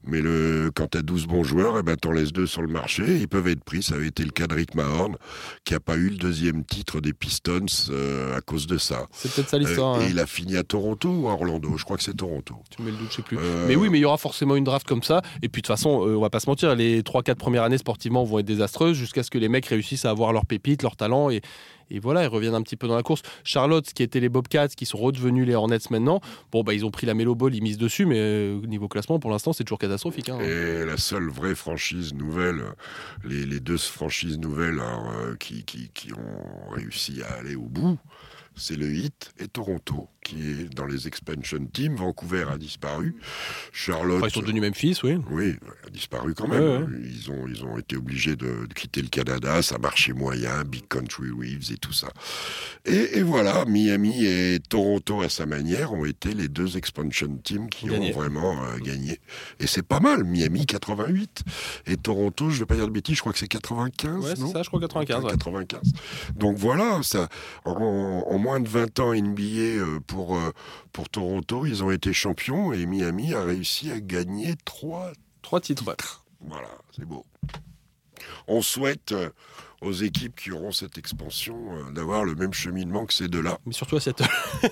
Mais 0.04 0.22
le, 0.22 0.72
quand 0.74 0.88
tu 0.92 0.98
as 0.98 1.02
12 1.02 1.28
bons 1.28 1.44
joueurs, 1.44 1.78
eh 1.80 1.84
ben, 1.84 1.96
t'en 1.96 2.12
laisses 2.12 2.34
deux 2.34 2.48
sur 2.48 2.62
le 2.62 2.68
marché. 2.68 3.04
Ils 3.20 3.28
peuvent 3.28 3.48
être 3.48 3.64
pris. 3.64 3.84
Ça 3.84 3.96
avait 3.96 4.08
été 4.08 4.24
le 4.24 4.32
cas 4.32 4.48
de 4.48 4.56
Rick 4.56 4.74
Mahorn, 4.76 5.16
qui 5.64 5.74
n'a 5.74 5.80
pas 5.80 5.96
eu 5.96 6.10
le 6.10 6.18
deuxième 6.18 6.64
titre 6.66 7.02
des 7.02 7.14
Pistons 7.14 7.66
euh, 7.90 8.36
à 8.36 8.42
cause 8.42 8.66
de 8.68 8.78
ça. 8.78 9.06
C'est 9.12 9.32
peut-être 9.34 9.50
ça 9.50 9.58
Euh, 9.58 9.60
l'histoire. 9.60 10.02
et 10.02 10.06
hein. 10.06 10.08
il 10.10 10.20
a 10.20 10.26
fini 10.26 10.58
à 10.58 10.64
Toronto 10.64 11.10
ou 11.10 11.28
à 11.30 11.34
Orlando? 11.34 11.78
Je 11.78 11.84
crois 11.84 11.98
que 11.98 12.04
c'est 12.04 12.16
Toronto. 12.18 12.56
Tu 12.76 12.82
mets 12.82 12.92
le 12.92 12.98
doute, 12.98 13.12
je 13.12 13.16
sais 13.18 13.22
plus. 13.22 13.38
Euh, 13.40 13.66
Mais 13.68 13.76
oui, 13.76 13.90
mais 13.90 14.00
il 14.00 14.02
y 14.02 14.06
aura 14.06 14.18
forcément 14.18 14.56
une 14.56 14.64
draft 14.64 14.88
comme 14.88 15.04
ça. 15.04 15.22
Et 15.42 15.50
puis 15.50 15.62
de 15.62 15.68
toute 15.68 15.76
façon, 15.76 16.08
euh, 16.08 16.16
on 16.16 16.22
va 16.22 16.30
pas 16.30 16.40
se 16.40 16.50
mentir, 16.50 16.76
les 16.76 17.02
3-4 17.04 17.36
premières 17.36 17.64
années 17.64 17.78
sportivement 17.78 18.24
vont 18.24 18.40
être 18.40 18.46
désastreuses 18.46 18.98
jusqu'à 18.98 19.24
ce 19.24 19.30
que 19.30 19.38
les 19.38 19.50
mecs 19.50 19.66
réussissent 19.68 20.06
à 20.06 20.10
avoir 20.10 20.34
leur 20.34 20.46
pépite, 20.46 20.82
leur 20.84 20.96
talent 20.96 21.30
et, 21.30 21.42
et 21.92 22.00
voilà, 22.00 22.24
ils 22.24 22.28
reviennent 22.28 22.56
un 22.56 22.62
petit 22.62 22.78
peu 22.78 22.88
dans 22.88 22.96
la 22.96 23.04
course. 23.04 23.22
Charlotte, 23.44 23.86
qui 23.94 24.02
étaient 24.04 24.20
les 24.20 24.30
Bobcats, 24.30 24.70
qui 24.70 24.86
sont 24.86 24.98
redevenus 24.98 25.46
les 25.46 25.56
Hornets 25.56 25.78
maintenant, 25.90 26.22
bon, 26.52 26.64
bah, 26.64 26.74
ils 26.74 26.86
ont 26.86 26.92
pris 26.92 27.06
la 27.06 27.14
Melo 27.14 27.36
Ball, 27.36 27.54
ils 27.54 27.62
misent 27.62 27.78
dessus, 27.78 28.06
mais 28.06 28.18
euh, 28.18 28.62
niveau 28.68 28.88
classement, 28.88 29.20
pour 29.20 29.30
l'instant, 29.32 29.54
c'est 29.54 29.64
toujours 29.64 29.80
catastrophique. 29.80 30.30
hein. 30.30 30.40
Et 30.40 30.86
la 30.86 30.98
seule 30.98 31.30
vraie 31.30 31.56
franchise 31.56 32.14
nouvelle, 32.14 32.62
les, 33.24 33.60
deux 33.60 33.78
franchises 33.78 34.40
nouvelles 34.40 34.80
euh, 34.80 35.36
qui, 35.36 35.64
qui, 35.64 35.90
qui 35.94 36.14
ont 36.14 36.72
réussi 36.72 37.22
à 37.24 37.34
aller 37.40 37.56
au 37.56 37.68
bout, 37.68 37.98
c'est 38.56 38.76
le 38.76 38.94
Heat 38.94 39.32
et 39.40 39.48
Toronto, 39.48 40.10
qui 40.24 40.36
est 40.42 40.74
dans 40.76 40.86
les 40.86 41.08
expansion 41.08 41.66
teams. 41.72 41.96
Vancouver 41.96 42.46
a 42.52 42.58
disparu. 42.58 43.16
Charlotte. 43.72 44.18
Enfin, 44.18 44.28
ils 44.28 44.34
sont 44.34 44.42
devenus 44.42 44.62
Memphis, 44.62 45.00
oui. 45.04 45.18
Oui, 45.32 45.56
a 45.86 45.90
disparu 45.90 46.34
quand 46.34 46.48
même. 46.48 46.62
Ouais, 46.62 46.78
ouais. 46.80 47.02
Ils, 47.12 47.32
ont, 47.32 47.48
ils 47.48 47.64
ont 47.64 47.78
été 47.78 47.96
obligés 47.96 48.36
de, 48.36 48.66
de 48.68 48.74
quitter 48.74 49.02
le 49.02 49.08
Canada, 49.08 49.62
ça 49.62 49.78
marchait 49.78 50.14
moyen, 50.14 50.64
Big 50.64 50.88
Country 50.88 51.30
Reeves 51.32 51.72
et 51.72 51.78
tout 51.78 51.94
ça. 51.94 52.10
Et, 52.86 53.18
et 53.20 53.24
voilà, 53.24 53.66
Miami 53.66 54.26
et 54.26 54.60
Toronto, 54.60 55.22
à 55.22 55.30
sa 55.30 55.46
manière, 55.46 55.94
ont 55.94 56.06
été 56.06 56.34
les 56.34 56.48
deux 56.48 56.78
expansion 56.78 57.36
teams 57.44 57.70
qui 57.70 57.88
Gagné. 57.88 58.10
ont 58.14 58.20
vraiment 58.20 58.64
euh, 58.64 58.78
gagné. 58.78 59.20
Et 59.60 59.68
c'est 59.68 59.84
pas 59.86 60.00
mal, 60.00 60.24
Miami 60.24 60.66
88. 60.66 61.44
Et 61.88 61.98
Toronto, 61.98 62.50
je 62.50 62.60
vais 62.60 62.66
pas 62.66 62.76
dire 62.76 62.88
de 62.88 62.92
bêtises, 62.92 63.16
je 63.16 63.22
crois 63.22 63.34
que 63.34 63.40
c'est 63.40 63.48
95, 63.48 64.24
Ouais, 64.24 64.34
c'est 64.36 64.48
ça, 64.52 64.62
je 64.64 64.68
crois 64.68 64.80
95. 64.80 65.24
ouais. 65.24 65.32
95. 65.32 65.80
Donc 66.36 66.58
voilà, 66.58 67.00
ça, 67.04 67.28
en 67.66 68.38
moins 68.42 68.60
de 68.60 68.68
20 68.68 69.00
ans 69.00 69.14
NBA 69.14 69.44
euh, 69.44 70.00
pour, 70.06 70.36
euh, 70.38 70.52
pour 70.92 71.08
Toronto, 71.10 71.66
ils 71.66 71.84
ont 71.84 71.92
été 71.92 72.12
champions 72.14 72.74
et 72.74 72.86
Miami 72.86 73.34
a 73.34 73.44
réussi 73.44 73.92
à 73.92 74.00
gagner 74.02 74.56
trois 74.66 75.12
Trois 75.42 75.62
titres. 75.62 75.84
voilà, 76.42 76.68
c'est 76.96 77.06
beau. 77.06 77.26
On 78.48 78.62
souhaite 78.62 79.12
euh, 79.12 79.30
aux 79.82 79.92
équipes 79.94 80.36
qui 80.40 80.52
auront 80.52 80.72
cette 80.72 80.98
expansion 81.00 81.58
euh, 81.76 81.92
d'avoir 81.92 82.24
le 82.24 82.36
même 82.36 82.54
cheminement 82.54 83.06
que 83.08 83.14
ces 83.14 83.28
deux-là. 83.28 83.58
Mais 83.66 83.74
surtout 83.74 83.96
à 83.96 84.00
Seattle. 84.00 84.28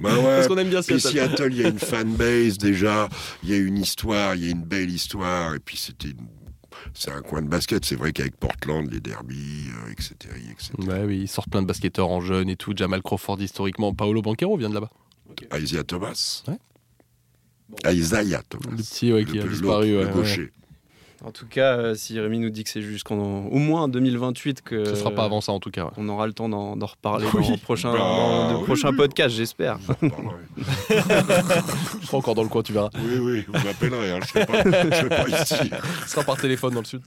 Bah 0.00 0.16
ouais, 0.16 0.22
Parce 0.22 0.48
qu'on 0.48 0.58
aime 0.58 0.68
bien 0.70 0.82
Seattle. 0.82 1.00
Seattle, 1.00 1.48
il 1.52 1.60
y 1.62 1.64
a 1.64 1.68
une 1.68 1.78
fanbase 1.78 2.58
déjà, 2.58 3.08
il 3.42 3.50
y 3.50 3.54
a 3.54 3.56
une 3.56 3.78
histoire, 3.78 4.34
il 4.36 4.44
y 4.44 4.48
a 4.48 4.50
une 4.50 4.62
belle 4.64 4.90
histoire, 4.90 5.54
et 5.54 5.58
puis 5.60 5.76
c'était 5.76 6.10
une- 6.10 6.28
C'est 6.94 7.10
un 7.10 7.22
coin 7.22 7.42
de 7.42 7.48
basket, 7.48 7.84
c'est 7.84 7.96
vrai 7.96 8.12
qu'avec 8.12 8.36
Portland, 8.36 8.90
les 8.90 9.00
derbies, 9.00 9.68
euh, 9.86 9.92
etc., 9.92 10.14
etc. 10.50 10.72
Ouais, 10.78 11.04
oui, 11.04 11.20
ils 11.22 11.28
sortent 11.28 11.50
plein 11.50 11.62
de 11.62 11.66
basketteurs 11.66 12.08
en 12.08 12.20
jeunes 12.20 12.48
et 12.48 12.56
tout. 12.56 12.72
Jamal 12.76 13.02
Crawford 13.02 13.40
historiquement. 13.40 13.94
Paolo 13.94 14.22
Banquero 14.22 14.56
vient 14.56 14.70
de 14.70 14.74
là-bas. 14.74 14.90
Isaiah 15.56 15.84
Thomas. 15.84 16.42
Ouais. 16.48 17.94
Isaiah 17.94 18.42
Thomas. 18.48 18.70
Le 18.70 18.76
petit 18.76 19.12
ouais, 19.12 19.24
qui 19.24 19.38
a 19.38 19.44
disparu. 19.44 19.92
le 19.92 20.08
gaucher. 20.08 20.52
En 21.22 21.32
tout 21.32 21.44
cas, 21.46 21.76
euh, 21.76 21.94
si 21.94 22.18
Rémi 22.18 22.38
nous 22.38 22.48
dit 22.48 22.64
que 22.64 22.70
c'est 22.70 22.80
jusqu'en 22.80 23.18
au 23.18 23.58
moins 23.58 23.88
2028 23.88 24.62
que 24.62 24.84
Ce 24.86 24.94
sera 24.94 25.10
pas 25.10 25.24
avant 25.24 25.40
ça 25.42 25.52
en 25.52 25.60
tout 25.60 25.70
cas. 25.70 25.84
ouais. 25.84 25.90
on 25.98 26.08
aura 26.08 26.26
le 26.26 26.32
temps 26.32 26.48
d'en 26.48 26.76
d'en 26.76 26.86
reparler 26.86 27.26
Oui. 27.34 27.44
dans 27.46 27.50
le 27.52 27.56
prochain, 27.58 27.92
Bah, 27.92 27.98
dans 27.98 28.62
oui, 28.62 28.80
oui. 28.82 28.96
podcasts, 28.96 29.34
j'espère. 29.36 29.78
Je 30.00 30.08
serai 32.06 32.16
encore 32.16 32.34
dans 32.34 32.42
le 32.42 32.48
coin, 32.48 32.62
tu 32.62 32.72
verras. 32.72 32.90
oui, 32.98 33.18
oui, 33.20 33.44
vous 33.46 33.52
m'appellerez, 33.52 34.12
hein, 34.12 34.20
je 34.34 34.38
ne 34.38 34.44
serai, 34.46 34.92
serai 34.96 35.08
pas 35.10 35.28
ici. 35.28 35.70
Ce 36.06 36.10
sera 36.10 36.24
par 36.24 36.36
téléphone 36.38 36.72
dans 36.74 36.80
le 36.80 36.86
sud. 36.86 37.02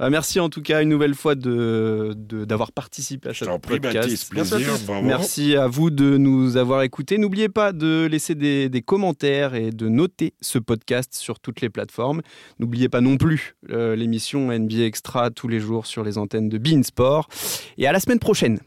Euh, 0.00 0.10
merci 0.10 0.38
en 0.38 0.48
tout 0.48 0.62
cas 0.62 0.82
une 0.82 0.88
nouvelle 0.88 1.14
fois 1.14 1.34
de 1.34 2.14
de- 2.16 2.44
d'avoir 2.44 2.70
participé 2.72 3.30
à 3.30 3.34
ce 3.34 3.44
podcast. 3.58 4.30
Plaisir. 4.30 4.58
Merci 5.02 5.56
à 5.56 5.66
vous 5.66 5.90
de 5.90 6.16
nous 6.16 6.56
avoir 6.56 6.82
écoutés. 6.82 7.18
N'oubliez 7.18 7.48
pas 7.48 7.72
de 7.72 8.06
laisser 8.10 8.34
des, 8.34 8.68
des 8.68 8.82
commentaires 8.82 9.54
et 9.54 9.70
de 9.70 9.88
noter 9.88 10.34
ce 10.40 10.58
podcast 10.58 11.14
sur 11.14 11.40
toutes 11.40 11.60
les 11.60 11.68
plateformes. 11.70 12.22
N'oubliez 12.60 12.88
pas 12.88 13.00
non 13.00 13.16
plus 13.16 13.56
euh, 13.70 13.96
l'émission 13.96 14.56
NBA 14.56 14.84
Extra 14.84 15.30
tous 15.30 15.48
les 15.48 15.58
jours 15.60 15.86
sur 15.86 16.04
les 16.04 16.16
antennes 16.16 16.48
de 16.48 16.58
Beansport. 16.58 17.28
Et 17.76 17.86
à 17.86 17.92
la 17.92 18.00
semaine 18.00 18.18
prochaine. 18.20 18.60